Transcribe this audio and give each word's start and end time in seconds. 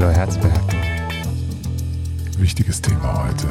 Hallo 0.00 0.12
Herzberg. 0.12 0.54
Wichtiges 2.38 2.80
Thema 2.80 3.28
heute. 3.28 3.46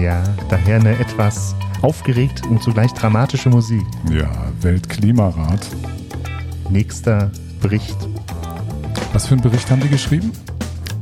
Ja, 0.00 0.22
daher 0.48 0.76
eine 0.76 0.96
etwas 1.00 1.56
aufgeregt 1.82 2.46
und 2.46 2.62
zugleich 2.62 2.92
dramatische 2.92 3.48
Musik. 3.48 3.82
Ja, 4.08 4.30
Weltklimarat. 4.60 5.66
Nächster 6.70 7.32
Bericht. 7.60 7.96
Was 9.12 9.26
für 9.26 9.34
einen 9.34 9.42
Bericht 9.42 9.68
haben 9.68 9.80
die 9.80 9.88
geschrieben? 9.88 10.30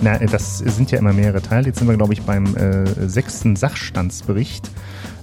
Na, 0.00 0.16
das 0.16 0.60
sind 0.60 0.90
ja 0.90 0.98
immer 0.98 1.12
mehrere 1.12 1.42
Teile. 1.42 1.66
Jetzt 1.66 1.80
sind 1.80 1.88
wir, 1.88 1.98
glaube 1.98 2.14
ich, 2.14 2.22
beim 2.22 2.56
äh, 2.56 2.86
sechsten 3.10 3.56
Sachstandsbericht, 3.56 4.70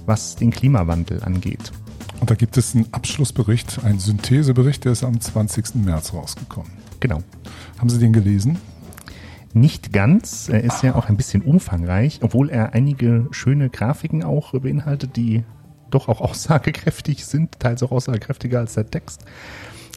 was 0.06 0.36
den 0.36 0.52
Klimawandel 0.52 1.24
angeht. 1.24 1.72
Und 2.20 2.30
da 2.30 2.36
gibt 2.36 2.56
es 2.56 2.76
einen 2.76 2.86
Abschlussbericht, 2.92 3.82
einen 3.82 3.98
Synthesebericht, 3.98 4.84
der 4.84 4.92
ist 4.92 5.02
am 5.02 5.20
20. 5.20 5.74
März 5.74 6.12
rausgekommen. 6.12 6.70
Genau. 7.00 7.24
Haben 7.78 7.88
Sie 7.88 7.98
den 7.98 8.12
gelesen? 8.12 8.56
Nicht 9.52 9.92
ganz. 9.92 10.48
Er 10.48 10.62
ist 10.62 10.82
ja 10.82 10.94
auch 10.94 11.08
ein 11.08 11.16
bisschen 11.16 11.42
umfangreich, 11.42 12.20
obwohl 12.22 12.50
er 12.50 12.72
einige 12.72 13.26
schöne 13.32 13.68
Grafiken 13.68 14.22
auch 14.22 14.52
beinhaltet, 14.52 15.16
die 15.16 15.44
doch 15.90 16.08
auch 16.08 16.20
aussagekräftig 16.30 17.24
sind, 17.26 17.58
teils 17.58 17.82
auch 17.82 17.90
aussagekräftiger 17.90 18.60
als 18.60 18.74
der 18.74 18.88
Text. 18.90 19.24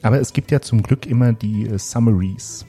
Aber 0.01 0.19
es 0.19 0.33
gibt 0.33 0.51
ja 0.51 0.59
zum 0.59 0.81
Glück 0.83 1.05
immer 1.05 1.33
die 1.33 1.67
äh, 1.67 1.77
Summaries 1.77 2.65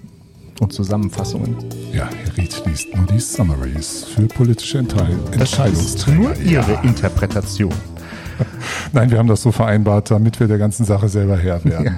und 0.60 0.72
Zusammenfassungen. 0.72 1.56
Ja, 1.92 2.08
Herr 2.08 2.36
Ried 2.36 2.62
liest 2.66 2.94
nur 2.94 3.06
die 3.06 3.18
Summaries 3.18 4.04
für 4.04 4.26
politische 4.26 4.78
ist 4.78 4.92
Entscheidungsträger. 5.32 6.16
nur 6.18 6.36
Ihre 6.36 6.72
Ja. 6.74 6.80
Interpretation. 6.82 7.72
Nein, 8.92 9.10
wir 9.10 9.18
haben 9.18 9.26
das 9.28 9.42
so 9.42 9.50
vereinbart, 9.52 10.10
damit 10.10 10.38
wir 10.38 10.46
der 10.48 10.58
ganzen 10.58 10.84
Sache 10.84 11.08
selber 11.08 11.36
Herr 11.36 11.64
werden. 11.64 11.84
Ja. 11.84 11.96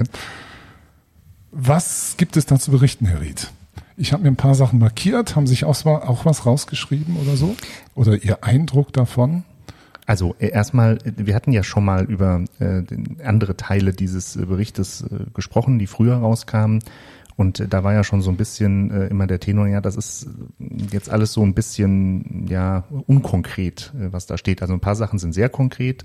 Was 1.59 2.14
gibt 2.18 2.37
es 2.37 2.45
da 2.45 2.59
zu 2.59 2.70
berichten, 2.70 3.06
Herr 3.06 3.20
Ried? 3.23 3.50
Ich 3.96 4.12
habe 4.12 4.23
mir 4.23 4.28
ein 4.28 4.36
paar 4.36 4.55
Sachen 4.55 4.78
markiert. 4.78 5.37
Haben 5.37 5.46
sich 5.46 5.65
auch, 5.65 5.84
auch 5.87 6.24
was 6.24 6.45
rausgeschrieben 6.45 7.16
oder 7.16 7.37
so? 7.37 7.57
Oder 7.95 8.23
Ihr 8.23 8.45
Eindruck 8.45 8.93
davon? 8.93 9.45
Also 10.07 10.37
äh, 10.38 10.48
erstmal, 10.48 10.98
äh, 10.98 11.12
wir 11.16 11.34
hatten 11.34 11.52
ja 11.52 11.62
schon 11.62 11.84
mal 11.84 12.04
über 12.04 12.45
äh, 12.60 12.82
andere 13.24 13.57
Teile 13.57 13.93
dieses 13.93 14.37
äh, 14.37 14.46
Berichtes 14.46 15.02
äh, 15.02 15.24
gesprochen, 15.35 15.79
die 15.79 15.87
früher 15.87 16.16
rauskamen. 16.16 16.82
Und 17.37 17.60
äh, 17.60 17.68
da 17.68 17.85
war 17.85 17.93
ja 17.93 18.04
schon 18.04 18.23
so 18.23 18.30
ein 18.30 18.37
bisschen 18.37 18.90
äh, 18.90 19.07
immer 19.09 19.26
der 19.26 19.40
Tenor, 19.40 19.66
ja, 19.66 19.80
das 19.80 19.96
ist 19.96 20.29
jetzt 20.90 21.10
alles 21.10 21.32
so 21.32 21.42
ein 21.42 21.54
bisschen 21.54 22.46
ja 22.48 22.85
unkonkret, 23.07 23.92
äh, 23.98 24.13
was 24.13 24.26
da 24.26 24.38
steht. 24.38 24.63
Also 24.63 24.74
ein 24.74 24.80
paar 24.80 24.96
Sachen 24.96 25.18
sind 25.18 25.32
sehr 25.32 25.48
konkret, 25.48 26.04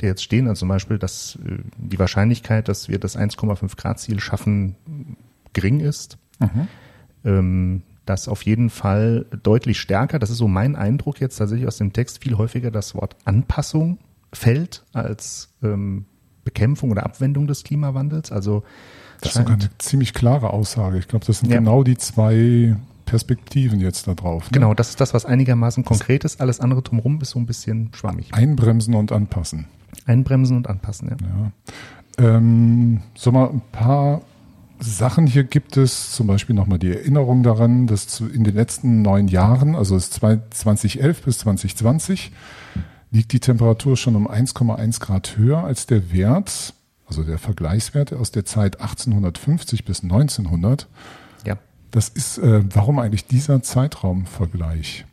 die 0.00 0.06
jetzt 0.06 0.22
stehen. 0.22 0.46
Also 0.46 0.60
zum 0.60 0.68
Beispiel, 0.68 0.98
dass 0.98 1.38
äh, 1.44 1.58
die 1.76 1.98
Wahrscheinlichkeit, 1.98 2.68
dass 2.68 2.88
wir 2.88 2.98
das 2.98 3.18
1,5 3.18 3.76
Grad 3.76 3.98
Ziel 3.98 4.20
schaffen, 4.20 4.76
gering 5.52 5.80
ist. 5.80 6.16
Ähm, 7.24 7.82
dass 8.06 8.26
auf 8.28 8.42
jeden 8.42 8.70
Fall 8.70 9.26
deutlich 9.42 9.78
stärker, 9.78 10.18
das 10.18 10.30
ist 10.30 10.38
so 10.38 10.48
mein 10.48 10.74
Eindruck 10.74 11.20
jetzt 11.20 11.36
tatsächlich 11.36 11.68
aus 11.68 11.76
dem 11.76 11.92
Text, 11.92 12.22
viel 12.22 12.36
häufiger 12.38 12.70
das 12.70 12.94
Wort 12.94 13.14
Anpassung 13.24 13.98
fällt 14.32 14.82
als 14.92 15.48
ähm, 15.62 16.06
Bekämpfung 16.44 16.90
oder 16.90 17.04
Abwendung 17.04 17.46
des 17.46 17.62
Klimawandels. 17.62 18.32
Also 18.32 18.64
Das 19.20 19.32
ist 19.32 19.38
sogar 19.38 19.54
eine 19.54 19.68
ziemlich 19.78 20.12
klare 20.14 20.50
Aussage. 20.52 20.98
Ich 20.98 21.06
glaube, 21.08 21.24
das 21.26 21.40
sind 21.40 21.50
Ja. 21.50 21.58
genau 21.58 21.84
die 21.84 21.96
zwei 21.98 22.74
Perspektiven 23.06 23.80
jetzt 23.80 24.06
da 24.08 24.14
drauf. 24.14 24.44
ne? 24.44 24.50
genau, 24.52 24.72
das 24.74 24.88
ist 24.90 25.00
das, 25.00 25.14
was 25.14 25.24
einigermaßen 25.26 25.84
konkret 25.84 26.24
ist. 26.24 26.40
Alles 26.40 26.58
andere 26.58 26.82
drumherum 26.82 27.20
ist 27.20 27.30
so 27.30 27.38
ein 27.38 27.46
bisschen 27.46 27.90
schwammig. 27.94 28.32
Einbremsen 28.32 28.94
und 28.94 29.12
anpassen. 29.12 29.66
Einbremsen 30.06 30.56
und 30.56 30.68
anpassen, 30.68 31.10
ja. 31.10 31.16
Ja. 32.18 32.36
Ähm, 32.36 33.02
so 33.14 33.30
mal 33.30 33.50
ein 33.50 33.62
paar 33.72 34.22
Sachen 34.82 35.26
hier 35.26 35.44
gibt 35.44 35.76
es, 35.76 36.12
zum 36.12 36.26
Beispiel 36.26 36.54
nochmal 36.54 36.78
die 36.78 36.90
Erinnerung 36.90 37.42
daran, 37.42 37.86
dass 37.86 38.20
in 38.20 38.44
den 38.44 38.54
letzten 38.54 39.02
neun 39.02 39.28
Jahren, 39.28 39.76
also 39.76 39.96
es 39.96 40.04
ist 40.04 40.14
zwei- 40.14 40.40
2011 40.50 41.22
bis 41.22 41.38
2020, 41.38 42.32
liegt 43.10 43.32
die 43.32 43.40
Temperatur 43.40 43.96
schon 43.96 44.16
um 44.16 44.28
1,1 44.28 45.00
Grad 45.00 45.36
höher 45.36 45.64
als 45.64 45.86
der 45.86 46.12
Wert, 46.12 46.74
also 47.06 47.24
der 47.24 47.38
Vergleichswert 47.38 48.12
aus 48.12 48.30
der 48.30 48.44
Zeit 48.44 48.80
1850 48.80 49.84
bis 49.84 50.02
1900. 50.02 50.86
Ja. 51.44 51.56
Das 51.90 52.08
ist, 52.08 52.38
äh, 52.38 52.62
warum 52.74 52.98
eigentlich 52.98 53.26
dieser 53.26 53.62
Zeitraumvergleich? 53.62 55.04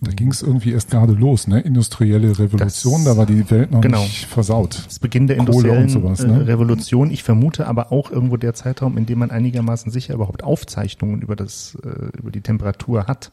Da 0.00 0.12
ging 0.12 0.30
es 0.30 0.42
irgendwie 0.42 0.70
erst 0.70 0.90
gerade 0.92 1.12
los, 1.12 1.48
ne? 1.48 1.58
Industrielle 1.60 2.38
Revolution, 2.38 3.04
Das- 3.04 3.14
da 3.14 3.16
war 3.16 3.26
die 3.26 3.50
Welt 3.50 3.72
noch 3.72 3.80
genau. 3.80 4.02
nicht 4.02 4.26
versaut. 4.26 4.84
Das 4.86 5.00
Beginn 5.00 5.26
der 5.26 5.38
industriellen 5.38 5.84
und 5.84 5.88
sowas, 5.88 6.20
äh, 6.20 6.28
ne? 6.28 6.46
Revolution. 6.46 7.10
Ich 7.10 7.24
vermute 7.24 7.66
aber 7.66 7.90
auch 7.90 8.10
irgendwo 8.12 8.36
der 8.36 8.54
Zeitraum, 8.54 8.96
in 8.96 9.06
dem 9.06 9.18
man 9.18 9.32
einigermaßen 9.32 9.90
sicher 9.90 10.14
überhaupt 10.14 10.44
Aufzeichnungen 10.44 11.20
über 11.20 11.34
das, 11.34 11.76
äh, 11.84 12.16
über 12.16 12.30
die 12.30 12.42
Temperatur 12.42 13.06
hat. 13.08 13.32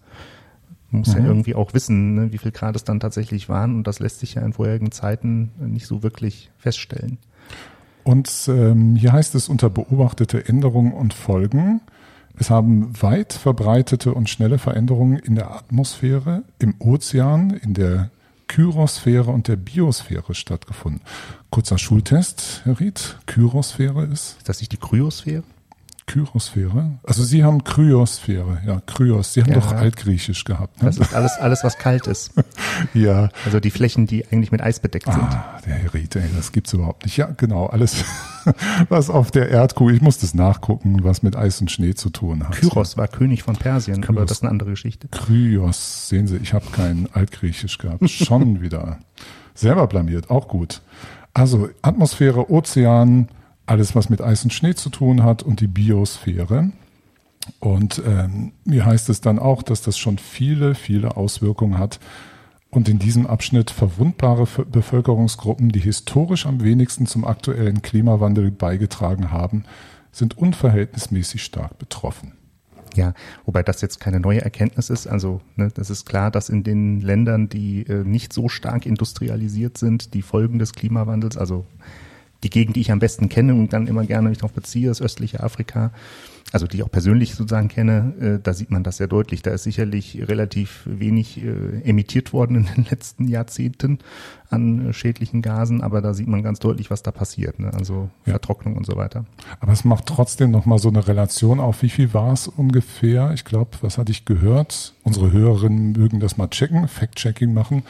Man 0.90 1.02
muss 1.02 1.14
ja 1.14 1.20
Mhm. 1.20 1.28
irgendwie 1.28 1.54
auch 1.54 1.74
wissen, 1.76 2.16
ne, 2.16 2.32
wie 2.32 2.38
viel 2.40 2.52
Grad 2.52 2.76
es 2.76 2.84
dann 2.84 3.00
tatsächlich 3.00 3.48
waren. 3.48 3.76
Und 3.76 3.86
das 3.86 4.00
lässt 4.00 4.20
sich 4.20 4.34
ja 4.34 4.42
in 4.42 4.54
vorherigen 4.54 4.92
Zeiten 4.92 5.52
nicht 5.60 5.86
so 5.86 6.02
wirklich 6.02 6.50
feststellen. 6.58 7.20
Und 8.04 8.32
ähm, 8.48 8.96
hier 8.96 9.14
heißt 9.14 9.36
es 9.36 9.50
unter 9.50 9.70
beobachtete 9.70 10.48
Änderungen 10.48 10.94
und 10.94 11.14
Folgen. 11.14 11.82
Es 12.38 12.50
haben 12.50 13.02
weit 13.02 13.34
verbreitete 13.34 14.14
und 14.14 14.30
schnelle 14.30 14.58
Veränderungen 14.58 15.20
in 15.20 15.36
der 15.36 15.52
Atmosphäre, 15.52 16.44
im 16.60 16.76
Ozean, 16.80 17.52
in 17.52 17.74
der 17.74 18.12
Kyrosphäre 18.48 19.32
und 19.32 19.48
der 19.48 19.56
Biosphäre 19.56 20.36
stattgefunden. 20.36 21.02
Kurzer 21.50 21.78
Schultest, 21.78 22.62
Herr 22.64 22.80
Ried. 22.80 23.18
Kyrosphäre 23.26 24.04
ist 24.04 24.38
Ist 24.38 24.50
das 24.50 24.60
nicht 24.60 24.72
die 24.72 24.78
Kryosphäre? 24.78 25.44
Kyrosphäre. 26.08 27.00
Also 27.04 27.24
Sie 27.24 27.44
haben 27.44 27.64
Kryosphäre, 27.64 28.62
ja, 28.66 28.80
Kryos. 28.86 29.34
Sie 29.34 29.42
haben 29.42 29.50
Ja. 29.50 29.56
doch 29.56 29.72
Altgriechisch 29.72 30.44
gehabt. 30.44 30.82
Ne? 30.82 30.88
Das 30.90 30.98
ist 30.98 31.14
alles, 31.16 31.34
alles, 31.40 31.64
was 31.64 31.78
kalt 31.78 32.06
ist. 32.08 32.32
ja. 32.94 33.30
Also 33.44 33.60
die 33.60 33.72
Flächen, 33.72 34.06
die 34.06 34.26
eigentlich 34.28 34.52
mit 34.52 34.62
Eis 34.62 34.80
bedeckt 34.80 35.06
sind. 35.12 35.16
Ah, 35.22 35.60
der 35.66 35.74
Herr 35.76 35.94
Ried, 35.94 36.16
ey, 36.16 36.30
das 36.36 36.52
gibt's 36.52 36.74
überhaupt 36.74 37.06
nicht. 37.06 37.18
Ja, 37.18 37.28
genau, 37.36 37.66
alles, 37.66 38.04
was 38.90 39.10
auf 39.10 39.32
der 39.32 39.50
Erdkugel, 39.50 39.96
ich 39.96 40.02
muss 40.02 40.20
das 40.20 40.34
nachgucken, 40.36 41.04
was 41.04 41.24
mit 41.24 41.36
Eis 41.36 41.60
und 41.62 41.72
Schnee 41.72 41.96
zu 41.96 42.12
tun 42.12 42.48
hat. 42.48 42.52
Kyros 42.56 42.98
war 42.98 43.08
König 43.08 43.42
von 43.44 43.56
Persien, 43.56 43.98
aber 44.04 44.14
Kyros. 44.14 44.28
das 44.30 44.38
ist 44.38 44.44
eine 44.44 44.52
andere 44.52 44.70
Geschichte. 44.72 45.08
Kryos, 45.08 46.08
sehen 46.10 46.28
Sie, 46.28 46.38
ich 46.38 46.54
habe 46.54 46.66
kein 46.72 47.08
Altgriechisch 47.14 47.78
gehabt. 47.80 48.08
Schon 48.10 48.62
wieder. 48.62 49.00
Selber 49.56 49.88
blamiert, 49.88 50.30
auch 50.30 50.48
gut. 50.48 50.82
Also 51.34 51.70
Atmosphäre, 51.82 52.50
Ozean, 52.52 53.28
alles, 53.66 53.96
was 53.96 54.10
mit 54.10 54.22
Eis 54.22 54.44
und 54.44 54.54
Schnee 54.54 54.76
zu 54.76 54.90
tun 54.90 55.24
hat 55.24 55.44
und 55.44 55.60
die 55.60 55.68
Biosphäre. 55.68 56.72
Und 57.60 58.02
ähm, 58.06 58.54
hier 58.66 58.86
heißt 58.86 59.10
es 59.10 59.22
dann 59.22 59.40
auch, 59.40 59.64
dass 59.64 59.82
das 59.82 59.98
schon 59.98 60.18
viele, 60.18 60.76
viele 60.76 61.18
Auswirkungen 61.18 61.78
hat. 61.78 62.00
Und 62.70 62.90
in 62.90 63.00
diesem 63.00 63.26
Abschnitt 63.28 63.72
verwundbare 63.72 64.48
Bevölkerungsgruppen, 64.66 65.70
die 65.70 65.80
historisch 65.80 66.46
am 66.46 66.62
wenigsten 66.62 67.06
zum 67.06 67.24
aktuellen 67.24 67.82
Klimawandel 67.82 68.52
beigetragen 68.52 69.32
haben, 69.32 69.64
sind 70.12 70.38
unverhältnismäßig 70.38 71.44
stark 71.44 71.78
betroffen. 71.78 72.34
Ja, 72.96 73.14
wobei 73.46 73.62
das 73.62 73.82
jetzt 73.82 74.00
keine 74.00 74.20
neue 74.20 74.42
Erkenntnis 74.42 74.90
ist. 74.90 75.08
Also 75.08 75.42
ne, 75.56 75.70
das 75.74 75.90
ist 75.90 76.06
klar, 76.06 76.32
dass 76.32 76.50
in 76.50 76.64
den 76.64 77.02
Ländern, 77.02 77.50
die 77.50 77.86
äh, 77.88 78.04
nicht 78.04 78.32
so 78.32 78.48
stark 78.48 78.86
industrialisiert 78.86 79.78
sind, 79.78 80.14
die 80.14 80.22
Folgen 80.22 80.60
des 80.60 80.74
Klimawandels, 80.74 81.38
also 81.38 81.66
die 82.46 82.50
Gegend, 82.52 82.76
die 82.76 82.82
ich 82.82 82.92
am 82.92 83.00
besten 83.00 83.28
kenne 83.28 83.56
und 83.56 83.74
dann 83.74 83.88
immer 83.88 84.06
gerne 84.06 84.30
mich 84.30 84.38
darauf 84.38 84.54
beziehe, 84.54 84.92
ist 84.92 85.02
östliche 85.02 85.42
Afrika, 85.42 85.92
also 86.52 86.68
die 86.68 86.78
ich 86.78 86.84
auch 86.84 86.92
persönlich 86.92 87.34
sozusagen 87.34 87.70
kenne, 87.70 88.14
äh, 88.22 88.40
da 88.42 88.54
sieht 88.54 88.70
man 88.70 88.84
das 88.84 88.98
sehr 88.98 89.08
deutlich. 89.08 89.42
Da 89.42 89.52
ist 89.52 89.64
sicherlich 89.64 90.28
relativ 90.28 90.84
wenig 90.86 91.44
äh, 91.44 91.82
emittiert 91.84 92.34
worden 92.34 92.56
in 92.58 92.66
den 92.66 92.86
letzten 92.90 93.28
Jahrzehnten 93.28 93.98
an 94.52 94.90
äh, 94.90 94.94
schädlichen 94.94 95.42
Gasen, 95.42 95.82
aber 95.82 96.02
da 96.02 96.14
sieht 96.14 96.28
man 96.28 96.44
ganz 96.44 96.60
deutlich, 96.60 96.92
was 96.92 97.02
da 97.02 97.12
passiert. 97.12 97.60
Ne? 97.60 97.74
Also 97.74 98.10
Ja. 98.26 98.34
Vertrocknung 98.34 98.78
und 98.78 98.86
so 98.86 98.96
weiter. 98.96 99.26
Aber 99.60 99.74
es 99.74 99.84
macht 99.84 100.06
trotzdem 100.06 100.52
nochmal 100.52 100.78
so 100.78 100.90
eine 100.90 101.08
Relation 101.08 101.60
auf, 101.60 101.82
wie 101.82 101.90
viel 101.90 102.14
war 102.14 102.32
es 102.32 102.48
ungefähr? 102.48 103.32
Ich 103.34 103.44
glaube, 103.44 103.72
was 103.82 103.98
hatte 103.98 104.12
ich 104.12 104.26
gehört? 104.26 104.94
Unsere 105.04 105.32
Hörerinnen 105.32 105.94
mögen 105.94 106.20
das 106.20 106.38
mal 106.38 106.48
checken, 106.48 106.88
Fact-Checking 106.88 107.54
machen. 107.56 107.84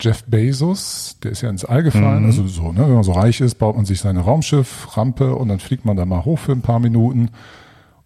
Jeff 0.00 0.22
Bezos, 0.24 1.16
der 1.22 1.32
ist 1.32 1.40
ja 1.42 1.50
ins 1.50 1.64
All 1.64 1.82
gefallen, 1.82 2.20
Mhm. 2.20 2.26
also 2.26 2.46
so, 2.46 2.72
ne, 2.72 2.80
wenn 2.86 2.94
man 2.94 3.02
so 3.02 3.12
reich 3.12 3.40
ist, 3.40 3.56
baut 3.56 3.76
man 3.76 3.84
sich 3.84 4.00
seine 4.00 4.20
Raumschiff-Rampe 4.20 5.34
und 5.34 5.48
dann 5.48 5.58
fliegt 5.58 5.84
man 5.84 5.96
da 5.96 6.04
mal 6.06 6.24
hoch 6.24 6.38
für 6.38 6.52
ein 6.52 6.60
paar 6.62 6.78
Minuten. 6.78 7.30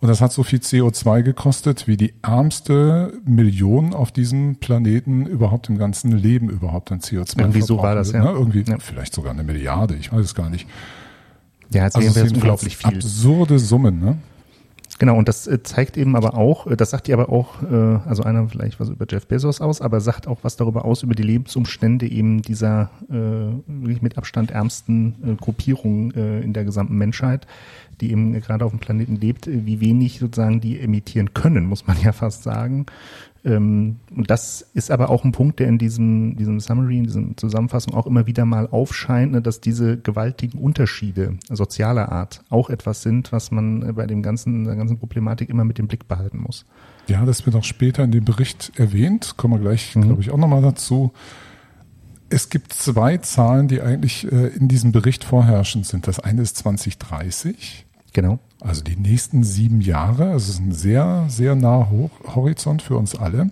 Und 0.00 0.08
das 0.08 0.20
hat 0.20 0.32
so 0.32 0.42
viel 0.42 0.58
CO2 0.58 1.22
gekostet, 1.22 1.86
wie 1.86 1.96
die 1.96 2.14
ärmste 2.22 3.12
Million 3.24 3.94
auf 3.94 4.10
diesem 4.10 4.56
Planeten 4.56 5.26
überhaupt 5.26 5.68
im 5.68 5.78
ganzen 5.78 6.10
Leben 6.12 6.48
überhaupt 6.50 6.90
an 6.90 6.98
CO2 7.00 7.38
Irgendwie 7.38 7.62
so 7.62 7.78
war 7.78 7.94
das, 7.94 8.10
ja. 8.10 8.24
Ne? 8.24 8.30
Irgendwie 8.30 8.64
Ja. 8.66 8.78
vielleicht 8.80 9.14
sogar 9.14 9.32
eine 9.32 9.44
Milliarde, 9.44 9.94
ich 9.94 10.12
weiß 10.12 10.24
es 10.24 10.34
gar 10.34 10.50
nicht. 10.50 10.66
Ja, 11.72 11.84
jetzt 11.84 11.94
Also 11.96 12.08
sehen 12.08 12.14
wir 12.16 12.22
es 12.22 12.24
jetzt 12.24 12.28
sind 12.30 12.36
unglaublich 12.38 12.76
viel. 12.78 12.86
absurde 12.96 13.58
Summen, 13.58 14.00
ne? 14.00 14.16
Genau, 14.98 15.16
und 15.16 15.26
das 15.26 15.46
äh, 15.46 15.62
zeigt 15.62 15.96
eben 15.96 16.14
aber 16.14 16.34
auch, 16.34 16.66
äh, 16.66 16.76
das 16.76 16.90
sagt 16.90 17.08
ja 17.08 17.16
aber 17.16 17.28
auch, 17.28 17.62
äh, 17.62 17.98
also 18.06 18.22
einer 18.22 18.48
vielleicht 18.48 18.78
was 18.78 18.88
über 18.88 19.06
Jeff 19.08 19.26
Bezos 19.26 19.60
aus, 19.60 19.80
aber 19.80 20.00
sagt 20.00 20.28
auch 20.28 20.38
was 20.42 20.56
darüber 20.56 20.84
aus, 20.84 21.02
über 21.02 21.14
die 21.14 21.22
Lebensumstände 21.22 22.06
eben 22.06 22.42
dieser 22.42 22.90
wirklich 23.08 24.02
mit 24.02 24.18
Abstand 24.18 24.50
ärmsten 24.50 25.36
Gruppierung 25.40 26.10
in 26.12 26.52
der 26.52 26.64
gesamten 26.64 26.96
Menschheit. 26.96 27.46
die 28.00 28.10
eben 28.10 28.32
gerade 28.40 28.64
auf 28.64 28.72
dem 28.72 28.80
Planeten 28.80 29.16
lebt, 29.16 29.46
wie 29.46 29.80
wenig 29.80 30.18
sozusagen 30.18 30.60
die 30.60 30.80
emittieren 30.80 31.34
können, 31.34 31.66
muss 31.66 31.86
man 31.86 31.96
ja 32.02 32.12
fast 32.12 32.42
sagen. 32.42 32.86
Ähm, 33.44 33.96
und 34.14 34.30
das 34.30 34.62
ist 34.74 34.90
aber 34.90 35.10
auch 35.10 35.24
ein 35.24 35.32
Punkt, 35.32 35.58
der 35.58 35.66
in 35.66 35.78
diesem, 35.78 36.36
diesem 36.36 36.60
Summary, 36.60 36.98
in 36.98 37.04
diesem 37.04 37.36
Zusammenfassung 37.36 37.94
auch 37.94 38.06
immer 38.06 38.26
wieder 38.26 38.44
mal 38.44 38.68
aufscheint, 38.68 39.32
ne, 39.32 39.42
dass 39.42 39.60
diese 39.60 39.98
gewaltigen 39.98 40.58
Unterschiede 40.58 41.38
sozialer 41.48 42.12
Art 42.12 42.42
auch 42.50 42.70
etwas 42.70 43.02
sind, 43.02 43.32
was 43.32 43.50
man 43.50 43.94
bei 43.94 44.06
dem 44.06 44.22
ganzen, 44.22 44.64
der 44.64 44.76
ganzen 44.76 44.98
Problematik 44.98 45.48
immer 45.48 45.64
mit 45.64 45.78
dem 45.78 45.88
Blick 45.88 46.06
behalten 46.06 46.38
muss. 46.38 46.66
Ja, 47.08 47.24
das 47.24 47.44
wird 47.44 47.56
auch 47.56 47.64
später 47.64 48.04
in 48.04 48.12
dem 48.12 48.24
Bericht 48.24 48.72
erwähnt, 48.76 49.36
kommen 49.36 49.54
wir 49.54 49.60
gleich, 49.60 49.96
mhm. 49.96 50.02
glaube 50.02 50.22
ich, 50.22 50.30
auch 50.30 50.38
nochmal 50.38 50.62
dazu. 50.62 51.12
Es 52.28 52.48
gibt 52.48 52.72
zwei 52.72 53.18
Zahlen, 53.18 53.68
die 53.68 53.82
eigentlich 53.82 54.30
äh, 54.30 54.48
in 54.48 54.68
diesem 54.68 54.92
Bericht 54.92 55.24
vorherrschend 55.24 55.86
sind. 55.86 56.06
Das 56.06 56.20
eine 56.20 56.42
ist 56.42 56.56
2030. 56.58 57.86
Genau. 58.12 58.38
Also 58.60 58.82
die 58.82 58.96
nächsten 58.96 59.42
sieben 59.42 59.80
Jahre. 59.80 60.30
Also 60.30 60.50
es 60.50 60.50
ist 60.50 60.60
ein 60.60 60.72
sehr, 60.72 61.24
sehr 61.28 61.54
naher 61.54 62.10
Horizont 62.34 62.82
für 62.82 62.96
uns 62.96 63.14
alle. 63.14 63.50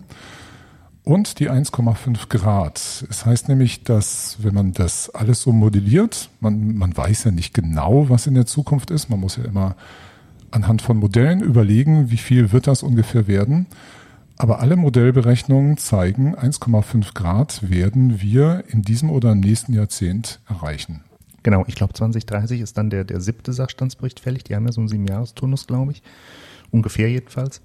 Und 1.03 1.41
die 1.41 1.51
1,5 1.51 2.29
Grad. 2.29 3.05
Es 3.09 3.25
heißt 3.25 3.49
nämlich, 3.49 3.83
dass 3.85 4.37
wenn 4.41 4.55
man 4.55 4.73
das 4.73 5.11
alles 5.11 5.41
so 5.41 5.51
modelliert, 5.51 6.29
man, 6.41 6.77
man 6.77 6.97
weiß 6.97 7.25
ja 7.25 7.31
nicht 7.31 7.55
genau, 7.55 8.09
was 8.11 8.27
in 8.27 8.35
der 8.35 8.47
Zukunft 8.47 8.91
ist. 8.91 9.09
Man 9.09 9.19
muss 9.19 9.37
ja 9.37 9.45
immer 9.45 9.77
anhand 10.51 10.83
von 10.83 10.99
Modellen 10.99 11.41
überlegen, 11.41 12.11
wie 12.11 12.17
viel 12.17 12.53
wird 12.53 12.67
das 12.67 12.83
ungefähr 12.83 13.27
werden. 13.27 13.67
Aber 14.37 14.61
alle 14.61 14.77
Modellberechnungen 14.77 15.77
zeigen, 15.77 16.35
1,5 16.35 17.15
Grad 17.15 17.71
werden 17.71 18.21
wir 18.21 18.65
in 18.69 18.83
diesem 18.83 19.11
oder 19.11 19.33
im 19.33 19.41
nächsten 19.41 19.73
Jahrzehnt 19.73 20.41
erreichen. 20.49 21.03
Genau, 21.43 21.65
ich 21.67 21.75
glaube 21.75 21.95
2030 21.95 22.61
ist 22.61 22.77
dann 22.77 22.91
der, 22.91 23.05
der 23.05 23.21
siebte 23.21 23.53
Sachstandsbericht 23.53 24.21
fällig. 24.21 24.45
Die 24.45 24.55
haben 24.55 24.67
ja 24.67 24.73
so 24.73 24.81
einen 24.81 24.89
Siebenjahresturnus, 24.89 25.67
glaube 25.67 25.93
ich. 25.93 26.03
Ungefähr 26.71 27.11
jedenfalls. 27.11 27.63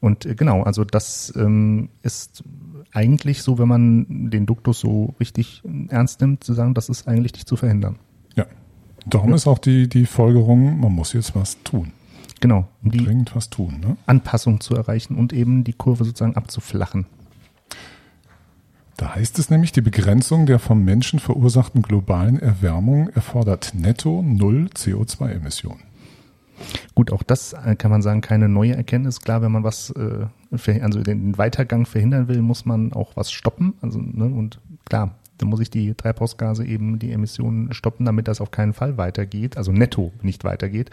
Und 0.00 0.26
äh, 0.26 0.34
genau, 0.34 0.62
also 0.62 0.84
das 0.84 1.32
ähm, 1.36 1.88
ist 2.02 2.42
eigentlich 2.92 3.42
so, 3.42 3.58
wenn 3.58 3.68
man 3.68 4.30
den 4.30 4.46
Duktus 4.46 4.80
so 4.80 5.14
richtig 5.20 5.62
ernst 5.88 6.20
nimmt, 6.20 6.44
zu 6.44 6.54
sagen, 6.54 6.74
das 6.74 6.88
ist 6.88 7.06
eigentlich 7.06 7.34
nicht 7.34 7.48
zu 7.48 7.56
verhindern. 7.56 7.98
Ja. 8.34 8.46
Darum 9.06 9.30
ja. 9.30 9.36
ist 9.36 9.46
auch 9.46 9.58
die, 9.58 9.88
die 9.88 10.06
Folgerung, 10.06 10.80
man 10.80 10.92
muss 10.92 11.12
jetzt 11.12 11.34
was 11.34 11.62
tun. 11.62 11.92
Genau. 12.40 12.66
Um 12.82 12.90
die 12.90 13.04
Dringend 13.04 13.36
was 13.36 13.50
tun, 13.50 13.80
ne? 13.80 13.96
Anpassung 14.06 14.60
zu 14.60 14.74
erreichen 14.74 15.14
und 15.14 15.32
eben 15.32 15.62
die 15.62 15.74
Kurve 15.74 16.04
sozusagen 16.04 16.36
abzuflachen. 16.36 17.06
Da 19.00 19.14
heißt 19.14 19.38
es 19.38 19.48
nämlich, 19.48 19.72
die 19.72 19.80
Begrenzung 19.80 20.44
der 20.44 20.58
vom 20.58 20.84
Menschen 20.84 21.20
verursachten 21.20 21.80
globalen 21.80 22.38
Erwärmung 22.38 23.08
erfordert 23.08 23.72
netto 23.74 24.20
null 24.20 24.68
CO2-Emissionen. 24.74 25.80
Gut, 26.94 27.10
auch 27.10 27.22
das 27.22 27.54
äh, 27.54 27.76
kann 27.76 27.90
man 27.90 28.02
sagen, 28.02 28.20
keine 28.20 28.50
neue 28.50 28.76
Erkenntnis. 28.76 29.22
Klar, 29.22 29.40
wenn 29.40 29.52
man 29.52 29.64
was, 29.64 29.88
äh, 29.92 30.26
also 30.82 31.00
den 31.00 31.38
Weitergang 31.38 31.86
verhindern 31.86 32.28
will, 32.28 32.42
muss 32.42 32.66
man 32.66 32.92
auch 32.92 33.16
was 33.16 33.32
stoppen. 33.32 33.72
Also, 33.80 34.00
ne, 34.02 34.26
und 34.26 34.60
klar, 34.84 35.14
dann 35.38 35.48
muss 35.48 35.60
ich 35.60 35.70
die 35.70 35.94
Treibhausgase 35.94 36.66
eben, 36.66 36.98
die 36.98 37.12
Emissionen 37.12 37.72
stoppen, 37.72 38.04
damit 38.04 38.28
das 38.28 38.42
auf 38.42 38.50
keinen 38.50 38.74
Fall 38.74 38.98
weitergeht, 38.98 39.56
also 39.56 39.72
netto 39.72 40.12
nicht 40.20 40.44
weitergeht. 40.44 40.90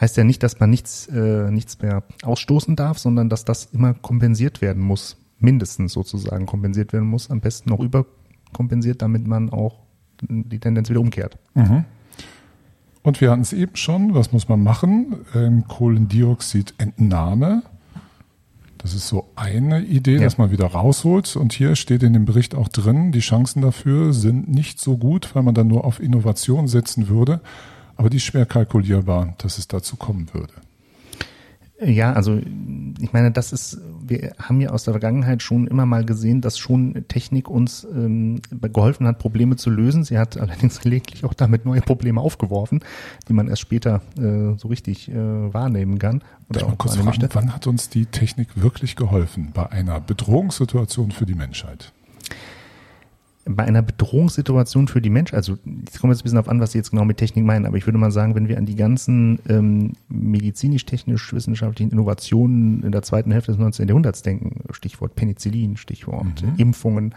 Heißt 0.00 0.16
ja 0.16 0.22
nicht, 0.22 0.44
dass 0.44 0.60
man 0.60 0.70
nichts, 0.70 1.08
äh, 1.08 1.50
nichts 1.50 1.82
mehr 1.82 2.04
ausstoßen 2.22 2.76
darf, 2.76 3.00
sondern 3.00 3.28
dass 3.28 3.44
das 3.44 3.64
immer 3.72 3.94
kompensiert 3.94 4.62
werden 4.62 4.80
muss 4.80 5.16
mindestens 5.42 5.92
sozusagen 5.92 6.46
kompensiert 6.46 6.92
werden 6.92 7.08
muss, 7.08 7.30
am 7.30 7.40
besten 7.40 7.70
noch 7.70 7.80
überkompensiert, 7.80 9.02
damit 9.02 9.26
man 9.26 9.50
auch 9.50 9.80
die 10.20 10.58
Tendenz 10.58 10.88
wieder 10.88 11.00
umkehrt. 11.00 11.38
Mhm. 11.54 11.84
Und 13.02 13.20
wir 13.20 13.30
hatten 13.30 13.42
es 13.42 13.52
eben 13.52 13.76
schon, 13.76 14.14
was 14.14 14.32
muss 14.32 14.48
man 14.48 14.62
machen? 14.62 15.16
Ähm, 15.34 15.66
Kohlendioxidentnahme. 15.66 17.62
Das 18.78 18.94
ist 18.94 19.08
so 19.08 19.28
eine 19.36 19.82
Idee, 19.82 20.16
ja. 20.16 20.22
dass 20.22 20.38
man 20.38 20.50
wieder 20.50 20.66
rausholt. 20.66 21.36
Und 21.36 21.52
hier 21.52 21.76
steht 21.76 22.02
in 22.02 22.12
dem 22.12 22.24
Bericht 22.24 22.54
auch 22.54 22.68
drin, 22.68 23.12
die 23.12 23.20
Chancen 23.20 23.62
dafür 23.62 24.12
sind 24.12 24.48
nicht 24.48 24.80
so 24.80 24.96
gut, 24.96 25.34
weil 25.34 25.42
man 25.42 25.54
dann 25.54 25.68
nur 25.68 25.84
auf 25.84 26.00
Innovation 26.00 26.68
setzen 26.68 27.08
würde. 27.08 27.40
Aber 27.96 28.10
die 28.10 28.16
ist 28.16 28.24
schwer 28.24 28.46
kalkulierbar, 28.46 29.34
dass 29.38 29.58
es 29.58 29.68
dazu 29.68 29.96
kommen 29.96 30.28
würde. 30.32 30.54
Ja, 31.84 32.12
also 32.12 32.40
ich 33.00 33.12
meine, 33.12 33.32
das 33.32 33.52
ist, 33.52 33.80
wir 34.06 34.32
haben 34.38 34.60
ja 34.60 34.70
aus 34.70 34.84
der 34.84 34.92
Vergangenheit 34.92 35.42
schon 35.42 35.66
immer 35.66 35.86
mal 35.86 36.04
gesehen, 36.04 36.40
dass 36.40 36.58
schon 36.58 37.04
Technik 37.08 37.48
uns 37.48 37.84
ähm, 37.84 38.40
geholfen 38.50 39.06
hat, 39.06 39.18
Probleme 39.18 39.56
zu 39.56 39.70
lösen. 39.70 40.04
Sie 40.04 40.18
hat 40.18 40.36
allerdings 40.36 40.80
gelegentlich 40.82 41.24
auch 41.24 41.34
damit 41.34 41.64
neue 41.64 41.80
Probleme 41.80 42.20
aufgeworfen, 42.20 42.80
die 43.28 43.32
man 43.32 43.48
erst 43.48 43.62
später 43.62 44.02
äh, 44.18 44.56
so 44.58 44.68
richtig 44.68 45.10
äh, 45.10 45.14
wahrnehmen 45.14 45.98
kann. 45.98 46.22
Oder 46.48 46.60
ich 46.60 46.66
auch 46.66 46.78
kurz 46.78 46.96
fragen, 46.96 47.28
wann 47.32 47.54
hat 47.54 47.66
uns 47.66 47.88
die 47.88 48.06
Technik 48.06 48.48
wirklich 48.54 48.96
geholfen 48.96 49.50
bei 49.52 49.70
einer 49.70 50.00
Bedrohungssituation 50.00 51.10
für 51.10 51.26
die 51.26 51.34
Menschheit? 51.34 51.92
Bei 53.44 53.64
einer 53.64 53.82
Bedrohungssituation 53.82 54.86
für 54.86 55.00
die 55.00 55.10
Menschen, 55.10 55.34
also 55.34 55.58
ich 55.64 55.98
komme 55.98 56.12
jetzt 56.12 56.20
ein 56.20 56.24
bisschen 56.24 56.38
auf 56.38 56.48
an, 56.48 56.60
was 56.60 56.72
Sie 56.72 56.78
jetzt 56.78 56.90
genau 56.90 57.04
mit 57.04 57.16
Technik 57.16 57.44
meinen, 57.44 57.66
aber 57.66 57.76
ich 57.76 57.86
würde 57.86 57.98
mal 57.98 58.12
sagen, 58.12 58.34
wenn 58.34 58.48
wir 58.48 58.56
an 58.56 58.66
die 58.66 58.76
ganzen 58.76 59.40
ähm, 59.48 59.92
medizinisch-technisch-wissenschaftlichen 60.08 61.90
Innovationen 61.90 62.82
in 62.84 62.92
der 62.92 63.02
zweiten 63.02 63.32
Hälfte 63.32 63.52
des 63.52 63.58
19. 63.58 63.88
Jahrhunderts 63.88 64.22
denken, 64.22 64.60
Stichwort 64.70 65.16
Penicillin, 65.16 65.76
Stichwort 65.76 66.42
mhm. 66.42 66.54
Impfungen, 66.56 67.14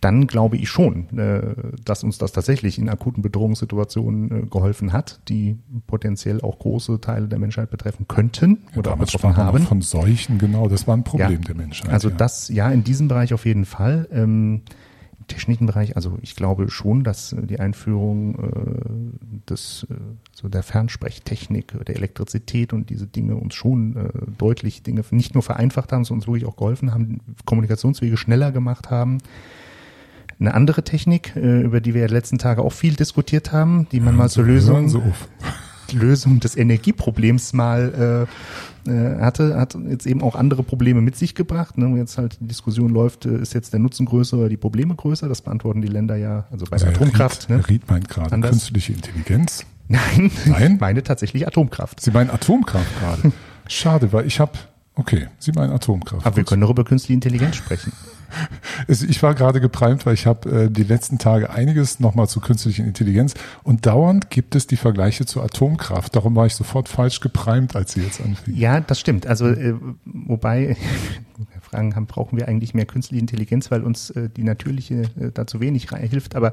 dann 0.00 0.26
glaube 0.26 0.56
ich 0.56 0.70
schon, 0.70 1.18
äh, 1.18 1.42
dass 1.84 2.04
uns 2.04 2.16
das 2.16 2.32
tatsächlich 2.32 2.78
in 2.78 2.88
akuten 2.88 3.22
Bedrohungssituationen 3.22 4.30
äh, 4.30 4.46
geholfen 4.46 4.94
hat, 4.94 5.20
die 5.28 5.58
potenziell 5.86 6.40
auch 6.40 6.58
große 6.58 7.00
Teile 7.02 7.28
der 7.28 7.38
Menschheit 7.38 7.70
betreffen 7.70 8.08
könnten 8.08 8.58
ja, 8.72 8.78
oder 8.78 8.96
betroffen 8.96 9.36
haben. 9.36 9.58
Von 9.64 9.82
Seuchen, 9.82 10.38
genau, 10.38 10.68
das 10.68 10.86
war 10.86 10.96
ein 10.96 11.04
Problem 11.04 11.32
ja, 11.32 11.38
der 11.38 11.54
Menschheit. 11.54 11.92
Also 11.92 12.08
ja. 12.08 12.16
das, 12.16 12.48
ja, 12.48 12.70
in 12.70 12.82
diesem 12.82 13.08
Bereich 13.08 13.34
auf 13.34 13.44
jeden 13.44 13.66
Fall. 13.66 14.08
Ähm, 14.10 14.62
technischen 15.30 15.66
Bereich, 15.66 15.96
also 15.96 16.18
ich 16.20 16.36
glaube 16.36 16.70
schon, 16.70 17.04
dass 17.04 17.32
äh, 17.32 17.46
die 17.46 17.58
Einführung 17.60 18.34
äh, 18.34 19.50
des, 19.50 19.86
äh, 19.90 19.94
so 20.32 20.48
der 20.48 20.62
Fernsprechtechnik, 20.62 21.74
der 21.86 21.96
Elektrizität 21.96 22.72
und 22.72 22.90
diese 22.90 23.06
Dinge 23.06 23.36
uns 23.36 23.54
schon 23.54 23.96
äh, 23.96 24.08
deutlich 24.36 24.82
Dinge 24.82 25.02
nicht 25.10 25.34
nur 25.34 25.42
vereinfacht 25.42 25.92
haben, 25.92 26.04
sondern 26.04 26.20
uns 26.20 26.26
wirklich 26.26 26.46
auch 26.46 26.56
geholfen 26.56 26.92
haben, 26.92 27.20
Kommunikationswege 27.46 28.16
schneller 28.16 28.52
gemacht 28.52 28.90
haben. 28.90 29.18
Eine 30.38 30.54
andere 30.54 30.84
Technik, 30.84 31.36
äh, 31.36 31.60
über 31.60 31.80
die 31.80 31.94
wir 31.94 32.06
den 32.06 32.14
letzten 32.14 32.38
Tage 32.38 32.62
auch 32.62 32.72
viel 32.72 32.94
diskutiert 32.94 33.52
haben, 33.52 33.88
die 33.92 34.00
man 34.00 34.14
ja, 34.14 34.18
mal 34.18 34.28
zur 34.28 34.44
Lösung, 34.44 34.88
so 34.88 35.02
Lösung 35.96 36.40
des 36.40 36.56
Energieproblems 36.56 37.52
mal 37.52 38.26
äh, 38.86 38.90
äh, 38.90 39.20
hatte, 39.20 39.56
hat 39.56 39.76
jetzt 39.88 40.06
eben 40.06 40.22
auch 40.22 40.34
andere 40.34 40.62
Probleme 40.62 41.00
mit 41.00 41.16
sich 41.16 41.34
gebracht. 41.34 41.76
Ne? 41.78 41.98
Jetzt 41.98 42.18
halt 42.18 42.38
die 42.40 42.46
Diskussion 42.46 42.90
läuft, 42.90 43.26
äh, 43.26 43.36
ist 43.36 43.54
jetzt 43.54 43.72
der 43.72 43.80
Nutzen 43.80 44.06
größer 44.06 44.38
oder 44.38 44.48
die 44.48 44.56
Probleme 44.56 44.94
größer? 44.94 45.28
Das 45.28 45.42
beantworten 45.42 45.82
die 45.82 45.88
Länder 45.88 46.16
ja, 46.16 46.46
also 46.50 46.64
bei 46.66 46.72
also 46.72 46.86
der 46.86 46.94
Atomkraft. 46.94 47.48
Ried, 47.48 47.56
ne? 47.56 47.68
Ried 47.68 47.90
meint 47.90 48.08
gerade 48.08 48.32
anders. 48.32 48.50
künstliche 48.52 48.92
Intelligenz. 48.92 49.64
Nein, 49.88 50.30
Nein, 50.46 50.72
ich 50.74 50.80
meine 50.80 51.02
tatsächlich 51.02 51.46
Atomkraft. 51.46 52.00
Sie 52.00 52.10
meinen 52.10 52.30
Atomkraft 52.30 52.86
gerade. 53.00 53.32
Schade, 53.68 54.12
weil 54.12 54.26
ich 54.26 54.40
habe, 54.40 54.52
okay, 54.94 55.28
Sie 55.38 55.52
meinen 55.52 55.72
Atomkraft. 55.72 56.24
Aber 56.24 56.30
Gut. 56.30 56.36
wir 56.36 56.44
können 56.44 56.62
doch 56.62 56.70
über 56.70 56.84
künstliche 56.84 57.14
Intelligenz 57.14 57.56
sprechen. 57.56 57.92
Ich 58.88 59.22
war 59.22 59.34
gerade 59.34 59.60
geprimt, 59.60 60.06
weil 60.06 60.14
ich 60.14 60.26
habe 60.26 60.64
äh, 60.64 60.70
die 60.70 60.82
letzten 60.82 61.18
Tage 61.18 61.50
einiges 61.50 62.00
nochmal 62.00 62.28
zu 62.28 62.40
künstlicher 62.40 62.84
Intelligenz 62.84 63.34
und 63.62 63.86
dauernd 63.86 64.30
gibt 64.30 64.54
es 64.54 64.66
die 64.66 64.76
Vergleiche 64.76 65.26
zur 65.26 65.44
Atomkraft. 65.44 66.14
Darum 66.16 66.36
war 66.36 66.46
ich 66.46 66.54
sofort 66.54 66.88
falsch 66.88 67.20
geprimt, 67.20 67.76
als 67.76 67.92
Sie 67.92 68.02
jetzt 68.02 68.20
anfingen. 68.20 68.58
Ja, 68.58 68.80
das 68.80 69.00
stimmt. 69.00 69.26
Also 69.26 69.48
äh, 69.48 69.74
wobei 70.04 70.76
Fragen 71.60 71.94
haben, 71.94 72.06
brauchen 72.06 72.38
wir 72.38 72.48
eigentlich 72.48 72.74
mehr 72.74 72.86
künstliche 72.86 73.20
Intelligenz, 73.20 73.70
weil 73.70 73.82
uns 73.82 74.10
äh, 74.10 74.28
die 74.28 74.42
natürliche 74.42 75.02
äh, 75.20 75.30
da 75.32 75.46
zu 75.46 75.60
wenig 75.60 75.88
hilft. 75.90 76.36
Aber 76.36 76.52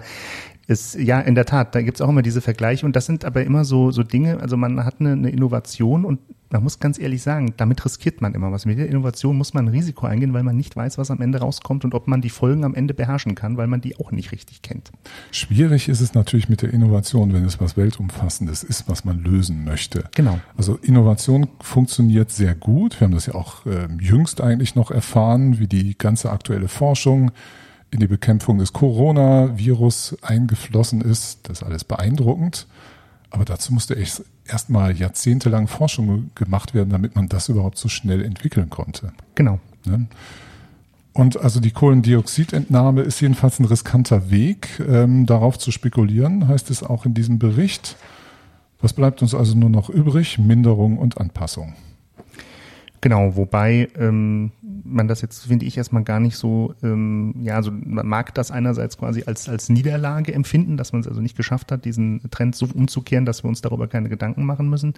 es, 0.67 0.95
ja, 0.99 1.21
in 1.21 1.35
der 1.35 1.45
Tat, 1.45 1.73
da 1.75 1.81
gibt's 1.81 2.01
auch 2.01 2.09
immer 2.09 2.21
diese 2.21 2.41
Vergleiche 2.41 2.85
und 2.85 2.95
das 2.95 3.05
sind 3.05 3.23
aber 3.23 3.43
immer 3.43 3.63
so, 3.63 3.91
so 3.91 4.03
Dinge, 4.03 4.41
also 4.41 4.57
man 4.57 4.83
hat 4.83 4.95
eine, 4.99 5.13
eine 5.13 5.29
Innovation 5.29 6.03
und 6.03 6.19
man 6.49 6.63
muss 6.63 6.79
ganz 6.79 6.97
ehrlich 6.99 7.23
sagen, 7.23 7.53
damit 7.57 7.83
riskiert 7.83 8.21
man 8.21 8.33
immer 8.33 8.51
was. 8.51 8.65
Mit 8.65 8.77
der 8.77 8.87
Innovation 8.87 9.37
muss 9.37 9.53
man 9.53 9.65
ein 9.65 9.69
Risiko 9.69 10.05
eingehen, 10.05 10.33
weil 10.33 10.43
man 10.43 10.55
nicht 10.55 10.75
weiß, 10.75 10.97
was 10.97 11.11
am 11.11 11.21
Ende 11.21 11.39
rauskommt 11.39 11.83
und 11.83 11.93
ob 11.93 12.07
man 12.07 12.21
die 12.21 12.29
Folgen 12.29 12.63
am 12.63 12.73
Ende 12.73 12.93
beherrschen 12.93 13.35
kann, 13.35 13.57
weil 13.57 13.67
man 13.67 13.81
die 13.81 13.99
auch 13.99 14.11
nicht 14.11 14.31
richtig 14.31 14.61
kennt. 14.61 14.91
Schwierig 15.31 15.89
ist 15.89 15.99
es 15.99 16.13
natürlich 16.13 16.47
mit 16.47 16.61
der 16.61 16.73
Innovation, 16.73 17.33
wenn 17.33 17.43
es 17.43 17.59
was 17.59 17.75
Weltumfassendes 17.75 18.63
ist, 18.63 18.87
was 18.87 19.03
man 19.03 19.21
lösen 19.23 19.65
möchte. 19.65 20.05
Genau. 20.15 20.39
Also 20.55 20.77
Innovation 20.81 21.49
funktioniert 21.59 22.31
sehr 22.31 22.55
gut. 22.55 22.99
Wir 22.99 23.05
haben 23.05 23.13
das 23.13 23.25
ja 23.25 23.35
auch 23.35 23.65
äh, 23.65 23.87
jüngst 23.99 24.39
eigentlich 24.39 24.75
noch 24.75 24.91
erfahren, 24.91 25.59
wie 25.59 25.67
die 25.67 25.97
ganze 25.97 26.31
aktuelle 26.31 26.69
Forschung 26.69 27.31
in 27.91 27.99
die 27.99 28.07
Bekämpfung 28.07 28.57
des 28.57 28.73
Coronavirus 28.73 30.17
eingeflossen 30.21 31.01
ist. 31.01 31.47
Das 31.47 31.59
ist 31.59 31.63
alles 31.63 31.83
beeindruckend. 31.83 32.67
Aber 33.29 33.45
dazu 33.45 33.73
musste 33.73 33.95
echt 33.95 34.23
erstmal 34.45 34.95
jahrzehntelang 34.95 35.67
Forschung 35.67 36.31
gemacht 36.35 36.73
werden, 36.73 36.89
damit 36.89 37.15
man 37.15 37.27
das 37.27 37.49
überhaupt 37.49 37.77
so 37.77 37.89
schnell 37.89 38.23
entwickeln 38.23 38.69
konnte. 38.69 39.11
Genau. 39.35 39.59
Ne? 39.85 40.07
Und 41.13 41.39
also 41.41 41.59
die 41.59 41.71
Kohlendioxidentnahme 41.71 43.01
ist 43.01 43.19
jedenfalls 43.21 43.59
ein 43.59 43.65
riskanter 43.65 44.29
Weg. 44.29 44.79
Ähm, 44.87 45.25
darauf 45.25 45.57
zu 45.57 45.71
spekulieren, 45.71 46.47
heißt 46.47 46.69
es 46.69 46.83
auch 46.83 47.05
in 47.05 47.13
diesem 47.13 47.39
Bericht. 47.39 47.95
Was 48.79 48.93
bleibt 48.93 49.21
uns 49.21 49.33
also 49.33 49.57
nur 49.57 49.69
noch 49.69 49.89
übrig? 49.89 50.37
Minderung 50.37 50.97
und 50.99 51.17
Anpassung. 51.17 51.73
Genau, 53.01 53.35
wobei 53.35 53.89
ähm, 53.97 54.51
man 54.61 55.07
das 55.07 55.21
jetzt, 55.21 55.45
finde 55.45 55.65
ich, 55.65 55.77
erstmal 55.77 56.03
gar 56.03 56.19
nicht 56.19 56.35
so, 56.35 56.73
ähm, 56.81 57.35
ja, 57.41 57.55
also 57.55 57.71
man 57.71 58.07
mag 58.07 58.33
das 58.33 58.51
einerseits 58.51 58.97
quasi 58.97 59.23
als, 59.25 59.47
als 59.49 59.69
Niederlage 59.69 60.33
empfinden, 60.33 60.77
dass 60.77 60.93
man 60.93 61.01
es 61.01 61.07
also 61.07 61.21
nicht 61.21 61.37
geschafft 61.37 61.71
hat, 61.71 61.85
diesen 61.85 62.21
Trend 62.31 62.55
so 62.55 62.67
umzukehren, 62.73 63.25
dass 63.25 63.43
wir 63.43 63.49
uns 63.49 63.61
darüber 63.61 63.87
keine 63.87 64.09
Gedanken 64.09 64.45
machen 64.45 64.69
müssen. 64.69 64.93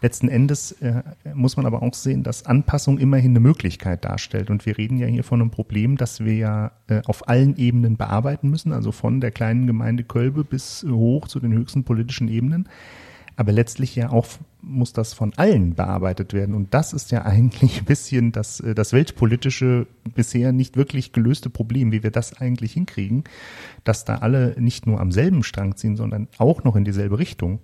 Letzten 0.00 0.28
Endes 0.28 0.72
äh, 0.80 1.02
muss 1.34 1.56
man 1.56 1.66
aber 1.66 1.82
auch 1.82 1.94
sehen, 1.94 2.22
dass 2.22 2.46
Anpassung 2.46 2.98
immerhin 2.98 3.32
eine 3.32 3.40
Möglichkeit 3.40 4.04
darstellt. 4.04 4.48
Und 4.48 4.64
wir 4.64 4.78
reden 4.78 4.96
ja 4.98 5.08
hier 5.08 5.24
von 5.24 5.40
einem 5.40 5.50
Problem, 5.50 5.96
das 5.96 6.20
wir 6.20 6.34
ja 6.34 6.72
äh, 6.86 7.02
auf 7.06 7.28
allen 7.28 7.56
Ebenen 7.56 7.96
bearbeiten 7.96 8.48
müssen, 8.48 8.72
also 8.72 8.92
von 8.92 9.20
der 9.20 9.32
kleinen 9.32 9.66
Gemeinde 9.66 10.04
Kölbe 10.04 10.44
bis 10.44 10.86
hoch 10.88 11.26
zu 11.26 11.40
den 11.40 11.52
höchsten 11.52 11.82
politischen 11.82 12.28
Ebenen. 12.28 12.68
Aber 13.38 13.52
letztlich 13.52 13.94
ja 13.94 14.10
auch 14.10 14.26
muss 14.62 14.92
das 14.92 15.14
von 15.14 15.32
allen 15.36 15.76
bearbeitet 15.76 16.32
werden. 16.32 16.56
Und 16.56 16.74
das 16.74 16.92
ist 16.92 17.12
ja 17.12 17.24
eigentlich 17.24 17.78
ein 17.78 17.84
bisschen 17.84 18.32
das, 18.32 18.58
äh, 18.58 18.74
das 18.74 18.92
weltpolitische 18.92 19.86
bisher 20.16 20.50
nicht 20.50 20.76
wirklich 20.76 21.12
gelöste 21.12 21.48
Problem, 21.48 21.92
wie 21.92 22.02
wir 22.02 22.10
das 22.10 22.40
eigentlich 22.40 22.72
hinkriegen, 22.72 23.22
dass 23.84 24.04
da 24.04 24.16
alle 24.16 24.56
nicht 24.58 24.88
nur 24.88 25.00
am 25.00 25.12
selben 25.12 25.44
Strang 25.44 25.76
ziehen, 25.76 25.94
sondern 25.94 26.26
auch 26.38 26.64
noch 26.64 26.74
in 26.74 26.84
dieselbe 26.84 27.20
Richtung. 27.20 27.60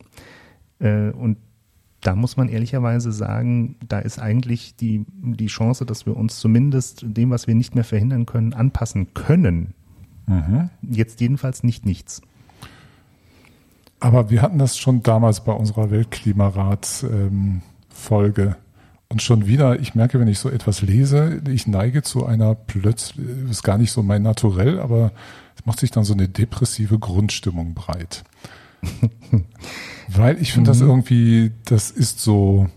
Äh, 0.79 1.11
und 1.11 1.39
da 2.03 2.15
muss 2.15 2.37
man 2.37 2.49
ehrlicherweise 2.49 3.11
sagen, 3.11 3.75
da 3.89 3.99
ist 3.99 4.21
eigentlich 4.21 4.77
die, 4.77 5.05
die 5.09 5.49
Chance, 5.49 5.85
dass 5.85 6.07
wir 6.07 6.17
uns 6.17 6.39
zumindest 6.39 7.05
dem, 7.05 7.31
was 7.31 7.49
wir 7.49 7.57
nicht 7.57 7.75
mehr 7.75 7.83
verhindern 7.83 8.27
können, 8.27 8.55
anpassen 8.55 9.13
können. 9.13 9.75
Mhm. 10.29 10.71
Jetzt 10.83 11.21
jedenfalls 11.21 11.65
nicht 11.65 11.85
nichts. 11.85 12.23
Aber 14.05 14.29
wir 14.29 14.43
hatten 14.43 14.59
das 14.59 14.77
schon 14.77 15.03
damals 15.03 15.45
bei 15.45 15.53
unserer 15.53 15.91
Weltklimarat-Folge. 15.91 18.43
Ähm, 18.43 18.55
und 19.09 19.23
schon 19.23 19.47
wieder, 19.47 19.81
ich 19.81 19.95
merke, 19.95 20.21
wenn 20.21 20.29
ich 20.29 20.39
so 20.39 20.51
etwas 20.51 20.83
lese, 20.83 21.41
ich 21.49 21.67
neige 21.67 22.03
zu 22.03 22.27
einer 22.27 22.55
plötzlich, 22.55 23.27
ist 23.49 23.63
gar 23.63 23.79
nicht 23.79 23.93
so 23.93 24.03
mein 24.03 24.21
Naturell, 24.21 24.79
aber 24.79 25.13
es 25.57 25.65
macht 25.65 25.81
sich 25.81 25.91
dann 25.91 26.05
so 26.05 26.13
eine 26.13 26.29
depressive 26.29 26.99
Grundstimmung 26.99 27.73
breit. 27.73 28.25
Weil 30.09 30.39
ich 30.39 30.53
finde 30.53 30.69
mhm. 30.69 30.73
das 30.75 30.83
irgendwie, 30.83 31.53
das 31.65 31.91
ist 31.91 32.21
so 32.21 32.69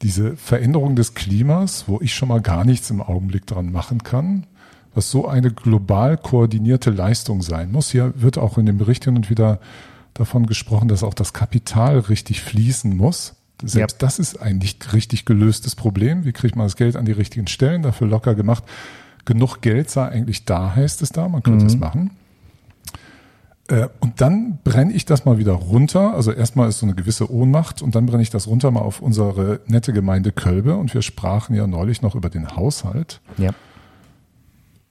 diese 0.00 0.38
Veränderung 0.38 0.96
des 0.96 1.12
Klimas, 1.12 1.84
wo 1.86 2.00
ich 2.00 2.14
schon 2.14 2.28
mal 2.28 2.40
gar 2.40 2.64
nichts 2.64 2.88
im 2.88 3.02
Augenblick 3.02 3.46
dran 3.46 3.72
machen 3.72 4.04
kann, 4.04 4.46
was 4.94 5.10
so 5.10 5.28
eine 5.28 5.50
global 5.50 6.16
koordinierte 6.16 6.90
Leistung 6.90 7.42
sein 7.42 7.70
muss. 7.70 7.90
Hier 7.90 8.14
wird 8.16 8.38
auch 8.38 8.56
in 8.56 8.64
dem 8.64 8.78
Bericht 8.78 9.04
hin 9.04 9.16
und 9.16 9.28
wieder 9.28 9.60
davon 10.14 10.46
gesprochen, 10.46 10.88
dass 10.88 11.02
auch 11.02 11.14
das 11.14 11.32
Kapital 11.32 11.98
richtig 11.98 12.40
fließen 12.42 12.96
muss. 12.96 13.34
Selbst 13.62 14.00
ja. 14.00 14.06
das 14.06 14.18
ist 14.18 14.40
ein 14.40 14.58
nicht 14.58 14.92
richtig 14.92 15.24
gelöstes 15.24 15.74
Problem. 15.74 16.24
Wie 16.24 16.32
kriegt 16.32 16.56
man 16.56 16.66
das 16.66 16.76
Geld 16.76 16.96
an 16.96 17.04
die 17.04 17.12
richtigen 17.12 17.46
Stellen? 17.46 17.82
Dafür 17.82 18.06
locker 18.06 18.34
gemacht. 18.34 18.64
Genug 19.24 19.60
Geld 19.60 19.90
sei 19.90 20.08
eigentlich 20.08 20.44
da, 20.44 20.74
heißt 20.74 21.02
es 21.02 21.10
da. 21.10 21.28
Man 21.28 21.42
könnte 21.42 21.64
mhm. 21.64 21.70
es 21.70 21.76
machen. 21.76 22.10
Äh, 23.68 23.88
und 24.00 24.20
dann 24.20 24.58
brenne 24.64 24.92
ich 24.92 25.04
das 25.04 25.24
mal 25.24 25.38
wieder 25.38 25.52
runter. 25.52 26.14
Also 26.14 26.32
erstmal 26.32 26.68
ist 26.68 26.78
so 26.78 26.86
eine 26.86 26.94
gewisse 26.94 27.30
Ohnmacht 27.30 27.82
und 27.82 27.94
dann 27.94 28.06
brenne 28.06 28.22
ich 28.22 28.30
das 28.30 28.46
runter 28.46 28.70
mal 28.70 28.80
auf 28.80 29.00
unsere 29.00 29.60
nette 29.66 29.92
Gemeinde 29.92 30.32
Kölbe. 30.32 30.76
Und 30.76 30.94
wir 30.94 31.02
sprachen 31.02 31.54
ja 31.54 31.66
neulich 31.66 32.02
noch 32.02 32.14
über 32.14 32.30
den 32.30 32.56
Haushalt. 32.56 33.20
Ja. 33.36 33.50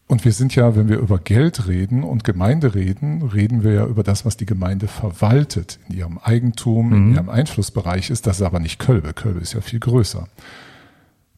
Und 0.09 0.25
wir 0.25 0.31
sind 0.31 0.55
ja, 0.55 0.75
wenn 0.75 0.89
wir 0.89 0.97
über 0.97 1.19
Geld 1.19 1.67
reden 1.67 2.03
und 2.03 2.23
Gemeinde 2.23 2.73
reden, 2.73 3.21
reden 3.21 3.61
wir 3.61 3.73
ja 3.73 3.85
über 3.85 4.01
das, 4.01 4.25
was 4.25 4.37
die 4.37 4.47
Gemeinde 4.47 4.87
verwaltet 4.87 5.77
in 5.87 5.97
ihrem 5.97 6.17
Eigentum, 6.17 6.87
mhm. 6.87 6.93
in 6.95 7.13
ihrem 7.13 7.29
Einflussbereich 7.29 8.09
ist. 8.09 8.25
Das 8.25 8.37
ist 8.37 8.41
aber 8.41 8.59
nicht 8.59 8.79
Kölbe. 8.79 9.13
Kölbe 9.13 9.39
ist 9.39 9.53
ja 9.53 9.61
viel 9.61 9.79
größer. 9.79 10.27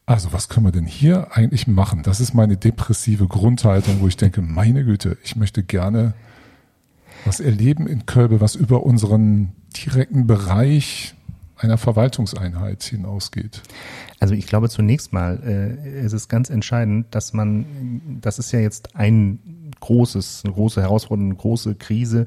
Also 0.06 0.32
was 0.32 0.48
können 0.48 0.64
wir 0.64 0.72
denn 0.72 0.86
hier 0.86 1.36
eigentlich 1.36 1.66
machen? 1.66 2.02
Das 2.02 2.18
ist 2.18 2.32
meine 2.32 2.56
depressive 2.56 3.28
Grundhaltung, 3.28 4.00
wo 4.00 4.08
ich 4.08 4.16
denke, 4.16 4.40
meine 4.40 4.86
Güte, 4.86 5.18
ich 5.22 5.36
möchte 5.36 5.62
gerne 5.62 6.14
was 7.26 7.40
erleben 7.40 7.86
in 7.86 8.06
Kölbe, 8.06 8.40
was 8.40 8.54
über 8.54 8.84
unseren 8.84 9.52
direkten 9.76 10.26
Bereich 10.26 11.14
einer 11.62 11.78
Verwaltungseinheit 11.78 12.82
hinausgeht? 12.82 13.62
Also 14.20 14.34
ich 14.34 14.46
glaube 14.46 14.68
zunächst 14.68 15.12
mal, 15.12 15.40
äh, 15.44 15.98
es 15.98 16.12
ist 16.12 16.28
ganz 16.28 16.50
entscheidend, 16.50 17.06
dass 17.14 17.32
man, 17.32 18.20
das 18.20 18.38
ist 18.38 18.52
ja 18.52 18.60
jetzt 18.60 18.96
ein 18.96 19.72
großes, 19.80 20.42
eine 20.44 20.54
große 20.54 20.80
Herausforderung, 20.80 21.30
eine 21.30 21.38
große 21.38 21.74
Krise, 21.74 22.26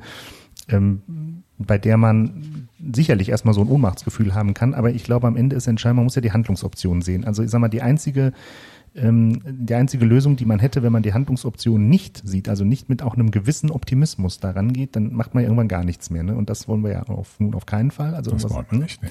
ähm, 0.68 1.44
bei 1.58 1.77
der 1.77 1.98
man 1.98 2.68
sicherlich 2.94 3.30
erstmal 3.30 3.54
so 3.54 3.62
ein 3.62 3.70
Ohnmachtsgefühl 3.70 4.34
haben 4.34 4.54
kann, 4.54 4.74
aber 4.74 4.92
ich 4.92 5.04
glaube 5.04 5.27
am 5.27 5.38
Ende 5.38 5.56
ist 5.56 5.68
entscheidend, 5.68 5.98
man 5.98 6.06
muss 6.06 6.15
ja 6.15 6.22
die 6.22 6.34
Handlungsoptionen 6.34 7.01
sehen. 7.01 7.24
Also 7.24 7.44
ich 7.44 7.50
sag 7.50 7.60
mal, 7.60 7.70
die 7.70 7.82
einzige 7.82 8.34
ähm, 8.96 9.42
die 9.46 9.74
einzige 9.74 10.06
Lösung, 10.06 10.36
die 10.36 10.46
man 10.46 10.60
hätte, 10.60 10.84
wenn 10.84 10.92
man 10.92 11.04
die 11.04 11.14
Handlungsoption 11.14 11.90
nicht 11.90 12.22
sieht, 12.25 12.50
also 12.50 12.64
nicht 12.64 12.90
mit 12.90 13.02
auch 13.02 13.16
einem 13.16 13.32
gewissen 13.32 13.72
Optimismus 13.72 14.40
daran 14.40 14.74
geht, 14.74 14.96
dann 14.96 15.14
macht 15.14 15.34
man 15.34 15.44
ja 15.44 15.50
irgendwann 15.50 15.68
gar 15.68 15.84
nichts 15.84 16.10
mehr. 16.10 16.24
Ne? 16.24 16.36
Und 16.36 16.50
das 16.50 16.68
wollen 16.68 16.84
wir 16.84 16.92
ja 16.92 17.04
auf, 17.04 17.40
nun 17.40 17.54
auf 17.56 17.66
keinen 17.66 17.92
Fall. 17.92 18.16
Also 18.16 18.32
das 18.32 18.50
wollen 18.50 18.66
wir 18.70 18.80
nicht. 18.80 19.04
Ne? 19.04 19.10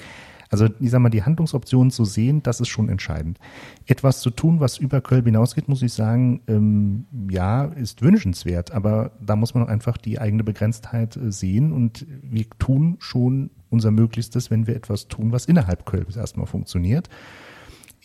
Also 0.49 0.69
ich 0.79 0.89
sag 0.89 0.99
mal, 0.99 1.09
die 1.09 1.23
Handlungsoptionen 1.23 1.91
zu 1.91 2.05
sehen, 2.05 2.43
das 2.43 2.59
ist 2.59 2.69
schon 2.69 2.89
entscheidend. 2.89 3.39
Etwas 3.87 4.21
zu 4.21 4.29
tun, 4.29 4.59
was 4.59 4.77
über 4.77 5.01
Köln 5.01 5.25
hinausgeht, 5.25 5.67
muss 5.67 5.81
ich 5.81 5.93
sagen, 5.93 6.41
ähm, 6.47 7.05
ja, 7.29 7.65
ist 7.65 8.01
wünschenswert, 8.01 8.71
aber 8.71 9.11
da 9.19 9.35
muss 9.35 9.53
man 9.53 9.67
einfach 9.67 9.97
die 9.97 10.19
eigene 10.19 10.43
Begrenztheit 10.43 11.17
äh, 11.17 11.31
sehen 11.31 11.71
und 11.71 12.05
wir 12.21 12.45
tun 12.59 12.97
schon 12.99 13.49
unser 13.69 13.91
Möglichstes, 13.91 14.51
wenn 14.51 14.67
wir 14.67 14.75
etwas 14.75 15.07
tun, 15.07 15.31
was 15.31 15.45
innerhalb 15.45 15.85
Kölns 15.85 16.15
erstmal 16.15 16.45
funktioniert. 16.45 17.09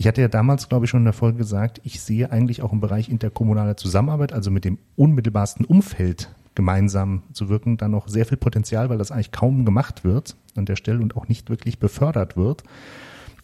Ich 0.01 0.07
hatte 0.07 0.23
ja 0.23 0.29
damals, 0.29 0.71
glaube 0.71 0.87
ich, 0.87 0.91
schon 0.91 1.03
in 1.03 1.05
der 1.05 1.13
Folge 1.13 1.37
gesagt, 1.37 1.83
ich 1.85 2.01
sehe 2.01 2.33
eigentlich 2.33 2.63
auch 2.63 2.73
im 2.73 2.81
Bereich 2.81 3.11
interkommunaler 3.11 3.77
Zusammenarbeit, 3.77 4.33
also 4.33 4.51
mit 4.51 4.65
dem 4.65 4.79
unmittelbarsten 4.97 5.67
Umfeld 5.67 6.31
gemeinsam 6.55 7.23
zu 7.35 7.51
wirken, 7.51 7.77
da 7.77 7.87
noch 7.87 8.09
sehr 8.09 8.25
viel 8.25 8.39
Potenzial, 8.39 8.89
weil 8.89 8.97
das 8.97 9.11
eigentlich 9.11 9.31
kaum 9.31 9.67
gemacht 9.67 10.03
wird 10.03 10.37
an 10.57 10.65
der 10.65 10.77
Stelle 10.77 11.01
und 11.01 11.19
auch 11.19 11.29
nicht 11.29 11.51
wirklich 11.51 11.79
befördert 11.79 12.39
wird. 12.39 12.65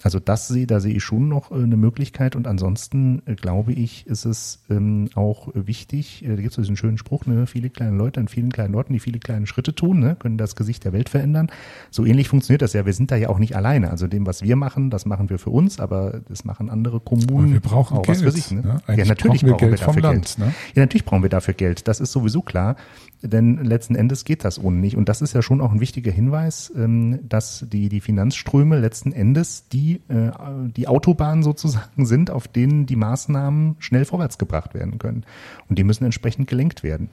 Also 0.02 0.20
das 0.20 0.48
sehe, 0.48 0.66
da 0.66 0.80
sehe 0.80 0.94
ich 0.94 1.04
schon 1.04 1.28
noch 1.28 1.50
äh, 1.50 1.54
eine 1.54 1.76
Möglichkeit 1.76 2.36
und 2.36 2.46
ansonsten 2.46 3.22
äh, 3.26 3.34
glaube 3.34 3.72
ich, 3.72 4.06
ist 4.06 4.24
es 4.24 4.62
ähm, 4.70 5.08
auch 5.14 5.48
wichtig, 5.54 6.24
äh, 6.24 6.28
da 6.28 6.36
gibt 6.36 6.50
es 6.50 6.56
diesen 6.56 6.76
schönen 6.76 6.98
Spruch, 6.98 7.26
ne, 7.26 7.46
viele 7.46 7.70
kleine 7.70 7.96
Leute 7.96 8.20
an 8.20 8.28
vielen 8.28 8.52
kleinen 8.52 8.74
Orten, 8.74 8.92
die 8.92 9.00
viele 9.00 9.18
kleine 9.18 9.46
Schritte 9.46 9.74
tun, 9.74 10.00
ne, 10.00 10.16
können 10.18 10.38
das 10.38 10.56
Gesicht 10.56 10.84
der 10.84 10.92
Welt 10.92 11.08
verändern. 11.08 11.50
So 11.90 12.04
ähnlich 12.04 12.28
funktioniert 12.28 12.62
das 12.62 12.72
ja. 12.72 12.86
Wir 12.86 12.92
sind 12.92 13.10
da 13.10 13.16
ja 13.16 13.28
auch 13.28 13.38
nicht 13.38 13.56
alleine. 13.56 13.90
Also 13.90 14.06
dem, 14.06 14.26
was 14.26 14.42
wir 14.42 14.56
machen, 14.56 14.90
das 14.90 15.06
machen 15.06 15.30
wir 15.30 15.38
für 15.38 15.50
uns, 15.50 15.80
aber 15.80 16.20
das 16.28 16.44
machen 16.44 16.70
andere 16.70 17.00
Kommunen. 17.00 17.44
Aber 17.44 17.52
wir 17.52 17.60
brauchen 17.60 17.98
auch 17.98 18.02
Geld, 18.02 18.18
was 18.18 18.24
für 18.24 18.30
sich. 18.32 18.50
Ne? 18.50 18.62
Ne? 18.62 18.96
Ja, 18.96 19.04
natürlich 19.04 19.42
brauchen 19.42 19.46
wir, 19.46 19.52
brauchen 19.52 19.58
Geld 19.58 19.80
wir 19.80 19.86
dafür 19.86 20.02
Land, 20.02 20.36
Geld. 20.36 20.38
Ne? 20.38 20.54
Ja, 20.74 20.82
natürlich 20.82 21.04
brauchen 21.04 21.22
wir 21.22 21.30
dafür 21.30 21.54
Geld. 21.54 21.88
Das 21.88 22.00
ist 22.00 22.12
sowieso 22.12 22.42
klar 22.42 22.76
denn 23.22 23.64
letzten 23.64 23.94
Endes 23.94 24.24
geht 24.24 24.44
das 24.44 24.62
ohne 24.62 24.76
nicht. 24.76 24.96
Und 24.96 25.08
das 25.08 25.22
ist 25.22 25.32
ja 25.32 25.42
schon 25.42 25.60
auch 25.60 25.72
ein 25.72 25.80
wichtiger 25.80 26.10
Hinweis, 26.10 26.72
ähm, 26.76 27.20
dass 27.28 27.66
die, 27.68 27.88
die 27.88 28.00
Finanzströme 28.00 28.78
letzten 28.78 29.12
Endes 29.12 29.68
die, 29.68 29.85
äh, 29.94 30.30
die 30.76 30.88
Autobahnen 30.88 31.42
sozusagen 31.42 32.06
sind, 32.06 32.30
auf 32.30 32.48
denen 32.48 32.86
die 32.86 32.96
Maßnahmen 32.96 33.76
schnell 33.78 34.04
vorwärts 34.04 34.38
gebracht 34.38 34.74
werden 34.74 34.98
können. 34.98 35.24
Und 35.68 35.78
die 35.78 35.84
müssen 35.84 36.04
entsprechend 36.04 36.48
gelenkt 36.48 36.82
werden. 36.82 37.08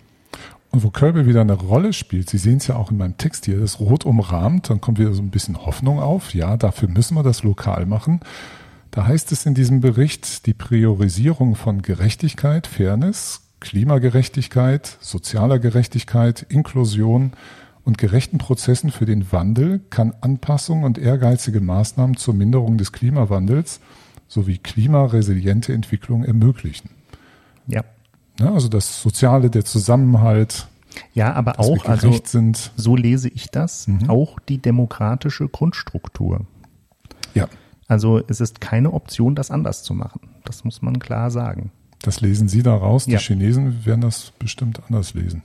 Und 0.71 0.83
wo 0.83 0.89
Kölbe 0.89 1.27
wieder 1.27 1.41
eine 1.41 1.53
Rolle 1.53 1.93
spielt, 1.93 2.31
Sie 2.31 2.39
sehen 2.39 2.57
es 2.57 2.65
ja 2.65 2.75
auch 2.75 2.89
in 2.89 2.97
meinem 2.97 3.17
Text 3.17 3.45
hier, 3.45 3.59
das 3.59 3.79
rot 3.79 4.05
umrahmt, 4.05 4.71
dann 4.71 4.81
kommt 4.81 4.97
wieder 4.97 5.13
so 5.13 5.21
ein 5.21 5.29
bisschen 5.29 5.65
Hoffnung 5.65 5.99
auf. 5.99 6.33
Ja, 6.33 6.57
dafür 6.57 6.89
müssen 6.89 7.15
wir 7.15 7.21
das 7.21 7.43
lokal 7.43 7.85
machen. 7.85 8.21
Da 8.89 9.05
heißt 9.05 9.31
es 9.31 9.45
in 9.45 9.53
diesem 9.53 9.81
Bericht, 9.81 10.47
die 10.47 10.53
Priorisierung 10.53 11.55
von 11.55 11.83
Gerechtigkeit, 11.83 12.65
Fairness, 12.65 13.41
Klimagerechtigkeit, 13.59 14.97
sozialer 14.99 15.59
Gerechtigkeit, 15.59 16.45
Inklusion 16.49 17.33
und 17.85 17.97
gerechten 17.97 18.37
Prozessen 18.37 18.91
für 18.91 19.05
den 19.05 19.31
Wandel 19.31 19.81
kann 19.89 20.13
Anpassung 20.21 20.83
und 20.83 20.97
ehrgeizige 20.97 21.61
Maßnahmen 21.61 22.17
zur 22.17 22.33
Minderung 22.33 22.77
des 22.77 22.91
Klimawandels 22.91 23.79
sowie 24.27 24.57
klimaresiliente 24.57 25.73
Entwicklung 25.73 26.23
ermöglichen. 26.23 26.89
Ja. 27.67 27.83
ja 28.39 28.53
also 28.53 28.67
das 28.67 29.01
Soziale, 29.01 29.49
der 29.49 29.65
Zusammenhalt. 29.65 30.67
Ja, 31.13 31.33
aber 31.33 31.59
auch, 31.59 31.85
also 31.85 32.19
sind. 32.23 32.71
so 32.75 32.95
lese 32.95 33.27
ich 33.29 33.47
das, 33.49 33.87
mhm. 33.87 34.09
auch 34.09 34.39
die 34.39 34.59
demokratische 34.59 35.47
Grundstruktur. 35.47 36.45
Ja. 37.33 37.47
Also 37.87 38.21
es 38.27 38.41
ist 38.41 38.61
keine 38.61 38.93
Option, 38.93 39.35
das 39.35 39.51
anders 39.51 39.83
zu 39.83 39.93
machen. 39.93 40.21
Das 40.45 40.63
muss 40.63 40.81
man 40.81 40.99
klar 40.99 41.31
sagen. 41.31 41.71
Das 42.01 42.21
lesen 42.21 42.47
Sie 42.47 42.63
daraus. 42.63 43.05
Die 43.05 43.11
ja. 43.11 43.19
Chinesen 43.19 43.85
werden 43.85 44.01
das 44.01 44.31
bestimmt 44.37 44.81
anders 44.87 45.13
lesen. 45.13 45.41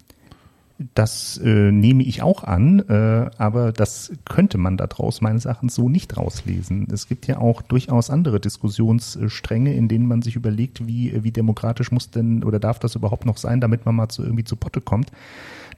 Das 0.94 1.38
äh, 1.38 1.73
nehme 1.73 2.04
ich 2.04 2.23
auch 2.23 2.44
an, 2.44 2.78
äh, 2.88 3.30
aber 3.37 3.73
das 3.73 4.12
könnte 4.25 4.58
man 4.58 4.76
daraus 4.76 5.20
meines 5.20 5.44
Erachtens 5.44 5.75
so 5.75 5.88
nicht 5.88 6.16
rauslesen. 6.16 6.87
Es 6.92 7.08
gibt 7.08 7.26
ja 7.26 7.38
auch 7.38 7.62
durchaus 7.62 8.11
andere 8.11 8.38
Diskussionsstränge, 8.38 9.75
in 9.75 9.88
denen 9.88 10.06
man 10.06 10.23
sich 10.23 10.37
überlegt, 10.37 10.87
wie, 10.87 11.25
wie 11.25 11.32
demokratisch 11.32 11.90
muss 11.90 12.11
denn 12.11 12.44
oder 12.44 12.61
darf 12.61 12.78
das 12.78 12.94
überhaupt 12.94 13.26
noch 13.26 13.38
sein, 13.38 13.61
damit 13.61 13.87
man 13.87 13.97
mal 13.97 14.08
zu 14.08 14.23
irgendwie 14.23 14.44
zu 14.44 14.54
Potte 14.54 14.80
kommt. 14.80 15.11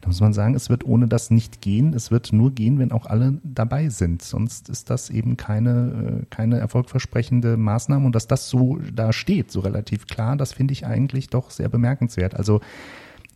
Da 0.02 0.08
muss 0.08 0.20
man 0.20 0.32
sagen, 0.32 0.54
es 0.54 0.70
wird 0.70 0.84
ohne 0.84 1.08
das 1.08 1.30
nicht 1.30 1.60
gehen. 1.60 1.92
Es 1.92 2.10
wird 2.10 2.32
nur 2.32 2.52
gehen, 2.52 2.78
wenn 2.78 2.92
auch 2.92 3.06
alle 3.06 3.38
dabei 3.42 3.90
sind. 3.90 4.22
Sonst 4.22 4.68
ist 4.68 4.88
das 4.88 5.10
eben 5.10 5.36
keine, 5.36 6.22
äh, 6.22 6.26
keine 6.30 6.58
erfolgversprechende 6.58 7.56
Maßnahme. 7.56 8.06
Und 8.06 8.14
dass 8.14 8.26
das 8.26 8.48
so 8.48 8.78
da 8.94 9.12
steht, 9.12 9.50
so 9.50 9.60
relativ 9.60 10.06
klar, 10.06 10.36
das 10.36 10.52
finde 10.52 10.72
ich 10.72 10.86
eigentlich 10.86 11.28
doch 11.28 11.50
sehr 11.50 11.68
bemerkenswert. 11.68 12.34
Also 12.34 12.60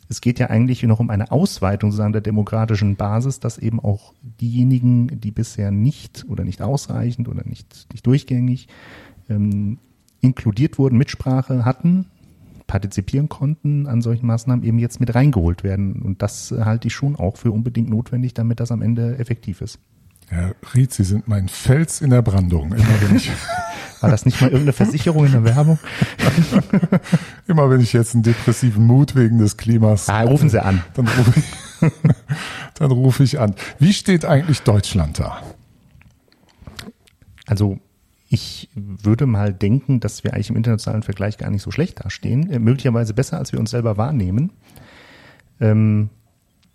es 0.09 0.21
geht 0.21 0.39
ja 0.39 0.51
eigentlich 0.51 0.83
noch 0.83 1.01
um 1.01 1.11
eine 1.11 1.31
Ausweitung 1.31 1.91
sozusagen 1.91 2.13
der 2.13 2.23
demokratischen 2.23 2.97
Basis, 2.97 3.41
dass 3.41 3.59
eben 3.59 3.81
auch 3.81 4.13
diejenigen, 4.41 5.21
die 5.21 5.31
bisher 5.31 5.71
nicht 5.71 6.27
oder 6.29 6.45
nicht 6.45 6.63
ausreichend 6.63 7.29
oder 7.29 7.45
nicht, 7.45 7.87
nicht 7.93 8.07
durchgängig 8.07 8.69
ähm, 9.29 9.79
inkludiert 10.21 10.79
wurden, 10.79 10.99
Mitsprache 10.99 11.65
hatten, 11.65 12.07
partizipieren 12.67 13.29
konnten 13.29 13.87
an 13.87 14.03
solchen 14.03 14.27
Maßnahmen, 14.27 14.65
eben 14.65 14.79
jetzt 14.79 15.01
mit 15.01 15.15
reingeholt 15.15 15.65
werden. 15.65 16.03
Und 16.03 16.23
das 16.23 16.51
halte 16.51 16.89
ich 16.89 16.95
schon 16.95 17.17
auch 17.17 17.37
für 17.37 17.51
unbedingt 17.51 17.89
notwendig, 17.89 18.35
damit 18.35 18.61
das 18.61 18.73
am 18.73 18.83
Ende 18.83 19.19
effektiv 19.19 19.61
ist. 19.61 19.79
Herr 20.29 20.55
Ried, 20.75 20.93
Sie 20.93 21.05
sind 21.05 21.29
mein 21.29 21.49
Fels 21.49 22.01
in 22.01 22.11
der 22.11 22.23
Brandung. 22.23 22.73
Immer 22.73 23.01
wenn 23.03 23.17
ich 23.17 23.31
War 24.05 24.11
das 24.11 24.27
nicht 24.27 24.39
mal 24.43 24.49
irgendeine 24.49 24.75
Versicherung 24.75 25.25
in 25.25 25.33
der 25.33 25.45
Werbung? 25.45 25.79
Immer 27.47 27.71
wenn 27.71 27.81
ich 27.81 27.95
jetzt 27.95 28.13
einen 28.13 28.23
depressiven 28.23 28.85
Mut 28.87 29.17
wegen 29.17 29.39
des 29.39 29.57
Klimas. 29.57 30.11
Ah, 30.11 30.23
rufen 30.23 30.51
Sie 30.51 30.63
an. 30.63 30.83
Dann 30.93 31.09
rufe 31.09 31.41
ich, 31.41 31.91
dann 32.75 32.91
rufe 32.91 33.23
ich 33.23 33.41
an. 33.41 33.55
Wie 33.79 33.95
steht 33.95 34.27
eigentlich 34.27 34.61
Deutschland 34.61 35.21
da? 35.21 35.43
Also 37.47 37.79
ich 38.29 38.69
würde 38.75 39.25
mal 39.25 39.55
denken, 39.55 40.01
dass 40.01 40.23
wir 40.23 40.35
eigentlich 40.35 40.51
im 40.51 40.57
internationalen 40.57 41.03
Vergleich 41.03 41.39
gar 41.39 41.49
nicht 41.49 41.63
so 41.63 41.71
schlecht 41.71 42.05
dastehen. 42.05 42.51
Äh, 42.51 42.59
möglicherweise 42.59 43.15
besser, 43.15 43.39
als 43.39 43.53
wir 43.53 43.59
uns 43.59 43.71
selber 43.71 43.97
wahrnehmen. 43.97 44.53
Ähm, 45.61 46.11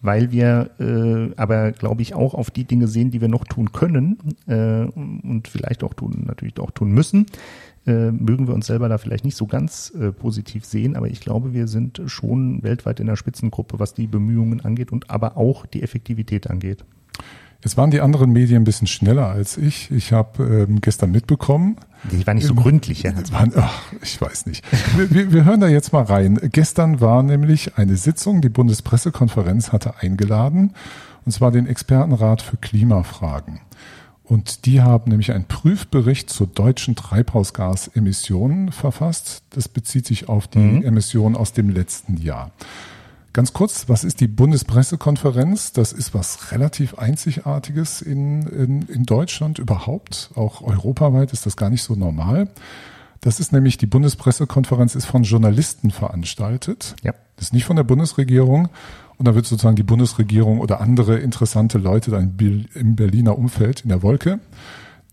weil 0.01 0.32
wir 0.32 0.72
äh, 0.79 1.34
aber, 1.36 1.72
glaube 1.72 2.01
ich, 2.01 2.13
auch 2.13 2.34
auf 2.34 2.51
die 2.51 2.63
Dinge 2.63 2.88
sehen, 2.88 3.12
die 3.12 3.22
wir 3.22 3.27
noch 3.27 3.46
tun 3.46 3.72
können 3.72 4.18
äh, 4.48 4.86
und 4.86 5.48
vielleicht 5.50 5.84
auch 5.84 5.94
tun, 5.94 6.24
natürlich 6.25 6.60
auch 6.60 6.72
tun 6.72 6.91
müssen. 6.91 7.25
Äh, 7.88 8.12
mögen 8.12 8.48
wir 8.48 8.53
uns 8.53 8.68
selber 8.68 8.89
da 8.89 8.98
vielleicht 8.98 9.25
nicht 9.25 9.38
so 9.38 9.48
ganz 9.48 9.91
äh, 10.00 10.12
positiv 10.12 10.65
sehen, 10.65 10.96
aber 10.96 11.08
ich 11.08 11.22
glaube, 11.22 11.53
wir 11.53 11.68
sind 11.68 12.01
schon 12.08 12.62
weltweit 12.62 13.00
in 13.00 13.08
der 13.08 13.15
Spitzengruppe, 13.15 13.79
was 13.79 13.94
die 13.94 14.08
Bemühungen 14.08 14.62
angeht 14.62 14.91
und 14.91 15.10
aber 15.10 15.38
auch 15.38 15.65
die 15.65 15.82
Effektivität 15.82 16.50
angeht. 16.50 16.84
Jetzt 17.63 17.75
waren 17.75 17.91
die 17.91 17.99
anderen 17.99 18.31
Medien 18.31 18.61
ein 18.61 18.65
bisschen 18.65 18.87
schneller 18.87 19.27
als 19.27 19.57
ich. 19.57 19.91
Ich 19.91 20.13
habe 20.13 20.65
ähm, 20.69 20.79
gestern 20.79 21.11
mitbekommen. 21.11 21.75
Die 22.09 22.25
waren 22.25 22.37
nicht 22.37 22.47
so 22.47 22.55
gründlich, 22.55 23.03
ja. 23.03 23.11
Waren, 23.31 23.51
ach, 23.57 23.91
ich 24.01 24.19
weiß 24.21 24.45
nicht. 24.45 24.63
Wir, 24.95 25.11
wir, 25.11 25.33
wir 25.33 25.45
hören 25.45 25.59
da 25.59 25.67
jetzt 25.67 25.91
mal 25.91 26.03
rein. 26.03 26.39
Gestern 26.53 27.01
war 27.01 27.21
nämlich 27.21 27.77
eine 27.77 27.97
Sitzung, 27.97 28.39
die 28.39 28.47
Bundespressekonferenz 28.47 29.73
hatte 29.73 29.95
eingeladen, 29.99 30.73
und 31.25 31.33
zwar 31.33 31.51
den 31.51 31.67
Expertenrat 31.67 32.41
für 32.41 32.55
Klimafragen. 32.55 33.59
Und 34.23 34.65
die 34.65 34.81
haben 34.81 35.09
nämlich 35.09 35.33
einen 35.33 35.45
Prüfbericht 35.45 36.29
zur 36.29 36.47
deutschen 36.47 36.95
Treibhausgasemissionen 36.95 38.71
verfasst. 38.71 39.41
Das 39.49 39.67
bezieht 39.67 40.05
sich 40.05 40.29
auf 40.29 40.47
die 40.47 40.59
mhm. 40.59 40.83
Emissionen 40.83 41.35
aus 41.35 41.51
dem 41.51 41.69
letzten 41.69 42.15
Jahr. 42.15 42.51
Ganz 43.31 43.53
kurz, 43.53 43.88
was 43.88 44.03
ist 44.03 44.21
die 44.21 44.27
Bundespressekonferenz? 44.27 45.71
Das 45.71 45.93
ist 45.93 46.13
was 46.13 46.51
relativ 46.51 46.98
Einzigartiges 46.98 48.01
in, 48.01 48.43
in, 48.48 48.81
in 48.83 49.03
Deutschland 49.03 49.59
überhaupt. 49.59 50.31
Auch 50.36 50.62
europaweit 50.62 51.31
ist 51.31 51.45
das 51.45 51.55
gar 51.55 51.69
nicht 51.69 51.83
so 51.83 51.95
normal. 51.95 52.50
Das 53.21 53.39
ist 53.39 53.51
nämlich, 53.51 53.77
die 53.77 53.86
Bundespressekonferenz 53.86 54.95
ist 54.95 55.05
von 55.05 55.24
Journalisten 55.24 55.91
veranstaltet. 55.91 56.95
Ja. 57.03 57.13
Das 57.36 57.48
ist 57.48 57.53
nicht 57.53 57.65
von 57.65 57.75
der 57.75 57.83
Bundesregierung. 57.83 58.69
Und 59.17 59.27
da 59.27 59.36
wird 59.36 59.45
sozusagen 59.45 59.75
die 59.75 59.83
Bundesregierung 59.83 60.59
oder 60.59 60.79
andere 60.79 61.17
interessante 61.17 61.77
Leute 61.77 62.09
dann 62.09 62.38
im 62.74 62.95
Berliner 62.95 63.38
Umfeld 63.38 63.81
in 63.81 63.89
der 63.89 64.01
Wolke, 64.01 64.39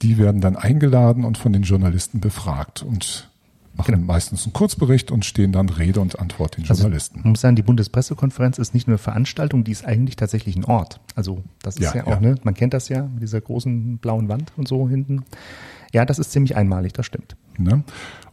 die 0.01 0.17
werden 0.17 0.41
dann 0.41 0.57
eingeladen 0.57 1.25
und 1.25 1.39
von 1.39 1.53
den 1.53 1.63
Journalisten 1.63 2.21
befragt. 2.21 2.83
Und 2.83 3.29
machen 3.77 3.95
genau. 3.95 4.07
meistens 4.07 4.45
einen 4.45 4.53
Kurzbericht 4.53 5.11
und 5.11 5.25
stehen 5.25 5.53
dann 5.53 5.69
Rede 5.69 6.01
und 6.01 6.19
Antwort 6.19 6.57
den 6.57 6.69
also, 6.69 6.83
Journalisten. 6.83 7.21
Man 7.21 7.31
muss 7.31 7.41
sagen, 7.41 7.57
die 7.57 7.63
Bundespressekonferenz 7.63 8.59
ist 8.59 8.75
nicht 8.75 8.87
nur 8.87 8.95
eine 8.95 8.99
Veranstaltung, 8.99 9.65
die 9.65 9.73
ist 9.73 9.85
eigentlich 9.85 10.17
tatsächlich 10.17 10.57
ein 10.57 10.65
Ort. 10.65 11.01
Also 11.15 11.43
das 11.63 11.77
ist 11.77 11.95
ja, 11.95 11.97
ja 11.97 12.07
auch, 12.07 12.11
ja. 12.11 12.21
ne, 12.21 12.35
man 12.43 12.55
kennt 12.55 12.75
das 12.75 12.89
ja 12.89 13.03
mit 13.03 13.23
dieser 13.23 13.41
großen 13.41 13.99
blauen 13.99 14.29
Wand 14.29 14.53
und 14.57 14.67
so 14.69 14.89
hinten. 14.89 15.25
Ja, 15.93 16.05
das 16.05 16.19
ist 16.19 16.33
ziemlich 16.33 16.57
einmalig, 16.57 16.93
das 16.93 17.07
stimmt. 17.07 17.37
Ne? 17.59 17.85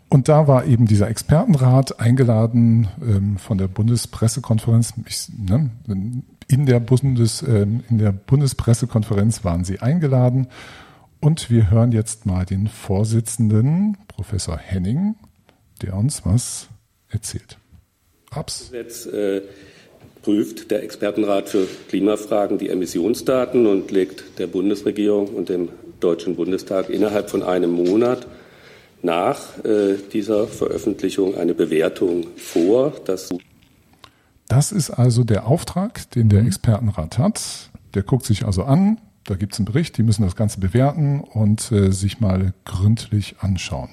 Und 0.09 0.29
da 0.29 0.47
war 0.47 0.65
eben 0.65 0.85
dieser 0.85 1.07
Expertenrat 1.07 1.99
eingeladen 1.99 2.87
ähm, 3.01 3.37
von 3.37 3.57
der 3.57 3.67
Bundespressekonferenz. 3.67 4.93
Ich, 5.07 5.27
ne, 5.35 5.71
in, 6.47 6.65
der 6.65 6.79
Bundes, 6.79 7.41
ähm, 7.41 7.83
in 7.89 7.97
der 7.97 8.11
Bundespressekonferenz 8.11 9.43
waren 9.43 9.63
sie 9.63 9.79
eingeladen. 9.79 10.47
Und 11.19 11.49
wir 11.49 11.71
hören 11.71 11.93
jetzt 11.93 12.25
mal 12.25 12.45
den 12.45 12.67
Vorsitzenden, 12.67 13.97
Professor 14.07 14.57
Henning, 14.57 15.15
der 15.83 15.95
uns 15.95 16.25
was 16.25 16.67
erzählt. 17.09 17.57
Abs. 18.31 18.71
Jetzt 18.73 19.05
äh, 19.07 19.41
prüft 20.23 20.71
der 20.71 20.83
Expertenrat 20.83 21.49
für 21.49 21.67
Klimafragen 21.89 22.57
die 22.57 22.69
Emissionsdaten 22.69 23.67
und 23.67 23.91
legt 23.91 24.39
der 24.39 24.47
Bundesregierung 24.47 25.27
und 25.27 25.49
dem 25.49 25.69
Deutschen 25.99 26.35
Bundestag 26.35 26.89
innerhalb 26.89 27.29
von 27.29 27.43
einem 27.43 27.71
Monat 27.71 28.25
nach 29.01 29.63
äh, 29.63 29.95
dieser 30.11 30.47
Veröffentlichung 30.47 31.37
eine 31.37 31.53
Bewertung 31.53 32.27
vor. 32.37 32.93
Das, 33.05 34.71
ist 34.71 34.89
also 34.91 35.23
der 35.23 35.45
Auftrag, 35.45 36.09
den 36.11 36.29
der. 36.29 36.45
Expertenrat 36.45 37.17
hat. 37.17 37.69
Der 37.93 38.03
guckt 38.03 38.25
sich 38.25 38.45
also 38.45 38.63
an, 38.63 38.99
da 39.25 39.35
gibt 39.35 39.53
es 39.53 39.59
einen 39.59 39.65
Bericht, 39.65 39.97
die 39.97 40.03
müssen 40.03 40.23
das 40.23 40.35
Ganze 40.35 40.59
bewerten 40.59 41.19
und 41.21 41.71
äh, 41.71 41.91
sich 41.91 42.19
mal 42.19 42.53
gründlich 42.65 43.35
anschauen. 43.39 43.89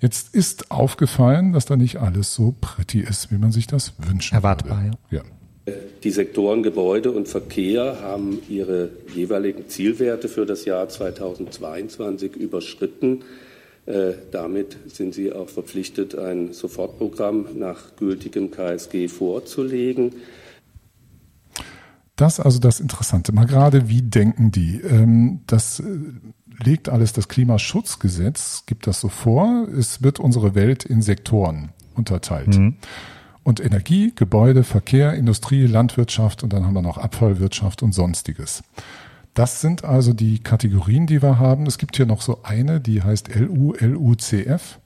Jetzt 0.00 0.34
ist 0.34 0.70
aufgefallen, 0.70 1.52
dass 1.52 1.64
da 1.64 1.76
nicht 1.76 1.96
alles 1.96 2.34
so 2.34 2.54
pretty 2.60 3.00
ist, 3.00 3.32
wie 3.32 3.38
man 3.38 3.50
sich 3.50 3.66
das 3.66 3.94
wünscht. 3.98 4.32
Erwartbar, 4.32 4.84
würde. 4.84 4.98
ja. 5.10 5.18
ja. 5.18 5.24
Die 6.02 6.10
Sektoren 6.10 6.62
Gebäude 6.62 7.10
und 7.10 7.28
Verkehr 7.28 8.00
haben 8.00 8.38
ihre 8.48 8.90
jeweiligen 9.14 9.68
Zielwerte 9.68 10.28
für 10.28 10.46
das 10.46 10.64
Jahr 10.64 10.88
2022 10.88 12.36
überschritten. 12.36 13.24
Äh, 13.84 14.12
damit 14.30 14.76
sind 14.86 15.14
sie 15.14 15.32
auch 15.32 15.48
verpflichtet, 15.48 16.16
ein 16.16 16.52
Sofortprogramm 16.52 17.58
nach 17.58 17.96
gültigem 17.96 18.50
KSG 18.50 19.08
vorzulegen. 19.08 20.14
Das 22.18 22.40
also 22.40 22.58
das 22.58 22.80
Interessante. 22.80 23.30
Mal 23.32 23.46
gerade, 23.46 23.88
wie 23.88 24.02
denken 24.02 24.50
die? 24.50 24.80
Ähm, 24.80 25.40
das 25.46 25.78
äh, 25.78 25.84
legt 26.64 26.88
alles 26.88 27.12
das 27.12 27.28
Klimaschutzgesetz, 27.28 28.64
gibt 28.66 28.88
das 28.88 29.00
so 29.00 29.08
vor. 29.08 29.68
Es 29.68 30.02
wird 30.02 30.18
unsere 30.18 30.56
Welt 30.56 30.84
in 30.84 31.00
Sektoren 31.00 31.68
unterteilt. 31.94 32.58
Mhm. 32.58 32.74
Und 33.44 33.60
Energie, 33.60 34.12
Gebäude, 34.16 34.64
Verkehr, 34.64 35.14
Industrie, 35.14 35.64
Landwirtschaft 35.66 36.42
und 36.42 36.52
dann 36.52 36.66
haben 36.66 36.74
wir 36.74 36.82
noch 36.82 36.98
Abfallwirtschaft 36.98 37.84
und 37.84 37.94
sonstiges. 37.94 38.64
Das 39.34 39.60
sind 39.60 39.84
also 39.84 40.12
die 40.12 40.40
Kategorien, 40.40 41.06
die 41.06 41.22
wir 41.22 41.38
haben. 41.38 41.66
Es 41.66 41.78
gibt 41.78 41.96
hier 41.96 42.06
noch 42.06 42.20
so 42.20 42.40
eine, 42.42 42.80
die 42.80 43.00
heißt 43.00 43.32
LU, 43.32 43.74
LUCF. 43.78 44.80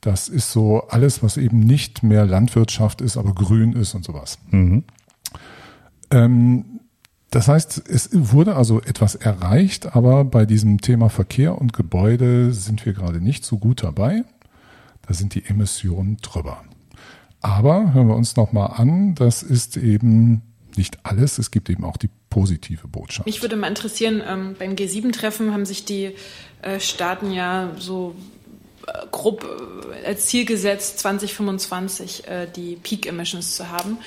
Das 0.00 0.28
ist 0.30 0.50
so 0.50 0.84
alles, 0.88 1.22
was 1.22 1.36
eben 1.36 1.60
nicht 1.60 2.02
mehr 2.02 2.24
Landwirtschaft 2.24 3.02
ist, 3.02 3.18
aber 3.18 3.34
grün 3.34 3.74
ist 3.74 3.94
und 3.94 4.02
sowas. 4.06 4.38
Mhm. 4.50 4.84
Ähm, 6.14 6.80
das 7.30 7.48
heißt, 7.48 7.88
es 7.88 8.10
wurde 8.12 8.54
also 8.54 8.80
etwas 8.80 9.16
erreicht, 9.16 9.96
aber 9.96 10.24
bei 10.24 10.46
diesem 10.46 10.80
Thema 10.80 11.08
Verkehr 11.08 11.60
und 11.60 11.72
Gebäude 11.72 12.52
sind 12.52 12.86
wir 12.86 12.92
gerade 12.92 13.20
nicht 13.20 13.44
so 13.44 13.58
gut 13.58 13.82
dabei. 13.82 14.22
Da 15.06 15.14
sind 15.14 15.34
die 15.34 15.44
Emissionen 15.44 16.18
drüber. 16.18 16.62
Aber 17.40 17.92
hören 17.92 18.06
wir 18.06 18.14
uns 18.14 18.36
nochmal 18.36 18.80
an, 18.80 19.16
das 19.16 19.42
ist 19.42 19.76
eben 19.76 20.42
nicht 20.76 20.98
alles, 21.02 21.38
es 21.38 21.50
gibt 21.50 21.68
eben 21.68 21.84
auch 21.84 21.96
die 21.96 22.08
positive 22.30 22.88
Botschaft. 22.88 23.26
Mich 23.26 23.42
würde 23.42 23.56
mal 23.56 23.68
interessieren, 23.68 24.22
ähm, 24.26 24.56
beim 24.58 24.74
G7-Treffen 24.74 25.52
haben 25.52 25.66
sich 25.66 25.84
die 25.84 26.14
äh, 26.62 26.80
Staaten 26.80 27.32
ja 27.32 27.70
so 27.78 28.14
äh, 28.86 28.92
grob 29.10 29.44
äh, 29.44 30.06
als 30.06 30.26
Ziel 30.26 30.44
gesetzt, 30.44 31.00
2025 31.00 32.28
äh, 32.28 32.46
die 32.54 32.76
Peak 32.76 33.06
Emissions 33.06 33.56
zu 33.56 33.70
haben. 33.70 33.98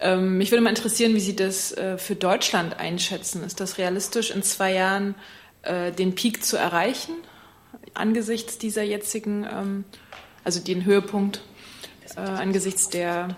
Ähm, 0.00 0.38
mich 0.38 0.50
würde 0.50 0.62
mal 0.62 0.70
interessieren, 0.70 1.14
wie 1.14 1.20
Sie 1.20 1.34
das 1.34 1.72
äh, 1.72 1.98
für 1.98 2.14
Deutschland 2.14 2.78
einschätzen. 2.78 3.42
Ist 3.42 3.60
das 3.60 3.78
realistisch, 3.78 4.30
in 4.30 4.42
zwei 4.42 4.72
Jahren 4.72 5.14
äh, 5.62 5.90
den 5.92 6.14
Peak 6.14 6.44
zu 6.44 6.56
erreichen, 6.56 7.14
angesichts 7.94 8.58
dieser 8.58 8.82
jetzigen, 8.82 9.44
ähm, 9.50 9.84
also 10.44 10.60
den 10.60 10.84
Höhepunkt, 10.84 11.42
äh, 12.16 12.20
angesichts 12.20 12.88
der 12.88 13.36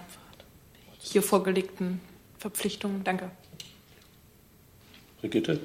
hier 0.99 1.23
vorgelegten 1.23 2.01
Verpflichtungen. 2.39 3.05
Danke. 3.05 3.31
Brigitte? 5.21 5.61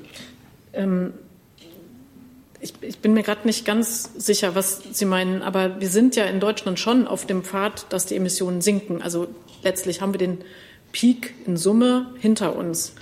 Ähm, 0.73 1.13
ich, 2.59 2.73
ich, 2.81 2.99
bin 2.99 3.13
mir 3.13 3.23
gerade 3.23 3.45
nicht 3.45 3.65
ganz 3.65 4.11
sicher, 4.17 4.55
was 4.55 4.81
Sie 4.91 5.05
meinen, 5.05 5.41
aber 5.41 5.79
wir 5.79 5.89
sind 5.89 6.15
ja 6.15 6.25
in 6.25 6.39
Deutschland 6.39 6.79
schon 6.79 7.05
auf 7.07 7.25
dem 7.25 7.43
Pfad, 7.43 7.85
dass 7.91 8.05
die 8.05 8.15
Emissionen 8.15 8.61
sinken. 8.61 9.01
Also 9.01 9.27
letztlich 9.61 10.01
haben 10.01 10.13
wir 10.13 10.19
den 10.19 10.39
Peak 10.95 11.33
in 11.45 11.57
Summe 11.57 12.07
hinter 12.19 12.55
uns. 12.55 12.93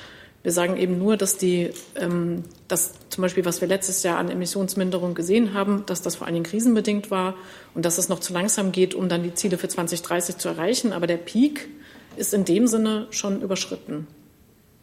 Wir 0.42 0.52
sagen 0.52 0.78
eben 0.78 0.98
nur, 0.98 1.16
dass 1.16 1.38
die, 1.38 1.70
ähm, 1.96 2.42
dass 2.68 2.94
zum 3.10 3.22
Beispiel, 3.22 3.46
was 3.46 3.62
wir 3.62 3.68
letztes 3.68 4.02
Jahr 4.02 4.18
an 4.18 4.32
Emissionsminderung 4.32 5.14
gesehen 5.14 5.54
haben, 5.54 5.86
dass 5.86 6.02
das 6.02 6.16
vor 6.16 6.26
allen 6.26 6.34
Dingen 6.34 6.46
krisenbedingt 6.46 7.12
war 7.12 7.36
und 7.76 7.86
dass 7.86 8.00
es 8.00 8.10
noch 8.10 8.20
zu 8.20 8.34
langsam 8.34 8.72
geht, 8.72 8.96
um 8.96 9.10
dann 9.10 9.22
die 9.22 9.36
Ziele 9.36 9.60
für 9.60 9.68
2030 9.68 10.38
zu 10.38 10.50
erreichen. 10.50 10.92
Aber 10.92 11.06
der 11.06 11.18
Peak 11.18 11.70
ist 12.18 12.34
in 12.34 12.46
dem 12.46 12.66
Sinne 12.66 13.06
schon 13.12 13.44
überschritten. 13.44 14.08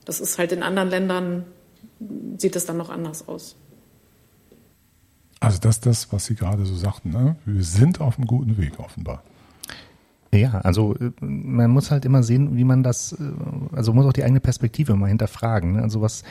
Das 0.04 0.20
ist 0.20 0.38
halt 0.38 0.52
in 0.52 0.62
anderen 0.62 0.88
Ländern, 0.88 1.46
sieht 2.38 2.54
es 2.54 2.64
dann 2.64 2.76
noch 2.76 2.90
anders 2.90 3.26
aus. 3.26 3.56
Also 5.40 5.58
das 5.58 5.78
ist 5.78 5.86
das, 5.86 6.12
was 6.12 6.26
Sie 6.26 6.36
gerade 6.36 6.64
so 6.64 6.76
sagten. 6.76 7.10
Ne? 7.10 7.34
Wir 7.44 7.64
sind 7.64 8.00
auf 8.00 8.18
einem 8.18 8.28
guten 8.28 8.56
Weg 8.56 8.78
offenbar. 8.78 9.24
Ja, 10.32 10.60
also 10.60 10.94
äh, 10.96 11.10
man 11.20 11.70
muss 11.70 11.90
halt 11.90 12.04
immer 12.04 12.22
sehen, 12.22 12.56
wie 12.56 12.64
man 12.64 12.82
das, 12.82 13.12
äh, 13.12 13.76
also 13.76 13.92
muss 13.92 14.06
auch 14.06 14.12
die 14.12 14.24
eigene 14.24 14.40
Perspektive 14.40 14.94
mal 14.96 15.08
hinterfragen. 15.08 15.72
Ne? 15.72 15.82
Also 15.82 16.00
was 16.00 16.22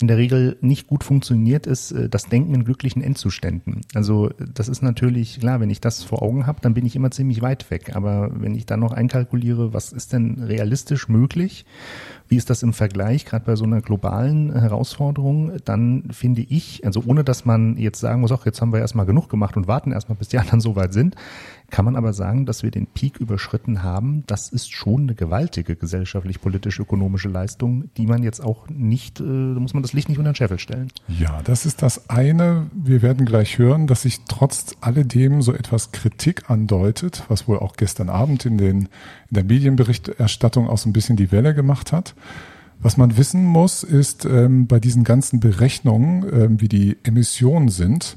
in 0.00 0.06
der 0.06 0.16
Regel 0.16 0.56
nicht 0.60 0.86
gut 0.86 1.02
funktioniert, 1.02 1.66
ist 1.66 1.92
äh, 1.92 2.08
das 2.08 2.26
Denken 2.26 2.54
in 2.54 2.64
glücklichen 2.64 3.02
Endzuständen. 3.02 3.80
Also 3.94 4.30
das 4.54 4.68
ist 4.68 4.82
natürlich 4.82 5.40
klar, 5.40 5.60
wenn 5.60 5.70
ich 5.70 5.80
das 5.80 6.04
vor 6.04 6.22
Augen 6.22 6.46
habe, 6.46 6.60
dann 6.60 6.74
bin 6.74 6.86
ich 6.86 6.94
immer 6.94 7.10
ziemlich 7.10 7.42
weit 7.42 7.70
weg. 7.70 7.96
Aber 7.96 8.30
wenn 8.34 8.54
ich 8.54 8.66
dann 8.66 8.80
noch 8.80 8.92
einkalkuliere, 8.92 9.72
was 9.72 9.92
ist 9.92 10.12
denn 10.12 10.42
realistisch 10.42 11.08
möglich, 11.08 11.64
wie 12.28 12.36
ist 12.36 12.50
das 12.50 12.62
im 12.62 12.72
Vergleich, 12.72 13.24
gerade 13.24 13.44
bei 13.44 13.56
so 13.56 13.64
einer 13.64 13.80
globalen 13.80 14.52
Herausforderung, 14.52 15.52
dann 15.64 16.04
finde 16.10 16.42
ich, 16.42 16.84
also 16.84 17.02
ohne 17.06 17.24
dass 17.24 17.44
man 17.44 17.76
jetzt 17.76 18.00
sagen 18.00 18.20
muss, 18.20 18.32
ach, 18.32 18.46
jetzt 18.46 18.60
haben 18.60 18.72
wir 18.72 18.80
erstmal 18.80 19.06
genug 19.06 19.28
gemacht 19.28 19.56
und 19.56 19.66
warten 19.66 19.92
erstmal, 19.92 20.16
bis 20.16 20.28
die 20.28 20.38
anderen 20.38 20.60
so 20.60 20.76
weit 20.76 20.92
sind, 20.92 21.16
kann 21.70 21.84
man 21.84 21.96
aber 21.96 22.14
sagen, 22.14 22.46
dass 22.46 22.62
wir 22.62 22.70
den 22.70 22.86
Peak 22.86 23.18
überschritten 23.18 23.82
haben. 23.82 24.24
Das 24.26 24.48
ist 24.48 24.72
schon 24.72 25.02
eine 25.02 25.14
gewaltige 25.14 25.76
gesellschaftlich, 25.76 26.40
politisch, 26.40 26.80
ökonomische 26.80 27.28
Leistung, 27.28 27.90
die 27.96 28.06
man 28.06 28.22
jetzt 28.22 28.42
auch 28.42 28.68
nicht, 28.70 29.20
äh, 29.20 29.24
da 29.24 29.60
muss 29.60 29.74
man 29.74 29.82
das 29.82 29.92
Licht 29.92 30.08
nicht 30.08 30.18
unter 30.18 30.32
den 30.32 30.36
Scheffel 30.36 30.58
stellen. 30.58 30.90
Ja, 31.08 31.42
das 31.44 31.66
ist 31.66 31.82
das 31.82 32.08
eine. 32.08 32.70
Wir 32.72 33.02
werden 33.02 33.26
gleich 33.26 33.58
hören, 33.58 33.86
dass 33.86 34.02
sich 34.02 34.20
trotz 34.26 34.76
alledem 34.80 35.42
so 35.42 35.52
etwas 35.52 35.92
Kritik 35.92 36.48
andeutet, 36.48 37.24
was 37.28 37.46
wohl 37.46 37.58
auch 37.58 37.76
gestern 37.76 38.08
Abend 38.08 38.46
in, 38.46 38.56
den, 38.56 38.80
in 38.82 38.88
der 39.30 39.44
Medienberichterstattung 39.44 40.68
auch 40.68 40.78
so 40.78 40.88
ein 40.88 40.94
bisschen 40.94 41.16
die 41.16 41.32
Welle 41.32 41.54
gemacht 41.54 41.92
hat. 41.92 42.14
Was 42.80 42.96
man 42.96 43.16
wissen 43.16 43.44
muss, 43.44 43.82
ist 43.82 44.24
ähm, 44.24 44.68
bei 44.68 44.78
diesen 44.78 45.04
ganzen 45.04 45.40
Berechnungen, 45.40 46.24
ähm, 46.32 46.60
wie 46.60 46.68
die 46.68 46.96
Emissionen 47.02 47.68
sind, 47.68 48.16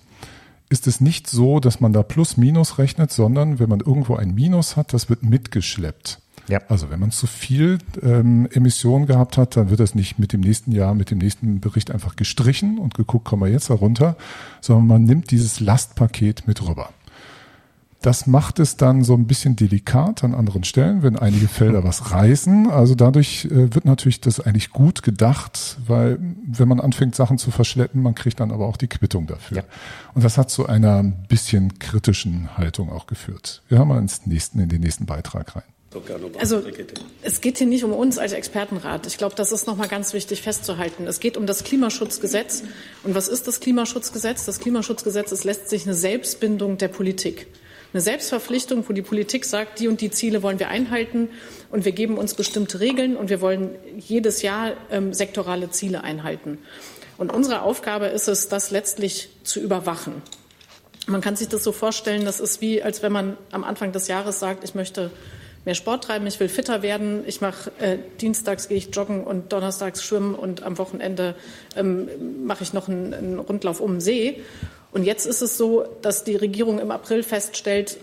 ist 0.71 0.87
es 0.87 1.01
nicht 1.01 1.27
so, 1.27 1.59
dass 1.59 1.81
man 1.81 1.91
da 1.91 2.01
plus 2.01 2.37
minus 2.37 2.77
rechnet, 2.77 3.11
sondern 3.11 3.59
wenn 3.59 3.69
man 3.69 3.81
irgendwo 3.81 4.15
ein 4.15 4.33
Minus 4.33 4.77
hat, 4.77 4.93
das 4.93 5.09
wird 5.09 5.21
mitgeschleppt. 5.21 6.19
Ja. 6.47 6.61
Also 6.69 6.89
wenn 6.89 6.99
man 6.99 7.11
zu 7.11 7.27
viel 7.27 7.77
ähm, 8.01 8.47
Emissionen 8.51 9.05
gehabt 9.05 9.37
hat, 9.37 9.57
dann 9.57 9.69
wird 9.69 9.81
das 9.81 9.95
nicht 9.95 10.17
mit 10.17 10.33
dem 10.33 10.41
nächsten 10.41 10.71
Jahr, 10.71 10.95
mit 10.95 11.11
dem 11.11 11.17
nächsten 11.17 11.59
Bericht 11.59 11.91
einfach 11.91 12.15
gestrichen 12.15 12.79
und 12.79 12.93
geguckt, 12.93 13.25
kommen 13.25 13.43
wir 13.43 13.49
jetzt 13.49 13.69
herunter, 13.69 14.15
sondern 14.61 14.87
man 14.87 15.03
nimmt 15.03 15.31
dieses 15.31 15.59
Lastpaket 15.59 16.47
mit 16.47 16.65
rüber. 16.67 16.89
Das 18.01 18.25
macht 18.25 18.57
es 18.57 18.77
dann 18.77 19.03
so 19.03 19.13
ein 19.13 19.27
bisschen 19.27 19.55
delikat 19.55 20.23
an 20.23 20.33
anderen 20.33 20.63
Stellen, 20.63 21.03
wenn 21.03 21.19
einige 21.19 21.47
Felder 21.47 21.83
was 21.83 22.11
reißen. 22.11 22.69
Also 22.69 22.95
dadurch 22.95 23.45
äh, 23.45 23.75
wird 23.75 23.85
natürlich 23.85 24.19
das 24.19 24.39
eigentlich 24.39 24.71
gut 24.71 25.03
gedacht, 25.03 25.77
weil 25.85 26.17
wenn 26.19 26.67
man 26.67 26.79
anfängt, 26.79 27.15
Sachen 27.15 27.37
zu 27.37 27.51
verschleppen, 27.51 28.01
man 28.01 28.15
kriegt 28.15 28.39
dann 28.39 28.51
aber 28.51 28.65
auch 28.65 28.77
die 28.77 28.87
Quittung 28.87 29.27
dafür. 29.27 29.57
Ja. 29.57 29.63
Und 30.15 30.23
das 30.23 30.39
hat 30.39 30.49
zu 30.49 30.65
einer 30.65 31.03
bisschen 31.03 31.77
kritischen 31.77 32.57
Haltung 32.57 32.91
auch 32.91 33.05
geführt. 33.05 33.61
Wir 33.67 33.77
hören 33.77 33.87
mal 33.87 33.99
ins 33.99 34.25
nächsten, 34.25 34.59
in 34.59 34.69
den 34.69 34.81
nächsten 34.81 35.05
Beitrag 35.05 35.55
rein. 35.55 35.63
Also 36.39 36.63
es 37.21 37.41
geht 37.41 37.57
hier 37.57 37.67
nicht 37.67 37.83
um 37.83 37.91
uns 37.91 38.17
als 38.17 38.31
Expertenrat. 38.31 39.05
Ich 39.07 39.17
glaube, 39.17 39.35
das 39.35 39.51
ist 39.51 39.67
nochmal 39.67 39.89
ganz 39.89 40.13
wichtig 40.13 40.41
festzuhalten. 40.41 41.05
Es 41.05 41.19
geht 41.19 41.35
um 41.35 41.45
das 41.45 41.65
Klimaschutzgesetz. 41.65 42.63
Und 43.03 43.13
was 43.13 43.27
ist 43.27 43.47
das 43.47 43.59
Klimaschutzgesetz? 43.59 44.45
Das 44.45 44.59
Klimaschutzgesetz 44.59 45.33
ist 45.33 45.43
letztlich 45.43 45.85
eine 45.85 45.93
Selbstbindung 45.93 46.77
der 46.77 46.87
Politik 46.87 47.47
eine 47.93 48.01
Selbstverpflichtung, 48.01 48.87
wo 48.87 48.93
die 48.93 49.01
Politik 49.01 49.45
sagt, 49.45 49.79
die 49.79 49.87
und 49.87 50.01
die 50.01 50.11
Ziele 50.11 50.43
wollen 50.43 50.59
wir 50.59 50.69
einhalten 50.69 51.29
und 51.71 51.85
wir 51.85 51.91
geben 51.91 52.17
uns 52.17 52.33
bestimmte 52.33 52.79
Regeln 52.79 53.17
und 53.17 53.29
wir 53.29 53.41
wollen 53.41 53.71
jedes 53.97 54.41
Jahr 54.41 54.73
ähm, 54.89 55.13
sektorale 55.13 55.69
Ziele 55.71 56.03
einhalten. 56.03 56.57
Und 57.17 57.31
unsere 57.31 57.61
Aufgabe 57.61 58.07
ist 58.07 58.27
es, 58.27 58.47
das 58.47 58.71
letztlich 58.71 59.29
zu 59.43 59.59
überwachen. 59.59 60.21
Man 61.07 61.21
kann 61.21 61.35
sich 61.35 61.49
das 61.49 61.63
so 61.63 61.71
vorstellen, 61.71 62.25
das 62.25 62.39
ist 62.39 62.61
wie, 62.61 62.81
als 62.81 63.03
wenn 63.03 63.11
man 63.11 63.37
am 63.51 63.63
Anfang 63.63 63.91
des 63.91 64.07
Jahres 64.07 64.39
sagt, 64.39 64.63
ich 64.63 64.75
möchte 64.75 65.11
mehr 65.65 65.75
Sport 65.75 66.05
treiben, 66.05 66.25
ich 66.27 66.39
will 66.39 66.49
fitter 66.49 66.81
werden, 66.81 67.23
ich 67.27 67.41
mache 67.41 67.71
äh, 67.79 67.97
dienstags 68.19 68.67
gehe 68.67 68.77
ich 68.77 68.95
joggen 68.95 69.23
und 69.23 69.51
donnerstags 69.51 70.03
schwimmen 70.03 70.33
und 70.33 70.63
am 70.63 70.77
Wochenende 70.77 71.35
ähm, 71.75 72.07
mache 72.45 72.63
ich 72.63 72.73
noch 72.73 72.87
einen, 72.87 73.13
einen 73.13 73.39
Rundlauf 73.39 73.79
um 73.79 73.93
den 73.93 74.01
See. 74.01 74.41
Und 74.91 75.03
jetzt 75.03 75.25
ist 75.25 75.41
es 75.41 75.57
so, 75.57 75.85
dass 76.01 76.23
die 76.23 76.35
Regierung 76.35 76.79
im 76.79 76.91
April 76.91 77.23
feststellt, 77.23 77.97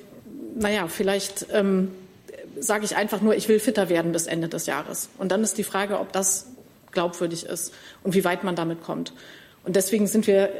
naja, 0.57 0.88
vielleicht 0.88 1.46
ähm, 1.53 1.92
sage 2.59 2.85
ich 2.85 2.96
einfach 2.96 3.20
nur, 3.20 3.37
ich 3.37 3.48
will 3.48 3.61
fitter 3.61 3.88
werden 3.88 4.12
bis 4.12 4.27
Ende 4.27 4.48
des 4.48 4.66
Jahres. 4.66 5.09
Und 5.18 5.31
dann 5.31 5.42
ist 5.42 5.59
die 5.59 5.64
Frage, 5.64 6.01
ob 6.01 6.12
das 6.12 6.46
glaubwürdig 6.92 7.46
ist 7.46 7.72
und 8.03 8.14
wie 8.14 8.24
weit 8.24 8.44
man 8.44 8.57
damit 8.57 8.83
kommt. 8.83 9.12
Und 9.64 9.77
deswegen 9.77 10.07
sind 10.07 10.27
wir 10.27 10.51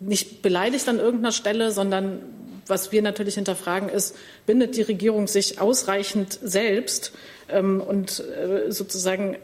nicht 0.00 0.42
beleidigt 0.42 0.88
an 0.88 0.98
irgendeiner 0.98 1.32
Stelle, 1.32 1.72
sondern 1.72 2.20
was 2.66 2.92
wir 2.92 3.02
natürlich 3.02 3.34
hinterfragen 3.34 3.88
ist, 3.88 4.14
bindet 4.46 4.76
die 4.76 4.82
Regierung 4.82 5.26
sich 5.26 5.60
ausreichend 5.60 6.38
selbst 6.42 7.12
ähm, 7.48 7.80
und 7.80 8.20
äh, 8.20 8.70
sozusagen 8.70 9.36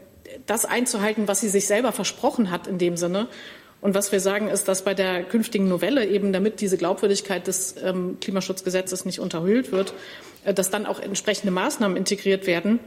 das 0.45 0.65
einzuhalten, 0.65 1.27
was 1.27 1.41
sie 1.41 1.49
sich 1.49 1.65
selber 1.65 1.91
versprochen 1.91 2.51
hat 2.51 2.67
in 2.67 2.77
dem 2.77 2.97
Sinne. 2.97 3.27
Und 3.85 3.93
was 3.93 4.11
wir 4.11 4.19
sagen, 4.19 4.47
ist, 4.47 4.67
dass 4.67 4.81
bei 4.81 4.95
der 4.95 5.23
künftigen 5.23 5.67
Novelle 5.67 6.07
eben, 6.07 6.33
damit 6.33 6.59
diese 6.59 6.75
Glaubwürdigkeit 6.75 7.45
des 7.45 7.75
ähm, 7.83 8.17
Klimaschutzgesetzes 8.19 9.05
nicht 9.05 9.19
unterhöhlt 9.19 9.71
wird, 9.71 9.93
äh, 10.43 10.55
dass 10.55 10.71
dann 10.71 10.87
auch 10.87 10.99
entsprechende 10.99 11.51
Maßnahmen 11.51 11.95
integriert 11.95 12.47
werden, 12.47 12.79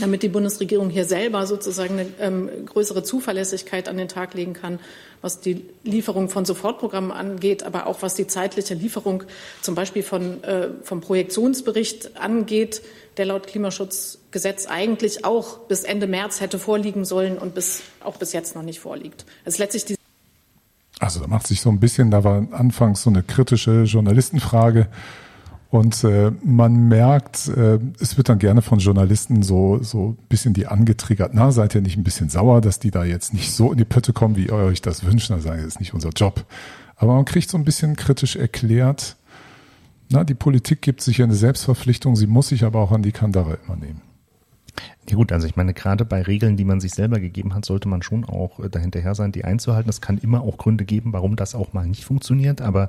damit 0.00 0.22
die 0.22 0.30
Bundesregierung 0.30 0.88
hier 0.88 1.04
selber 1.04 1.46
sozusagen 1.46 1.98
eine 1.98 2.08
ähm, 2.18 2.48
größere 2.64 3.02
Zuverlässigkeit 3.02 3.90
an 3.90 3.98
den 3.98 4.08
Tag 4.08 4.32
legen 4.32 4.54
kann, 4.54 4.78
was 5.20 5.40
die 5.40 5.66
Lieferung 5.84 6.30
von 6.30 6.46
Sofortprogrammen 6.46 7.12
angeht, 7.12 7.62
aber 7.62 7.86
auch 7.86 8.00
was 8.00 8.14
die 8.14 8.26
zeitliche 8.26 8.72
Lieferung 8.72 9.24
zum 9.60 9.74
Beispiel 9.74 10.02
von, 10.02 10.42
äh, 10.44 10.68
vom 10.82 11.02
Projektionsbericht 11.02 12.16
angeht, 12.16 12.80
der 13.18 13.26
laut 13.26 13.46
Klimaschutzgesetz 13.48 14.66
eigentlich 14.66 15.26
auch 15.26 15.58
bis 15.58 15.84
Ende 15.84 16.06
März 16.06 16.40
hätte 16.40 16.58
vorliegen 16.58 17.04
sollen 17.04 17.36
und 17.36 17.54
bis, 17.54 17.82
auch 18.02 18.16
bis 18.16 18.32
jetzt 18.32 18.54
noch 18.54 18.62
nicht 18.62 18.80
vorliegt. 18.80 19.26
Es 19.44 19.54
ist 19.54 19.58
letztlich 19.58 19.84
die 19.84 19.95
also 20.98 21.20
da 21.20 21.26
macht 21.26 21.46
sich 21.46 21.60
so 21.60 21.70
ein 21.70 21.80
bisschen, 21.80 22.10
da 22.10 22.24
war 22.24 22.46
anfangs 22.52 23.02
so 23.02 23.10
eine 23.10 23.22
kritische 23.22 23.82
Journalistenfrage 23.82 24.88
und 25.70 26.04
äh, 26.04 26.32
man 26.42 26.88
merkt, 26.88 27.48
äh, 27.48 27.78
es 28.00 28.16
wird 28.16 28.28
dann 28.28 28.38
gerne 28.38 28.62
von 28.62 28.78
Journalisten 28.78 29.42
so 29.42 29.82
so 29.82 30.16
bisschen 30.28 30.54
die 30.54 30.66
angetriggert. 30.66 31.32
Na, 31.34 31.50
seid 31.50 31.74
ihr 31.74 31.82
nicht 31.82 31.96
ein 31.96 32.04
bisschen 32.04 32.28
sauer, 32.28 32.60
dass 32.60 32.78
die 32.78 32.90
da 32.90 33.04
jetzt 33.04 33.34
nicht 33.34 33.52
so 33.52 33.72
in 33.72 33.78
die 33.78 33.84
Pötte 33.84 34.12
kommen, 34.12 34.36
wie 34.36 34.46
ihr 34.46 34.54
euch 34.54 34.80
das 34.80 35.04
wünscht? 35.04 35.28
Da 35.30 35.38
sagen, 35.38 35.58
das 35.58 35.74
ist 35.74 35.80
nicht 35.80 35.92
unser 35.92 36.10
Job. 36.10 36.46
Aber 36.96 37.14
man 37.14 37.24
kriegt 37.24 37.50
so 37.50 37.58
ein 37.58 37.64
bisschen 37.64 37.96
kritisch 37.96 38.36
erklärt, 38.36 39.16
na, 40.08 40.22
die 40.22 40.34
Politik 40.34 40.82
gibt 40.82 41.00
sich 41.00 41.20
eine 41.20 41.34
Selbstverpflichtung, 41.34 42.14
sie 42.14 42.28
muss 42.28 42.48
sich 42.48 42.62
aber 42.64 42.80
auch 42.80 42.92
an 42.92 43.02
die 43.02 43.12
Kandare 43.12 43.58
immer 43.66 43.76
nehmen. 43.76 44.02
Ja 45.08 45.16
gut, 45.16 45.30
also 45.30 45.46
ich 45.46 45.56
meine, 45.56 45.72
gerade 45.72 46.04
bei 46.04 46.22
Regeln, 46.22 46.56
die 46.56 46.64
man 46.64 46.80
sich 46.80 46.92
selber 46.92 47.20
gegeben 47.20 47.54
hat, 47.54 47.64
sollte 47.64 47.88
man 47.88 48.02
schon 48.02 48.24
auch 48.24 48.58
äh, 48.60 48.68
dahinterher 48.68 49.14
sein, 49.14 49.32
die 49.32 49.44
einzuhalten. 49.44 49.88
Es 49.88 50.00
kann 50.00 50.18
immer 50.18 50.42
auch 50.42 50.58
Gründe 50.58 50.84
geben, 50.84 51.12
warum 51.12 51.36
das 51.36 51.54
auch 51.54 51.72
mal 51.72 51.86
nicht 51.86 52.04
funktioniert, 52.04 52.60
aber 52.60 52.88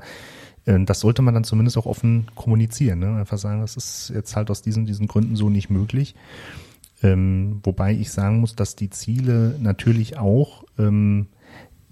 äh, 0.65 0.80
das 0.84 0.99
sollte 0.99 1.21
man 1.21 1.34
dann 1.34 1.43
zumindest 1.43 1.77
auch 1.77 1.86
offen 1.86 2.27
kommunizieren. 2.36 2.99
Ne? 2.99 3.15
Einfach 3.17 3.38
sagen, 3.38 3.62
das 3.62 3.77
ist 3.77 4.12
jetzt 4.13 4.36
halt 4.36 4.49
aus 4.49 4.62
diesen, 4.62 4.86
diesen 4.86 5.08
Gründen 5.08 5.36
so 5.36 5.49
nicht 5.49 5.69
möglich. 5.69 6.15
Ähm, 7.03 7.60
wobei 7.63 7.93
ich 7.93 8.12
sagen 8.12 8.39
muss, 8.39 8.56
dass 8.56 8.75
die 8.75 8.89
Ziele 8.89 9.56
natürlich 9.60 10.17
auch 10.17 10.63
ähm, 10.80 11.27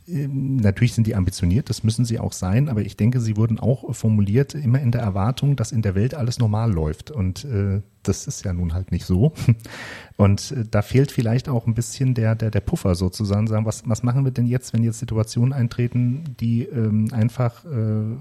natürlich 0.07 0.93
sind 0.93 1.07
die 1.07 1.15
ambitioniert, 1.15 1.69
das 1.69 1.83
müssen 1.83 2.05
sie 2.05 2.19
auch 2.19 2.31
sein, 2.31 2.69
aber 2.69 2.81
ich 2.81 2.95
denke, 2.95 3.19
sie 3.19 3.37
wurden 3.37 3.59
auch 3.59 3.93
formuliert 3.95 4.53
immer 4.53 4.79
in 4.79 4.91
der 4.91 5.01
Erwartung, 5.01 5.55
dass 5.55 5.71
in 5.71 5.81
der 5.81 5.95
Welt 5.95 6.13
alles 6.13 6.37
normal 6.37 6.71
läuft. 6.71 7.09
Und 7.09 7.43
äh, 7.45 7.81
das 8.03 8.27
ist 8.27 8.45
ja 8.45 8.53
nun 8.53 8.73
halt 8.73 8.91
nicht 8.91 9.05
so. 9.05 9.33
Und 10.17 10.51
äh, 10.51 10.65
da 10.69 10.83
fehlt 10.83 11.11
vielleicht 11.11 11.49
auch 11.49 11.65
ein 11.65 11.73
bisschen 11.73 12.13
der, 12.13 12.35
der, 12.35 12.51
der 12.51 12.59
Puffer 12.59 12.93
sozusagen, 12.93 13.47
sagen, 13.47 13.65
was, 13.65 13.83
was 13.87 14.03
machen 14.03 14.25
wir 14.25 14.31
denn 14.31 14.45
jetzt, 14.45 14.73
wenn 14.73 14.83
jetzt 14.83 14.99
Situationen 14.99 15.53
eintreten, 15.53 16.35
die 16.39 16.63
ähm, 16.63 17.07
einfach 17.11 17.65
äh, 17.65 18.15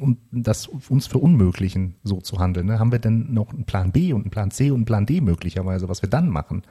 und 0.00 0.18
das 0.32 0.66
uns 0.66 1.06
verunmöglichen, 1.06 1.94
so 2.04 2.20
zu 2.20 2.38
handeln. 2.38 2.66
Ne? 2.66 2.78
Haben 2.78 2.92
wir 2.92 2.98
denn 2.98 3.32
noch 3.32 3.52
einen 3.52 3.64
Plan 3.64 3.92
B 3.92 4.12
und 4.12 4.22
einen 4.22 4.30
Plan 4.30 4.50
C 4.50 4.70
und 4.70 4.76
einen 4.76 4.84
Plan 4.86 5.06
D 5.06 5.20
möglicherweise, 5.20 5.88
was 5.88 6.02
wir 6.02 6.08
dann 6.08 6.28
machen? 6.28 6.62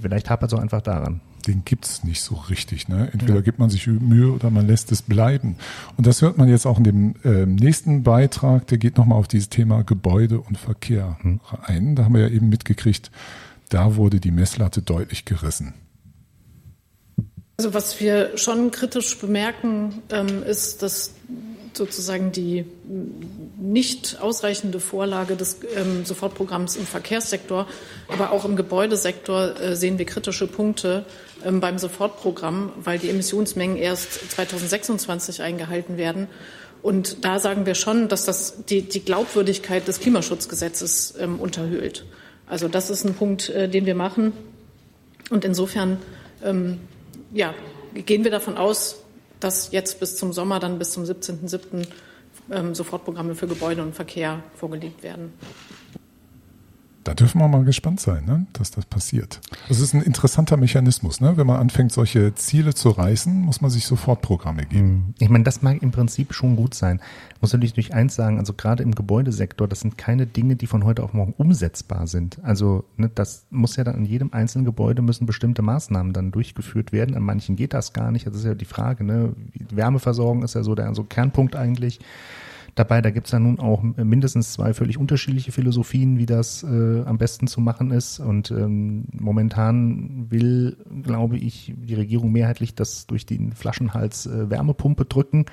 vielleicht 0.00 0.30
hapert 0.30 0.52
es 0.52 0.58
auch 0.58 0.62
einfach 0.62 0.80
daran. 0.80 1.20
Den 1.46 1.64
gibt's 1.64 2.04
nicht 2.04 2.20
so 2.22 2.34
richtig. 2.34 2.88
Ne? 2.88 3.08
Entweder 3.12 3.36
ja. 3.36 3.40
gibt 3.40 3.58
man 3.58 3.70
sich 3.70 3.86
Mühe 3.86 4.32
oder 4.32 4.50
man 4.50 4.66
lässt 4.66 4.92
es 4.92 5.02
bleiben. 5.02 5.56
Und 5.96 6.06
das 6.06 6.22
hört 6.22 6.38
man 6.38 6.48
jetzt 6.48 6.66
auch 6.66 6.78
in 6.78 6.84
dem 6.84 7.14
äh, 7.24 7.46
nächsten 7.46 8.02
Beitrag, 8.02 8.66
der 8.66 8.78
geht 8.78 8.96
nochmal 8.96 9.18
auf 9.18 9.28
dieses 9.28 9.48
Thema 9.48 9.82
Gebäude 9.82 10.40
und 10.40 10.58
Verkehr 10.58 11.18
hm. 11.20 11.40
ein. 11.62 11.96
Da 11.96 12.04
haben 12.04 12.14
wir 12.14 12.22
ja 12.22 12.28
eben 12.28 12.48
mitgekriegt, 12.48 13.10
da 13.68 13.96
wurde 13.96 14.20
die 14.20 14.32
Messlatte 14.32 14.82
deutlich 14.82 15.24
gerissen. 15.24 15.74
Also 17.56 17.74
was 17.74 18.00
wir 18.00 18.38
schon 18.38 18.70
kritisch 18.70 19.18
bemerken, 19.18 20.02
ähm, 20.10 20.42
ist, 20.42 20.82
dass 20.82 21.14
sozusagen 21.76 22.32
die 22.32 22.64
nicht 23.58 24.18
ausreichende 24.20 24.80
Vorlage 24.80 25.36
des 25.36 25.58
ähm, 25.76 26.04
Sofortprogramms 26.04 26.76
im 26.76 26.86
Verkehrssektor, 26.86 27.66
aber 28.08 28.32
auch 28.32 28.44
im 28.44 28.56
Gebäudesektor 28.56 29.60
äh, 29.60 29.76
sehen 29.76 29.98
wir 29.98 30.06
kritische 30.06 30.46
Punkte 30.46 31.04
ähm, 31.44 31.60
beim 31.60 31.78
Sofortprogramm, 31.78 32.72
weil 32.82 32.98
die 32.98 33.10
Emissionsmengen 33.10 33.76
erst 33.76 34.30
2026 34.32 35.42
eingehalten 35.42 35.96
werden. 35.96 36.28
Und 36.82 37.24
da 37.24 37.38
sagen 37.38 37.66
wir 37.66 37.74
schon, 37.74 38.08
dass 38.08 38.24
das 38.24 38.64
die, 38.64 38.82
die 38.82 39.04
Glaubwürdigkeit 39.04 39.86
des 39.86 40.00
Klimaschutzgesetzes 40.00 41.14
ähm, 41.18 41.38
unterhöhlt. 41.38 42.04
Also 42.46 42.68
das 42.68 42.90
ist 42.90 43.04
ein 43.04 43.14
Punkt, 43.14 43.50
äh, 43.50 43.68
den 43.68 43.86
wir 43.86 43.94
machen. 43.94 44.32
Und 45.30 45.44
insofern 45.44 45.98
ähm, 46.42 46.80
ja, 47.32 47.54
gehen 47.94 48.24
wir 48.24 48.30
davon 48.30 48.56
aus, 48.56 48.99
dass 49.40 49.72
jetzt 49.72 50.00
bis 50.00 50.16
zum 50.16 50.32
Sommer, 50.32 50.60
dann 50.60 50.78
bis 50.78 50.92
zum 50.92 51.04
17.07. 51.04 51.86
Ähm, 52.50 52.74
Sofortprogramme 52.74 53.34
für 53.34 53.46
Gebäude 53.46 53.82
und 53.82 53.94
Verkehr 53.94 54.42
vorgelegt 54.56 55.02
werden. 55.02 55.32
Da 57.10 57.14
dürfen 57.14 57.40
wir 57.40 57.48
mal 57.48 57.64
gespannt 57.64 57.98
sein, 57.98 58.24
ne, 58.24 58.46
dass 58.52 58.70
das 58.70 58.86
passiert. 58.86 59.40
Das 59.68 59.80
ist 59.80 59.94
ein 59.94 60.00
interessanter 60.00 60.56
Mechanismus. 60.56 61.20
Ne? 61.20 61.36
Wenn 61.36 61.44
man 61.44 61.58
anfängt, 61.58 61.90
solche 61.90 62.36
Ziele 62.36 62.72
zu 62.72 62.90
reißen, 62.90 63.34
muss 63.40 63.60
man 63.60 63.68
sich 63.68 63.84
sofort 63.84 64.22
Programme 64.22 64.64
geben. 64.64 65.06
Hm. 65.08 65.14
Ich 65.18 65.28
meine, 65.28 65.42
das 65.42 65.60
mag 65.60 65.82
im 65.82 65.90
Prinzip 65.90 66.32
schon 66.34 66.54
gut 66.54 66.72
sein. 66.72 67.00
Muss 67.40 67.52
natürlich 67.52 67.74
durch 67.74 67.94
eins 67.94 68.14
sagen, 68.14 68.38
also 68.38 68.52
gerade 68.52 68.84
im 68.84 68.94
Gebäudesektor, 68.94 69.66
das 69.66 69.80
sind 69.80 69.98
keine 69.98 70.28
Dinge, 70.28 70.54
die 70.54 70.68
von 70.68 70.84
heute 70.84 71.02
auf 71.02 71.12
morgen 71.12 71.34
umsetzbar 71.36 72.06
sind. 72.06 72.38
Also 72.44 72.84
ne, 72.96 73.10
das 73.12 73.44
muss 73.50 73.74
ja 73.74 73.82
dann 73.82 73.96
in 73.96 74.04
jedem 74.04 74.32
einzelnen 74.32 74.64
Gebäude 74.64 75.02
müssen 75.02 75.26
bestimmte 75.26 75.62
Maßnahmen 75.62 76.12
dann 76.12 76.30
durchgeführt 76.30 76.92
werden. 76.92 77.16
An 77.16 77.24
manchen 77.24 77.56
geht 77.56 77.74
das 77.74 77.92
gar 77.92 78.12
nicht. 78.12 78.28
Das 78.28 78.36
ist 78.36 78.44
ja 78.44 78.54
die 78.54 78.64
Frage. 78.64 79.02
Ne? 79.02 79.32
Wärmeversorgung 79.68 80.44
ist 80.44 80.54
ja 80.54 80.62
so 80.62 80.76
der 80.76 80.86
also 80.86 81.02
Kernpunkt 81.02 81.56
eigentlich 81.56 81.98
dabei. 82.74 83.00
Da 83.00 83.10
gibt 83.10 83.26
es 83.26 83.32
ja 83.32 83.38
nun 83.38 83.58
auch 83.58 83.82
mindestens 83.82 84.52
zwei 84.52 84.74
völlig 84.74 84.98
unterschiedliche 84.98 85.52
Philosophien, 85.52 86.18
wie 86.18 86.26
das 86.26 86.62
äh, 86.62 87.02
am 87.04 87.18
besten 87.18 87.46
zu 87.46 87.60
machen 87.60 87.90
ist. 87.90 88.20
Und 88.20 88.50
ähm, 88.50 89.04
momentan 89.12 90.30
will, 90.30 90.76
glaube 91.02 91.36
ich, 91.38 91.74
die 91.76 91.94
Regierung 91.94 92.32
mehrheitlich 92.32 92.74
das 92.74 93.06
durch 93.06 93.26
den 93.26 93.52
Flaschenhals 93.52 94.26
äh, 94.26 94.50
Wärmepumpe 94.50 95.04
drücken. 95.04 95.46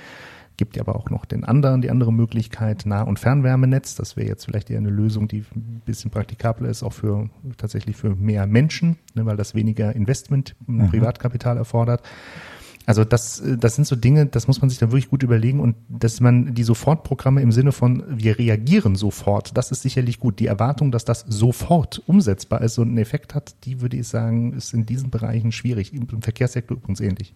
Gibt 0.58 0.76
ja 0.76 0.82
aber 0.82 0.96
auch 0.96 1.12
noch 1.12 1.26
den 1.26 1.44
anderen, 1.44 1.84
die 1.84 1.92
andere 1.92 2.12
Möglichkeit, 2.12 2.88
Nah- 2.88 3.04
und 3.04 3.20
Fernwärmenetz. 3.20 3.94
Das 3.94 4.18
wäre 4.18 4.28
jetzt 4.28 4.46
vielleicht 4.46 4.72
eher 4.72 4.80
eine 4.80 4.90
Lösung, 4.90 5.28
die 5.28 5.44
ein 5.56 5.84
bisschen 5.86 6.10
praktikabler 6.10 6.70
ist, 6.70 6.82
auch 6.82 6.94
für 6.94 7.30
tatsächlich 7.58 7.96
für 7.96 8.16
mehr 8.16 8.48
Menschen, 8.48 8.98
ne, 9.14 9.28
weil 9.28 9.38
das 9.38 9.54
weniger 9.54 9.96
Investment, 9.96 10.56
mhm. 10.66 10.90
Privatkapital 10.90 11.58
erfordert. 11.58 12.02
Also 12.88 13.04
das, 13.04 13.44
das 13.60 13.76
sind 13.76 13.86
so 13.86 13.98
Dinge, 13.98 14.28
das 14.28 14.48
muss 14.48 14.62
man 14.62 14.70
sich 14.70 14.80
da 14.80 14.88
wirklich 14.88 15.10
gut 15.10 15.22
überlegen 15.22 15.60
und 15.60 15.76
dass 15.90 16.22
man 16.22 16.56
die 16.56 16.64
Sofortprogramme 16.64 17.42
im 17.42 17.52
Sinne 17.52 17.74
von 17.74 18.02
wir 18.08 18.40
reagieren 18.40 18.96
sofort, 18.96 19.58
das 19.58 19.72
ist 19.72 19.82
sicherlich 19.82 20.22
gut. 20.22 20.40
Die 20.40 20.48
Erwartung, 20.48 20.94
dass 20.94 21.04
das 21.04 21.26
sofort 21.28 22.02
umsetzbar 22.08 22.62
ist 22.62 22.78
und 22.78 22.88
einen 22.88 22.98
Effekt 22.98 23.36
hat, 23.36 23.56
die 23.66 23.82
würde 23.82 23.98
ich 23.98 24.08
sagen, 24.08 24.54
ist 24.54 24.74
in 24.74 24.86
diesen 24.86 25.10
Bereichen 25.10 25.52
schwierig. 25.52 25.94
Im 25.94 26.22
Verkehrssektor 26.22 26.78
übrigens 26.78 27.02
ähnlich. 27.02 27.36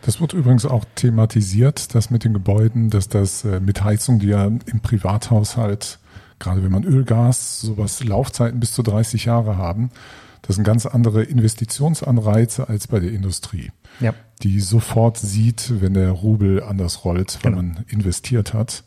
Das 0.00 0.18
wird 0.18 0.32
übrigens 0.32 0.64
auch 0.64 0.86
thematisiert, 0.94 1.94
dass 1.94 2.08
mit 2.08 2.24
den 2.24 2.32
Gebäuden, 2.32 2.88
dass 2.88 3.10
das 3.10 3.44
äh, 3.44 3.60
mit 3.60 3.84
Heizung, 3.84 4.18
die 4.18 4.28
ja 4.28 4.46
im 4.46 4.80
Privathaushalt, 4.80 5.98
gerade 6.38 6.64
wenn 6.64 6.72
man 6.72 6.84
Öl, 6.84 7.04
Gas, 7.04 7.60
sowas 7.60 8.02
Laufzeiten 8.02 8.60
bis 8.60 8.72
zu 8.72 8.82
30 8.82 9.26
Jahre 9.26 9.58
haben, 9.58 9.90
das 10.46 10.56
sind 10.56 10.64
ganz 10.64 10.86
andere 10.86 11.22
Investitionsanreize 11.22 12.68
als 12.68 12.86
bei 12.86 13.00
der 13.00 13.12
Industrie 13.12 13.70
ja. 14.00 14.14
die 14.42 14.60
sofort 14.60 15.18
sieht, 15.18 15.80
wenn 15.80 15.94
der 15.94 16.10
Rubel 16.10 16.62
anders 16.62 17.04
rollt, 17.04 17.38
weil 17.42 17.52
genau. 17.52 17.62
man 17.62 17.84
investiert 17.88 18.54
hat. 18.54 18.84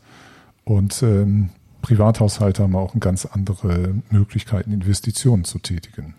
Und 0.64 1.02
ähm, 1.02 1.50
Privathaushalte 1.82 2.62
haben 2.62 2.76
auch 2.76 2.94
ganz 3.00 3.26
andere 3.26 3.94
Möglichkeiten, 4.10 4.72
Investitionen 4.72 5.44
zu 5.44 5.58
tätigen. 5.58 6.14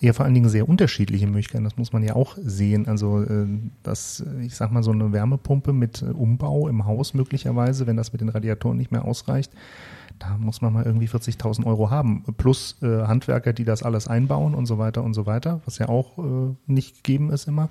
Ja, 0.00 0.12
vor 0.12 0.24
allen 0.24 0.34
Dingen 0.34 0.48
sehr 0.48 0.68
unterschiedliche 0.68 1.26
Möglichkeiten. 1.26 1.64
Das 1.64 1.76
muss 1.76 1.92
man 1.92 2.04
ja 2.04 2.14
auch 2.14 2.36
sehen. 2.40 2.86
Also, 2.86 3.22
äh, 3.22 3.46
dass, 3.82 4.24
ich 4.40 4.54
sag 4.54 4.70
mal, 4.70 4.82
so 4.82 4.92
eine 4.92 5.12
Wärmepumpe 5.12 5.72
mit 5.72 6.02
Umbau 6.02 6.68
im 6.68 6.86
Haus 6.86 7.14
möglicherweise, 7.14 7.86
wenn 7.86 7.96
das 7.96 8.12
mit 8.12 8.20
den 8.20 8.28
Radiatoren 8.28 8.78
nicht 8.78 8.92
mehr 8.92 9.04
ausreicht, 9.04 9.52
da 10.18 10.36
muss 10.38 10.60
man 10.60 10.72
mal 10.72 10.84
irgendwie 10.84 11.08
40.000 11.08 11.66
Euro 11.66 11.90
haben. 11.90 12.24
Plus 12.36 12.76
äh, 12.82 12.86
Handwerker, 13.06 13.52
die 13.52 13.64
das 13.64 13.82
alles 13.82 14.08
einbauen 14.08 14.54
und 14.54 14.66
so 14.66 14.78
weiter 14.78 15.02
und 15.02 15.14
so 15.14 15.26
weiter, 15.26 15.60
was 15.64 15.78
ja 15.78 15.88
auch 15.88 16.18
äh, 16.18 16.54
nicht 16.66 17.02
gegeben 17.02 17.30
ist 17.30 17.48
immer 17.48 17.68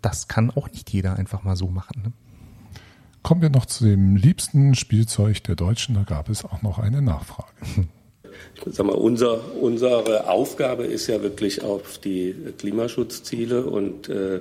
das 0.00 0.28
kann 0.28 0.50
auch 0.50 0.70
nicht 0.70 0.90
jeder 0.90 1.16
einfach 1.16 1.42
mal 1.42 1.56
so 1.56 1.68
machen. 1.68 2.02
Ne? 2.02 2.12
Kommen 3.22 3.42
wir 3.42 3.50
noch 3.50 3.66
zu 3.66 3.84
dem 3.84 4.16
liebsten 4.16 4.74
Spielzeug 4.74 5.42
der 5.44 5.56
Deutschen. 5.56 5.94
Da 5.94 6.02
gab 6.02 6.28
es 6.28 6.44
auch 6.44 6.62
noch 6.62 6.78
eine 6.78 7.02
Nachfrage. 7.02 7.52
Ich 8.66 8.74
sag 8.74 8.86
mal, 8.86 8.94
unser, 8.94 9.40
unsere 9.60 10.28
Aufgabe 10.28 10.84
ist 10.84 11.06
ja 11.06 11.22
wirklich 11.22 11.62
auf 11.62 11.98
die 11.98 12.34
Klimaschutzziele 12.58 13.64
und 13.64 14.08
äh, 14.08 14.40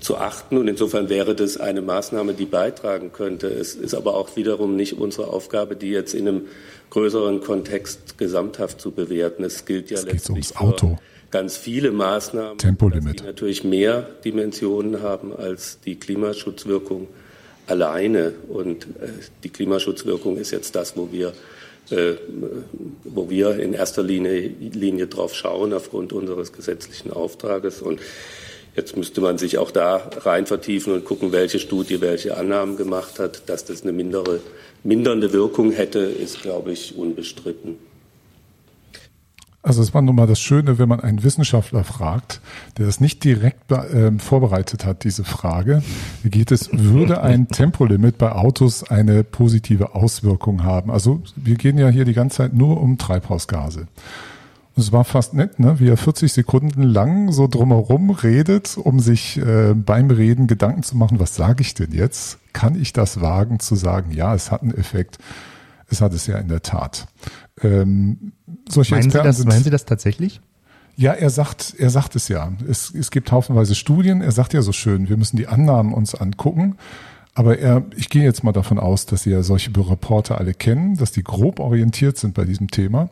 zu 0.00 0.16
achten. 0.16 0.56
Und 0.58 0.68
insofern 0.68 1.08
wäre 1.08 1.34
das 1.34 1.56
eine 1.56 1.82
Maßnahme, 1.82 2.34
die 2.34 2.46
beitragen 2.46 3.12
könnte. 3.12 3.48
Es 3.48 3.74
ist 3.74 3.94
aber 3.94 4.14
auch 4.14 4.36
wiederum 4.36 4.76
nicht 4.76 4.98
unsere 4.98 5.28
Aufgabe, 5.28 5.76
die 5.76 5.90
jetzt 5.90 6.14
in 6.14 6.28
einem 6.28 6.42
größeren 6.90 7.40
Kontext 7.40 8.18
gesamthaft 8.18 8.80
zu 8.80 8.92
bewerten. 8.92 9.42
Es 9.44 9.64
gilt 9.64 9.90
ja 9.90 9.98
es 9.98 10.04
letztlich 10.04 10.30
ums 10.30 10.56
Auto. 10.56 10.98
Ganz 11.30 11.56
viele 11.56 11.90
Maßnahmen, 11.90 12.58
Tempolimit. 12.58 13.20
die 13.20 13.24
natürlich 13.24 13.64
mehr 13.64 14.08
Dimensionen 14.24 15.02
haben 15.02 15.34
als 15.34 15.80
die 15.84 15.96
Klimaschutzwirkung 15.96 17.08
alleine. 17.66 18.34
Und 18.48 18.84
äh, 18.84 19.08
die 19.42 19.48
Klimaschutzwirkung 19.48 20.36
ist 20.36 20.52
jetzt 20.52 20.76
das, 20.76 20.96
wo 20.96 21.08
wir, 21.10 21.32
wo 21.90 23.30
wir 23.30 23.58
in 23.58 23.74
erster 23.74 24.02
Linie, 24.02 24.50
Linie 24.58 25.06
drauf 25.06 25.34
schauen 25.34 25.72
aufgrund 25.72 26.12
unseres 26.12 26.52
gesetzlichen 26.52 27.12
Auftrages. 27.12 27.82
Und 27.82 28.00
Jetzt 28.76 28.96
müsste 28.96 29.20
man 29.20 29.38
sich 29.38 29.58
auch 29.58 29.70
da 29.70 30.10
rein 30.22 30.46
vertiefen 30.46 30.94
und 30.94 31.04
gucken, 31.04 31.30
welche 31.30 31.60
Studie 31.60 32.00
welche 32.00 32.36
Annahmen 32.36 32.76
gemacht 32.76 33.20
hat. 33.20 33.48
Dass 33.48 33.64
das 33.64 33.82
eine 33.82 33.92
mindere, 33.92 34.40
mindernde 34.82 35.32
Wirkung 35.32 35.70
hätte, 35.70 36.00
ist, 36.00 36.42
glaube 36.42 36.72
ich, 36.72 36.96
unbestritten. 36.96 37.78
Also 39.64 39.80
es 39.80 39.94
war 39.94 40.02
nun 40.02 40.14
mal 40.14 40.26
das 40.26 40.40
Schöne, 40.40 40.78
wenn 40.78 40.90
man 40.90 41.00
einen 41.00 41.22
Wissenschaftler 41.22 41.84
fragt, 41.84 42.42
der 42.76 42.84
das 42.84 43.00
nicht 43.00 43.24
direkt 43.24 43.72
äh, 43.72 44.12
vorbereitet 44.18 44.84
hat, 44.84 45.04
diese 45.04 45.24
Frage. 45.24 45.82
Wie 46.22 46.28
geht 46.28 46.52
es, 46.52 46.68
würde 46.70 47.22
ein 47.22 47.48
Tempolimit 47.48 48.18
bei 48.18 48.32
Autos 48.32 48.84
eine 48.84 49.24
positive 49.24 49.94
Auswirkung 49.94 50.64
haben? 50.64 50.90
Also 50.90 51.22
wir 51.34 51.56
gehen 51.56 51.78
ja 51.78 51.88
hier 51.88 52.04
die 52.04 52.12
ganze 52.12 52.36
Zeit 52.36 52.52
nur 52.52 52.78
um 52.78 52.98
Treibhausgase. 52.98 53.88
Und 54.76 54.82
es 54.82 54.92
war 54.92 55.04
fast 55.04 55.32
nett, 55.32 55.58
ne? 55.58 55.80
wie 55.80 55.88
er 55.88 55.96
40 55.96 56.30
Sekunden 56.30 56.82
lang 56.82 57.32
so 57.32 57.46
drumherum 57.46 58.10
redet, 58.10 58.76
um 58.76 59.00
sich 59.00 59.38
äh, 59.38 59.72
beim 59.72 60.10
Reden 60.10 60.46
Gedanken 60.46 60.82
zu 60.82 60.94
machen, 60.94 61.20
was 61.20 61.36
sage 61.36 61.62
ich 61.62 61.72
denn 61.72 61.92
jetzt? 61.92 62.38
Kann 62.52 62.78
ich 62.78 62.92
das 62.92 63.22
wagen 63.22 63.60
zu 63.60 63.76
sagen, 63.76 64.10
ja, 64.10 64.34
es 64.34 64.50
hat 64.50 64.60
einen 64.60 64.74
Effekt? 64.74 65.16
Es 65.88 66.02
hat 66.02 66.12
es 66.12 66.26
ja 66.26 66.36
in 66.38 66.48
der 66.48 66.62
Tat. 66.62 67.06
Ähm, 67.62 68.32
solche 68.68 68.94
meinen, 68.94 69.10
Sie 69.10 69.18
das, 69.18 69.44
meinen 69.44 69.62
Sie 69.64 69.70
das 69.70 69.84
tatsächlich? 69.84 70.40
Ja, 70.96 71.12
er 71.12 71.30
sagt, 71.30 71.74
er 71.78 71.90
sagt 71.90 72.14
es 72.16 72.28
ja. 72.28 72.52
Es, 72.68 72.92
es 72.94 73.10
gibt 73.10 73.32
haufenweise 73.32 73.74
Studien. 73.74 74.20
Er 74.20 74.32
sagt 74.32 74.54
ja 74.54 74.62
so 74.62 74.72
schön, 74.72 75.08
wir 75.08 75.16
müssen 75.16 75.36
die 75.36 75.48
Annahmen 75.48 75.92
uns 75.92 76.14
angucken. 76.14 76.76
Aber 77.34 77.58
er, 77.58 77.82
ich 77.96 78.10
gehe 78.10 78.22
jetzt 78.22 78.44
mal 78.44 78.52
davon 78.52 78.78
aus, 78.78 79.06
dass 79.06 79.24
Sie 79.24 79.30
ja 79.30 79.42
solche 79.42 79.70
Reporter 79.76 80.38
alle 80.38 80.54
kennen, 80.54 80.96
dass 80.96 81.10
die 81.10 81.24
grob 81.24 81.58
orientiert 81.58 82.16
sind 82.16 82.34
bei 82.34 82.44
diesem 82.44 82.70
Thema. 82.70 83.10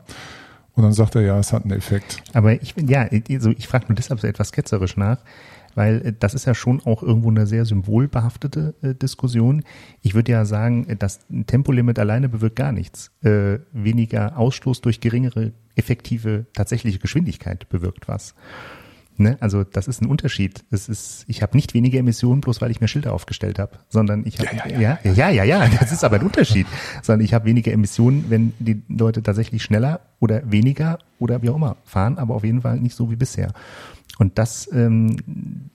Und 0.74 0.84
dann 0.84 0.92
sagt 0.92 1.16
er, 1.16 1.22
ja, 1.22 1.38
es 1.38 1.52
hat 1.52 1.64
einen 1.64 1.76
Effekt. 1.76 2.22
Aber 2.32 2.60
ich, 2.62 2.74
ja, 2.76 3.08
also 3.30 3.50
ich 3.50 3.66
frage 3.66 3.86
nur 3.88 3.96
deshalb 3.96 4.20
so 4.20 4.26
etwas 4.26 4.52
ketzerisch 4.52 4.96
nach 4.96 5.18
weil 5.74 6.06
äh, 6.06 6.12
das 6.18 6.34
ist 6.34 6.44
ja 6.44 6.54
schon 6.54 6.80
auch 6.80 7.02
irgendwo 7.02 7.30
eine 7.30 7.46
sehr 7.46 7.64
symbolbehaftete 7.64 8.74
äh, 8.82 8.94
Diskussion. 8.94 9.62
Ich 10.00 10.14
würde 10.14 10.32
ja 10.32 10.44
sagen, 10.44 10.86
äh, 10.88 10.96
das 10.96 11.20
Tempolimit 11.46 11.98
alleine 11.98 12.28
bewirkt 12.28 12.56
gar 12.56 12.72
nichts. 12.72 13.10
Äh, 13.22 13.58
weniger 13.72 14.36
Ausstoß 14.38 14.80
durch 14.80 15.00
geringere 15.00 15.52
effektive 15.74 16.46
tatsächliche 16.52 16.98
Geschwindigkeit 16.98 17.68
bewirkt 17.68 18.08
was. 18.08 18.34
Ne? 19.18 19.36
Also 19.40 19.62
das 19.62 19.88
ist 19.88 20.00
ein 20.00 20.06
Unterschied. 20.08 20.64
Es 20.70 20.88
ist, 20.88 21.24
ich 21.28 21.42
habe 21.42 21.56
nicht 21.56 21.74
weniger 21.74 21.98
Emissionen, 21.98 22.40
bloß 22.40 22.60
weil 22.60 22.70
ich 22.70 22.80
mir 22.80 22.88
Schilder 22.88 23.12
aufgestellt 23.12 23.58
habe, 23.58 23.78
sondern 23.88 24.24
ich 24.26 24.38
habe 24.38 24.56
ja 24.56 24.66
ja 24.66 24.98
ja. 25.04 25.12
ja 25.12 25.30
ja 25.30 25.44
ja, 25.44 25.68
das 25.80 25.92
ist 25.92 26.02
aber 26.02 26.16
ein 26.16 26.22
Unterschied. 26.22 26.66
sondern 27.02 27.24
ich 27.24 27.34
habe 27.34 27.44
weniger 27.44 27.72
Emissionen, 27.72 28.26
wenn 28.28 28.54
die 28.58 28.82
Leute 28.88 29.22
tatsächlich 29.22 29.62
schneller 29.62 30.00
oder 30.18 30.50
weniger 30.50 30.98
oder 31.18 31.42
wie 31.42 31.50
auch 31.50 31.56
immer 31.56 31.76
fahren, 31.84 32.18
aber 32.18 32.34
auf 32.34 32.44
jeden 32.44 32.62
Fall 32.62 32.80
nicht 32.80 32.94
so 32.94 33.10
wie 33.10 33.16
bisher. 33.16 33.52
Und 34.18 34.38
das, 34.38 34.68
ähm, 34.72 35.16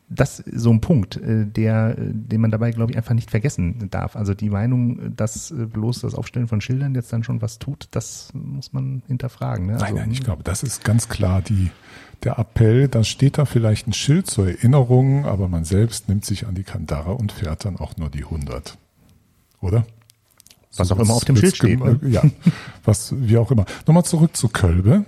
das 0.10 0.40
ist 0.40 0.62
so 0.62 0.72
ein 0.72 0.80
Punkt, 0.80 1.18
äh, 1.18 1.46
der, 1.46 1.96
den 1.98 2.40
man 2.40 2.52
dabei, 2.52 2.72
glaube 2.72 2.92
ich, 2.92 2.98
einfach 2.98 3.14
nicht 3.14 3.32
vergessen 3.32 3.90
darf. 3.90 4.16
Also 4.16 4.34
die 4.34 4.50
Meinung, 4.50 5.16
dass 5.16 5.52
äh, 5.52 5.66
bloß 5.66 6.02
das 6.02 6.14
Aufstellen 6.14 6.48
von 6.48 6.62
Schildern 6.62 6.94
jetzt 6.96 7.12
dann 7.12 7.24
schon 7.24 7.42
was 7.42 7.60
tut, 7.60 7.88
das 7.92 8.30
muss 8.34 8.74
man 8.74 9.02
hinterfragen. 9.08 9.68
Ne? 9.68 9.74
Also, 9.74 9.86
nein, 9.86 9.96
nein, 9.96 10.12
ich 10.12 10.24
glaube, 10.24 10.44
das 10.44 10.64
ist 10.64 10.84
ganz 10.84 11.10
klar 11.10 11.42
die, 11.42 11.72
der 12.24 12.38
Appell. 12.38 12.88
Da 12.88 13.04
steht 13.04 13.38
da 13.38 13.46
vielleicht 13.46 13.88
ein 13.88 13.94
Schild 13.94 14.28
zur 14.28 14.48
Erinnerung, 14.48 15.26
aber 15.26 15.48
man 15.48 15.66
selbst 15.66 16.08
nimmt 16.08 16.24
sich 16.24 16.46
an 16.48 16.56
die 16.56 16.64
Kandare 16.64 17.14
und 17.16 17.32
fährt 17.32 17.66
dann 17.66 17.78
auch 17.78 17.98
nur 17.98 18.10
die 18.10 18.24
100. 18.24 18.78
Oder? 19.62 19.86
Was 20.76 20.90
so 20.90 20.96
auch 20.96 21.00
immer 21.00 21.14
auf 21.14 21.26
dem 21.26 21.36
Schild 21.38 21.56
steht. 21.56 21.80
Ne? 21.80 22.00
Ja, 22.08 22.22
was, 22.86 23.14
wie 23.18 23.38
auch 23.38 23.52
immer. 23.52 23.66
Nochmal 23.88 24.06
zurück 24.06 24.38
zu 24.38 24.48
Kölbe. 24.48 25.06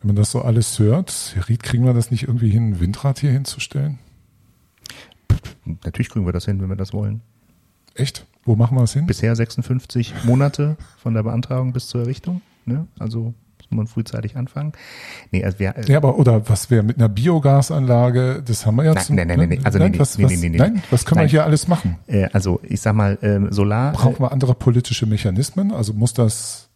Wenn 0.00 0.08
man 0.08 0.16
das 0.16 0.30
so 0.30 0.42
alles 0.42 0.78
hört, 0.78 1.36
Ried, 1.48 1.62
kriegen 1.62 1.84
wir 1.84 1.92
das 1.92 2.10
nicht 2.10 2.24
irgendwie 2.24 2.50
hin, 2.50 2.70
ein 2.70 2.80
Windrad 2.80 3.18
hier 3.18 3.32
hinzustellen? 3.32 3.98
Natürlich 5.84 6.08
kriegen 6.08 6.24
wir 6.24 6.32
das 6.32 6.44
hin, 6.44 6.60
wenn 6.60 6.68
wir 6.68 6.76
das 6.76 6.92
wollen. 6.92 7.20
Echt? 7.94 8.26
Wo 8.44 8.54
machen 8.54 8.76
wir 8.76 8.82
das 8.82 8.92
hin? 8.92 9.06
Bisher 9.06 9.34
56 9.34 10.24
Monate 10.24 10.76
von 10.98 11.14
der 11.14 11.24
Beantragung 11.24 11.72
bis 11.72 11.88
zur 11.88 12.02
Errichtung. 12.02 12.40
Ne? 12.64 12.86
Also 12.98 13.34
muss 13.70 13.76
man 13.76 13.86
frühzeitig 13.86 14.36
anfangen. 14.36 14.72
Nee, 15.30 15.44
also 15.44 15.58
wer, 15.58 15.76
äh, 15.76 15.90
ja, 15.90 15.98
aber 15.98 16.18
oder 16.18 16.48
was 16.48 16.70
wäre 16.70 16.82
mit 16.82 16.96
einer 16.96 17.08
Biogasanlage? 17.08 18.42
Das 18.44 18.64
haben 18.64 18.76
wir 18.76 18.84
ja. 18.84 18.94
Nein, 18.94 19.04
zum, 19.04 19.16
nein, 19.16 19.26
nein, 19.26 19.48
nein, 19.48 19.60
also 19.64 19.78
nein, 19.78 19.92
nee, 19.92 19.98
was, 19.98 20.16
nee, 20.16 20.24
was, 20.24 20.30
nee, 20.30 20.36
nee, 20.38 20.48
nee. 20.50 20.58
nein, 20.58 20.82
was 20.90 21.04
können 21.04 21.18
nein. 21.18 21.26
wir 21.26 21.30
hier 21.30 21.44
alles 21.44 21.68
machen? 21.68 21.96
Äh, 22.06 22.28
also 22.32 22.60
ich 22.62 22.80
sag 22.80 22.94
mal, 22.94 23.18
ähm, 23.22 23.52
Solar. 23.52 23.92
Brauchen 23.92 24.20
wir 24.20 24.32
andere 24.32 24.54
politische 24.54 25.06
Mechanismen? 25.06 25.72
Also 25.72 25.92
muss 25.92 26.14
das 26.14 26.67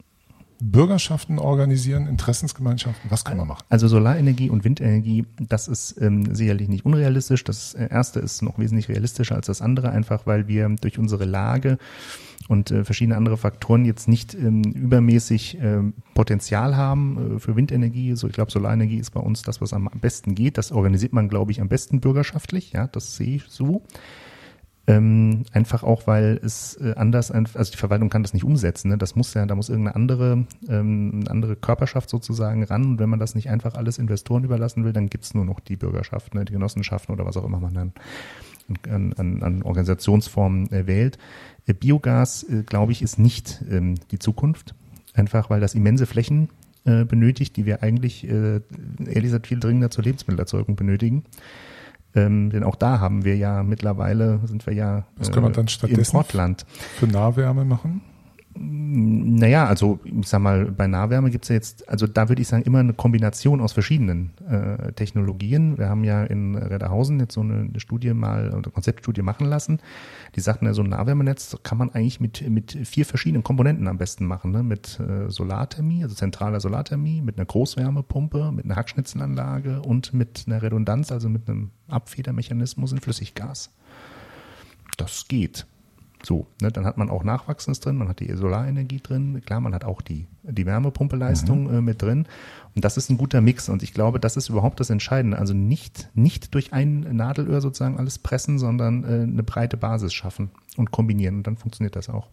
Bürgerschaften 0.63 1.39
organisieren, 1.41 2.07
Interessensgemeinschaften? 2.07 3.11
Was 3.11 3.25
kann 3.25 3.37
man 3.37 3.49
machen? 3.49 3.65
Also 3.69 3.89
Solarenergie 3.89 4.49
und 4.49 4.65
Windenergie, 4.65 5.27
das 5.41 5.67
ist 5.67 6.01
ähm, 6.01 6.35
sicherlich 6.35 6.69
nicht 6.69 6.85
unrealistisch. 6.85 7.43
Das 7.43 7.75
erste 7.75 8.21
ist 8.21 8.43
noch 8.43 8.59
wesentlich 8.59 8.89
realistischer 8.89 9.35
als 9.35 9.47
das 9.47 9.61
andere, 9.61 9.91
einfach 9.91 10.27
weil 10.27 10.47
wir 10.47 10.69
durch 10.81 10.99
unsere 10.99 11.25
Lage 11.25 11.79
und 12.49 12.71
äh, 12.71 12.85
verschiedene 12.85 13.17
andere 13.17 13.37
Faktoren 13.37 13.85
jetzt 13.85 14.07
nicht 14.07 14.35
ähm, 14.35 14.63
übermäßig 14.63 15.59
ähm, 15.61 15.95
Potenzial 16.15 16.77
haben 16.77 17.37
äh, 17.37 17.39
für 17.41 17.57
Windenergie. 17.57 18.15
So, 18.15 18.29
ich 18.29 18.35
glaube, 18.35 18.53
Solarenergie 18.53 18.99
ist 18.99 19.11
bei 19.11 19.21
uns 19.21 19.43
das, 19.43 19.61
was 19.61 19.73
am 19.73 19.91
besten 20.01 20.35
geht. 20.35 20.59
Das 20.59 20.71
organisiert 20.71 21.13
man, 21.13 21.29
glaube 21.29 21.51
ich, 21.51 21.61
am 21.61 21.69
besten 21.69 22.01
bürgerschaftlich. 22.01 22.73
Ja, 22.73 22.87
das 22.87 23.17
sehe 23.17 23.37
ich 23.37 23.45
so. 23.49 23.83
Ähm, 24.89 25.45
einfach 25.53 25.85
auch, 25.85 26.09
weil 26.09 26.41
es 26.43 26.75
äh, 26.77 26.95
anders, 26.97 27.31
also 27.31 27.71
die 27.71 27.77
Verwaltung 27.77 28.11
kann 28.11 28.23
das 28.23 28.35
nicht 28.35 28.43
umsetzen. 28.43 28.89
Ne? 28.89 28.99
Das 28.99 29.15
muss 29.15 29.33
ja, 29.33 29.47
da 29.47 29.55
muss 29.55 29.69
irgendeine 29.69 29.95
andere, 29.95 30.45
ähm, 30.69 31.21
eine 31.21 31.31
andere 31.31 31.57
Körperschaft 31.57 32.11
sozusagen 32.11 32.65
ran. 32.65 32.85
Und 32.85 32.99
wenn 32.99 33.09
man 33.09 33.21
das 33.21 33.37
nicht 33.37 33.49
einfach 33.49 33.75
alles 33.75 33.99
Investoren 33.99 34.43
überlassen 34.43 34.85
will, 34.85 34.93
dann 34.93 35.09
gibt's 35.09 35.35
nur 35.35 35.45
noch 35.45 35.61
die 35.61 35.77
Bürgerschaft, 35.77 36.35
ne? 36.35 36.45
die 36.45 36.53
Genossenschaften 36.53 37.15
oder 37.15 37.25
was 37.25 37.37
auch 37.37 37.45
immer 37.45 37.61
man 37.61 37.75
dann 37.75 37.93
an, 38.89 39.13
an, 39.15 39.43
an 39.43 39.63
Organisationsformen 39.63 40.73
äh, 40.73 40.87
wählt. 40.87 41.17
Äh, 41.67 41.75
Biogas, 41.75 42.43
äh, 42.45 42.63
glaube 42.65 42.91
ich, 42.93 43.03
ist 43.03 43.19
nicht 43.19 43.63
ähm, 43.71 43.95
die 44.11 44.19
Zukunft. 44.19 44.75
Einfach, 45.15 45.51
weil 45.51 45.61
das 45.61 45.75
immense 45.75 46.07
Flächen 46.07 46.49
äh, 46.85 47.05
benötigt, 47.05 47.57
die 47.57 47.67
wir 47.67 47.83
eigentlich, 47.83 48.25
äh, 48.25 48.61
ehrlich 48.99 49.25
gesagt, 49.25 49.47
viel 49.47 49.61
dringender 49.61 49.91
zur 49.91 50.05
Lebensmittelerzeugung 50.05 50.75
benötigen. 50.75 51.25
Ähm, 52.15 52.51
denn 52.51 52.63
auch 52.63 52.77
da 52.77 53.01
haben 53.01 53.25
wir 53.25 53.37
ja 53.37 53.63
mittlerweile, 53.63 54.41
sind 54.45 54.67
wir 54.67 54.75
ja 54.75 55.05
Was 55.17 55.33
kann 55.33 55.43
man 55.43 55.53
dann 55.53 55.69
stattdessen 55.69 56.17
Importland. 56.17 56.67
für 56.99 57.07
Nahwärme 57.07 57.65
machen? 57.65 58.03
Naja, 58.55 59.67
also 59.67 60.01
ich 60.05 60.29
sag 60.29 60.41
mal, 60.41 60.67
bei 60.67 60.87
Nahwärme 60.87 61.31
gibt's 61.31 61.49
ja 61.49 61.55
jetzt, 61.55 61.89
also 61.89 62.07
da 62.07 62.29
würde 62.29 62.43
ich 62.43 62.49
sagen, 62.49 62.63
immer 62.65 62.81
eine 62.81 62.93
Kombination 62.93 63.63
aus 63.63 63.73
verschiedenen 63.73 64.33
äh, 64.47 64.93
Technologien. 64.93 65.79
Wir 65.79 65.89
haben 65.89 66.05
ja 66.05 66.25
in 66.25 66.55
Redderhausen 66.55 67.19
jetzt 67.19 67.35
so 67.35 67.41
eine, 67.41 67.61
eine 67.61 67.81
Studie 67.81 68.13
mal, 68.13 68.53
eine 68.53 68.63
Konzeptstudie 68.63 69.23
machen 69.23 69.47
lassen. 69.47 69.79
Die 70.37 70.41
sagten 70.41 70.67
ja, 70.67 70.75
so 70.75 70.83
ein 70.83 70.91
Nahwärmenetz 70.91 71.57
kann 71.63 71.79
man 71.79 71.91
eigentlich 71.91 72.21
mit, 72.21 72.47
mit 72.49 72.73
vier 72.87 73.07
verschiedenen 73.07 73.43
Komponenten 73.43 73.89
am 73.89 73.97
besten 73.97 74.27
machen. 74.27 74.51
Ne? 74.51 74.63
Mit 74.63 75.01
äh, 75.01 75.31
Solarthermie, 75.31 76.03
also 76.03 76.15
zentraler 76.15 76.61
Solarthermie, 76.61 77.23
mit 77.23 77.39
einer 77.39 77.47
Großwärmepumpe, 77.47 78.53
mit 78.53 78.67
einer 78.67 78.77
Hackschnitzelanlage 78.77 79.81
und 79.81 80.13
mit 80.13 80.45
einer 80.47 80.61
Redundanz, 80.61 81.11
also 81.11 81.31
mit 81.31 81.49
einem 81.49 81.71
Abfedermechanismus 81.89 82.93
in 82.93 83.01
Flüssiggas. 83.01 83.71
Das 84.99 85.27
geht. 85.27 85.67
So, 86.23 86.47
ne, 86.61 86.71
dann 86.71 86.85
hat 86.85 86.99
man 86.99 87.11
auch 87.11 87.25
Nachwachsendes 87.25 87.81
drin, 87.81 87.97
man 87.97 88.09
hat 88.09 88.21
die 88.21 88.33
Solarenergie 88.33 89.01
drin, 89.01 89.43
klar, 89.45 89.61
man 89.61 89.75
hat 89.75 89.85
auch 89.85 90.01
die, 90.03 90.27
die 90.43 90.67
Wärmepumpeleistung 90.67 91.65
mhm. 91.65 91.75
äh, 91.75 91.81
mit 91.81 92.03
drin. 92.03 92.27
Und 92.75 92.85
das 92.85 92.97
ist 92.97 93.11
ein 93.11 93.19
guter 93.19 93.41
Mix. 93.41 93.69
Und 93.69 93.83
ich 93.83 93.93
glaube, 93.93 94.21
das 94.21 94.37
ist 94.37 94.49
überhaupt 94.49 94.81
das 94.81 94.91
Entscheidende. 94.91 95.39
Also 95.39 95.55
nicht, 95.55 96.09
nicht 96.15 96.55
durch 96.55 96.73
ein 96.73 97.01
Nadelöhr 97.17 97.61
sozusagen 97.61 97.99
alles 97.99 98.19
pressen, 98.19 98.59
sondern 98.59 99.05
äh, 99.05 99.23
eine 99.23 99.43
breite 99.43 99.77
Basis 99.77 100.15
schaffen 100.15 100.51
und 100.77 100.91
kombinieren. 100.91 101.37
Und 101.37 101.47
dann 101.47 101.57
funktioniert 101.57 101.97
das 101.97 102.09
auch. 102.09 102.29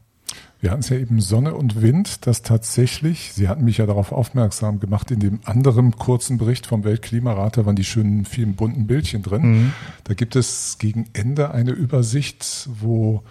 Wir 0.60 0.72
hatten 0.72 0.82
es 0.82 0.90
ja 0.90 0.98
eben 0.98 1.22
Sonne 1.22 1.56
und 1.56 1.82
Wind, 1.82 2.28
das 2.28 2.42
tatsächlich, 2.42 3.32
Sie 3.34 3.48
hatten 3.48 3.64
mich 3.64 3.78
ja 3.78 3.86
darauf 3.86 4.12
aufmerksam 4.12 4.80
gemacht, 4.80 5.10
in 5.10 5.20
dem 5.20 5.40
anderen 5.46 5.96
kurzen 5.96 6.38
Bericht 6.38 6.68
vom 6.68 6.84
Weltklimarat, 6.84 7.58
da 7.58 7.66
waren 7.66 7.76
die 7.76 7.84
schönen 7.84 8.26
vielen 8.26 8.56
bunten 8.56 8.86
Bildchen 8.86 9.24
drin. 9.24 9.42
Mhm. 9.42 9.74
Da 10.04 10.14
gibt 10.14 10.36
es 10.36 10.78
gegen 10.78 11.08
Ende 11.14 11.52
eine 11.52 11.72
Übersicht, 11.72 12.70
wo 12.80 13.24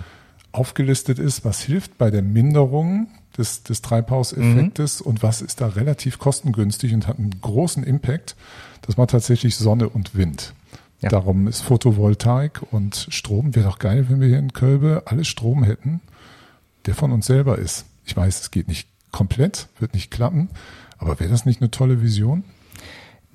aufgelistet 0.52 1.18
ist, 1.18 1.44
was 1.44 1.60
hilft 1.60 1.98
bei 1.98 2.10
der 2.10 2.22
Minderung 2.22 3.08
des, 3.36 3.62
des 3.62 3.82
Treibhauseffektes 3.82 5.00
mhm. 5.00 5.06
und 5.06 5.22
was 5.22 5.42
ist 5.42 5.60
da 5.60 5.68
relativ 5.68 6.18
kostengünstig 6.18 6.94
und 6.94 7.06
hat 7.06 7.18
einen 7.18 7.40
großen 7.40 7.84
Impact. 7.84 8.36
Das 8.82 8.98
war 8.98 9.06
tatsächlich 9.06 9.56
Sonne 9.56 9.88
und 9.88 10.14
Wind. 10.14 10.54
Ja. 11.00 11.10
Darum 11.10 11.46
ist 11.46 11.60
Photovoltaik 11.60 12.62
und 12.72 13.06
Strom, 13.10 13.54
wäre 13.54 13.68
doch 13.68 13.78
geil, 13.78 14.06
wenn 14.08 14.20
wir 14.20 14.28
hier 14.28 14.38
in 14.38 14.52
Kölbe 14.52 15.04
alle 15.06 15.24
Strom 15.24 15.62
hätten, 15.62 16.00
der 16.86 16.94
von 16.94 17.12
uns 17.12 17.26
selber 17.26 17.58
ist. 17.58 17.84
Ich 18.04 18.16
weiß, 18.16 18.40
es 18.40 18.50
geht 18.50 18.66
nicht 18.66 18.88
komplett, 19.12 19.68
wird 19.78 19.94
nicht 19.94 20.10
klappen, 20.10 20.48
aber 20.98 21.20
wäre 21.20 21.30
das 21.30 21.46
nicht 21.46 21.60
eine 21.60 21.70
tolle 21.70 22.02
Vision? 22.02 22.42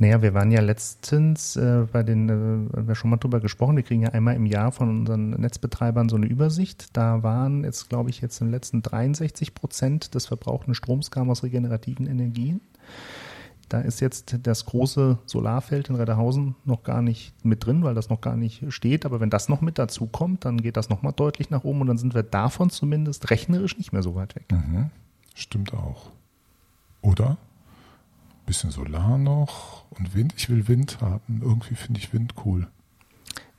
Naja, 0.03 0.21
wir 0.21 0.33
waren 0.33 0.51
ja 0.51 0.59
letztens 0.59 1.55
äh, 1.55 1.87
bei 1.89 2.03
den, 2.03 2.27
äh, 2.27 2.75
haben 2.75 2.87
wir 2.89 2.95
schon 2.95 3.09
mal 3.09 3.15
drüber 3.15 3.39
gesprochen, 3.39 3.77
wir 3.77 3.83
kriegen 3.83 4.01
ja 4.01 4.09
einmal 4.09 4.35
im 4.35 4.45
Jahr 4.45 4.73
von 4.73 4.89
unseren 4.89 5.29
Netzbetreibern 5.29 6.09
so 6.09 6.17
eine 6.17 6.25
Übersicht. 6.25 6.97
Da 6.97 7.23
waren 7.23 7.63
jetzt, 7.63 7.87
glaube 7.87 8.09
ich, 8.09 8.19
jetzt 8.19 8.41
im 8.41 8.51
letzten 8.51 8.81
63 8.81 9.55
Prozent 9.55 10.13
des 10.13 10.25
verbrauchten 10.25 10.75
Stroms 10.75 11.09
kam 11.09 11.29
aus 11.29 11.41
regenerativen 11.41 12.05
Energien. 12.05 12.59
Da 13.69 13.79
ist 13.79 14.01
jetzt 14.01 14.39
das 14.43 14.65
große 14.65 15.19
Solarfeld 15.25 15.87
in 15.87 15.95
Redderhausen 15.95 16.55
noch 16.65 16.83
gar 16.83 17.01
nicht 17.01 17.33
mit 17.45 17.65
drin, 17.65 17.85
weil 17.85 17.95
das 17.95 18.09
noch 18.09 18.19
gar 18.19 18.35
nicht 18.35 18.73
steht. 18.73 19.05
Aber 19.05 19.21
wenn 19.21 19.29
das 19.29 19.47
noch 19.47 19.61
mit 19.61 19.79
dazu 19.79 20.07
kommt, 20.07 20.43
dann 20.43 20.57
geht 20.57 20.75
das 20.75 20.89
nochmal 20.89 21.13
deutlich 21.13 21.49
nach 21.49 21.63
oben 21.63 21.79
und 21.79 21.87
dann 21.87 21.97
sind 21.97 22.13
wir 22.13 22.23
davon 22.23 22.69
zumindest 22.69 23.31
rechnerisch 23.31 23.77
nicht 23.77 23.93
mehr 23.93 24.03
so 24.03 24.15
weit 24.15 24.35
weg. 24.35 24.51
Mhm. 24.51 24.89
Stimmt 25.33 25.73
auch. 25.73 26.11
Oder? 27.01 27.37
Bisschen 28.45 28.71
Solar 28.71 29.17
noch 29.17 29.85
und 29.91 30.15
Wind. 30.15 30.33
Ich 30.37 30.49
will 30.49 30.67
Wind 30.67 30.99
haben. 31.01 31.41
Irgendwie 31.41 31.75
finde 31.75 31.99
ich 31.99 32.13
Wind 32.13 32.33
cool. 32.45 32.67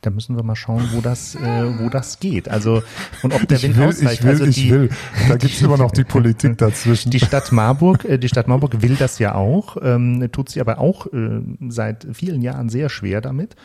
Da 0.01 0.11
müssen 0.11 0.37
wir 0.37 0.43
mal 0.43 0.55
schauen, 0.55 0.91
wo 0.93 1.01
das, 1.01 1.35
äh, 1.35 1.79
wo 1.79 1.89
das 1.89 2.21
geht. 2.21 2.51
Also 2.51 2.83
und 3.23 3.33
ob 3.33 3.49
der 3.49 3.63
Wind 3.63 3.79
will, 3.79 3.85
ausreicht. 3.87 4.21
Ich 4.21 4.23
will, 4.23 4.31
also 4.31 4.45
die, 4.45 4.51
ich 4.51 4.71
will. 4.71 4.91
Da 5.29 5.37
gibt's 5.37 5.63
immer 5.63 5.79
noch 5.79 5.93
die 5.93 6.05
Politik 6.05 6.59
dazwischen. 6.59 7.11
Die 7.11 7.21
Stadt 7.21 7.53
Marburg, 7.53 8.05
äh, 8.05 8.19
die 8.19 8.29
Stadt 8.29 8.47
Marburg 8.47 8.83
will 8.83 8.97
das 8.97 9.19
ja 9.19 9.35
auch, 9.35 9.79
ähm, 9.81 10.29
tut 10.31 10.51
sie 10.51 10.61
aber 10.61 10.79
auch 10.79 11.07
äh, 11.07 11.41
seit 11.69 12.07
vielen 12.13 12.43
Jahren 12.43 12.69
sehr 12.69 12.91
schwer 12.91 13.23
damit. 13.23 13.57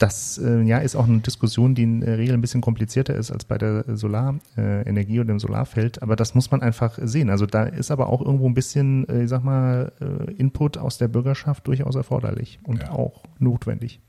Das 0.00 0.38
äh, 0.38 0.62
ja 0.62 0.78
ist 0.78 0.96
auch 0.96 1.06
eine 1.06 1.18
Diskussion, 1.18 1.74
die 1.74 1.82
in 1.82 2.00
der 2.00 2.16
Regel 2.16 2.32
ein 2.32 2.40
bisschen 2.40 2.62
komplizierter 2.62 3.14
ist 3.14 3.30
als 3.30 3.44
bei 3.44 3.58
der 3.58 3.84
Solarenergie 3.86 5.16
äh, 5.16 5.20
oder 5.20 5.28
dem 5.28 5.38
Solarfeld. 5.38 6.02
Aber 6.02 6.16
das 6.16 6.34
muss 6.34 6.50
man 6.50 6.62
einfach 6.62 6.98
sehen. 7.02 7.28
Also 7.28 7.44
da 7.44 7.64
ist 7.64 7.90
aber 7.90 8.08
auch 8.08 8.22
irgendwo 8.22 8.48
ein 8.48 8.54
bisschen, 8.54 9.06
äh, 9.10 9.24
ich 9.24 9.28
sag 9.28 9.44
mal, 9.44 9.92
äh, 10.00 10.32
Input 10.32 10.78
aus 10.78 10.96
der 10.96 11.08
Bürgerschaft 11.08 11.66
durchaus 11.66 11.96
erforderlich 11.96 12.60
und 12.62 12.82
ja. 12.82 12.92
auch 12.92 13.24
notwendig. 13.38 14.00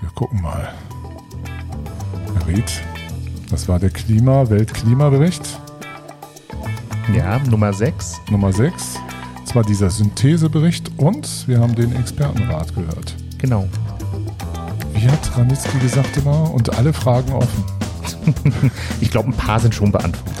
Wir 0.00 0.08
gucken 0.14 0.40
mal. 0.40 0.72
Herr 2.32 2.46
Ried, 2.46 2.82
das 3.50 3.68
war 3.68 3.78
der 3.78 3.90
Klima, 3.90 4.48
Weltklimabericht. 4.48 5.60
Ja, 7.14 7.38
Nummer 7.50 7.74
6. 7.74 8.22
Nummer 8.30 8.50
6. 8.50 8.98
Das 9.44 9.54
war 9.54 9.62
dieser 9.62 9.90
Synthesebericht 9.90 10.90
und 10.96 11.46
wir 11.46 11.60
haben 11.60 11.74
den 11.74 11.94
Expertenrat 11.94 12.74
gehört. 12.74 13.14
Genau 13.36 13.68
wie 14.92 15.08
hat 15.08 15.36
Ranitzky 15.36 15.78
gesagt 15.78 16.16
immer? 16.16 16.52
Und 16.52 16.76
alle 16.76 16.92
Fragen 16.92 17.32
offen. 17.32 17.64
ich 19.00 19.10
glaube, 19.10 19.30
ein 19.30 19.36
paar 19.36 19.60
sind 19.60 19.74
schon 19.74 19.92
beantwortet. 19.92 20.34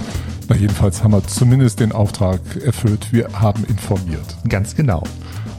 Na, 0.48 0.56
jedenfalls 0.56 1.02
haben 1.02 1.12
wir 1.12 1.26
zumindest 1.26 1.80
den 1.80 1.92
Auftrag 1.92 2.40
erfüllt. 2.62 3.12
Wir 3.12 3.28
haben 3.32 3.64
informiert. 3.64 4.36
Ganz 4.48 4.74
genau. 4.74 5.02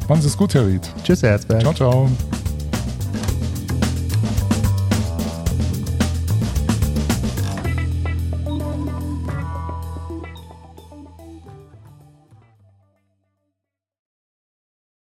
Machen 0.08 0.22
Sie 0.22 0.28
es 0.28 0.38
gut, 0.38 0.54
Herr 0.54 0.68
Ried. 0.68 0.88
Tschüss, 1.04 1.24
Herr 1.24 1.32
Herzberg. 1.32 1.62
Ciao, 1.62 1.74
ciao. 1.74 2.10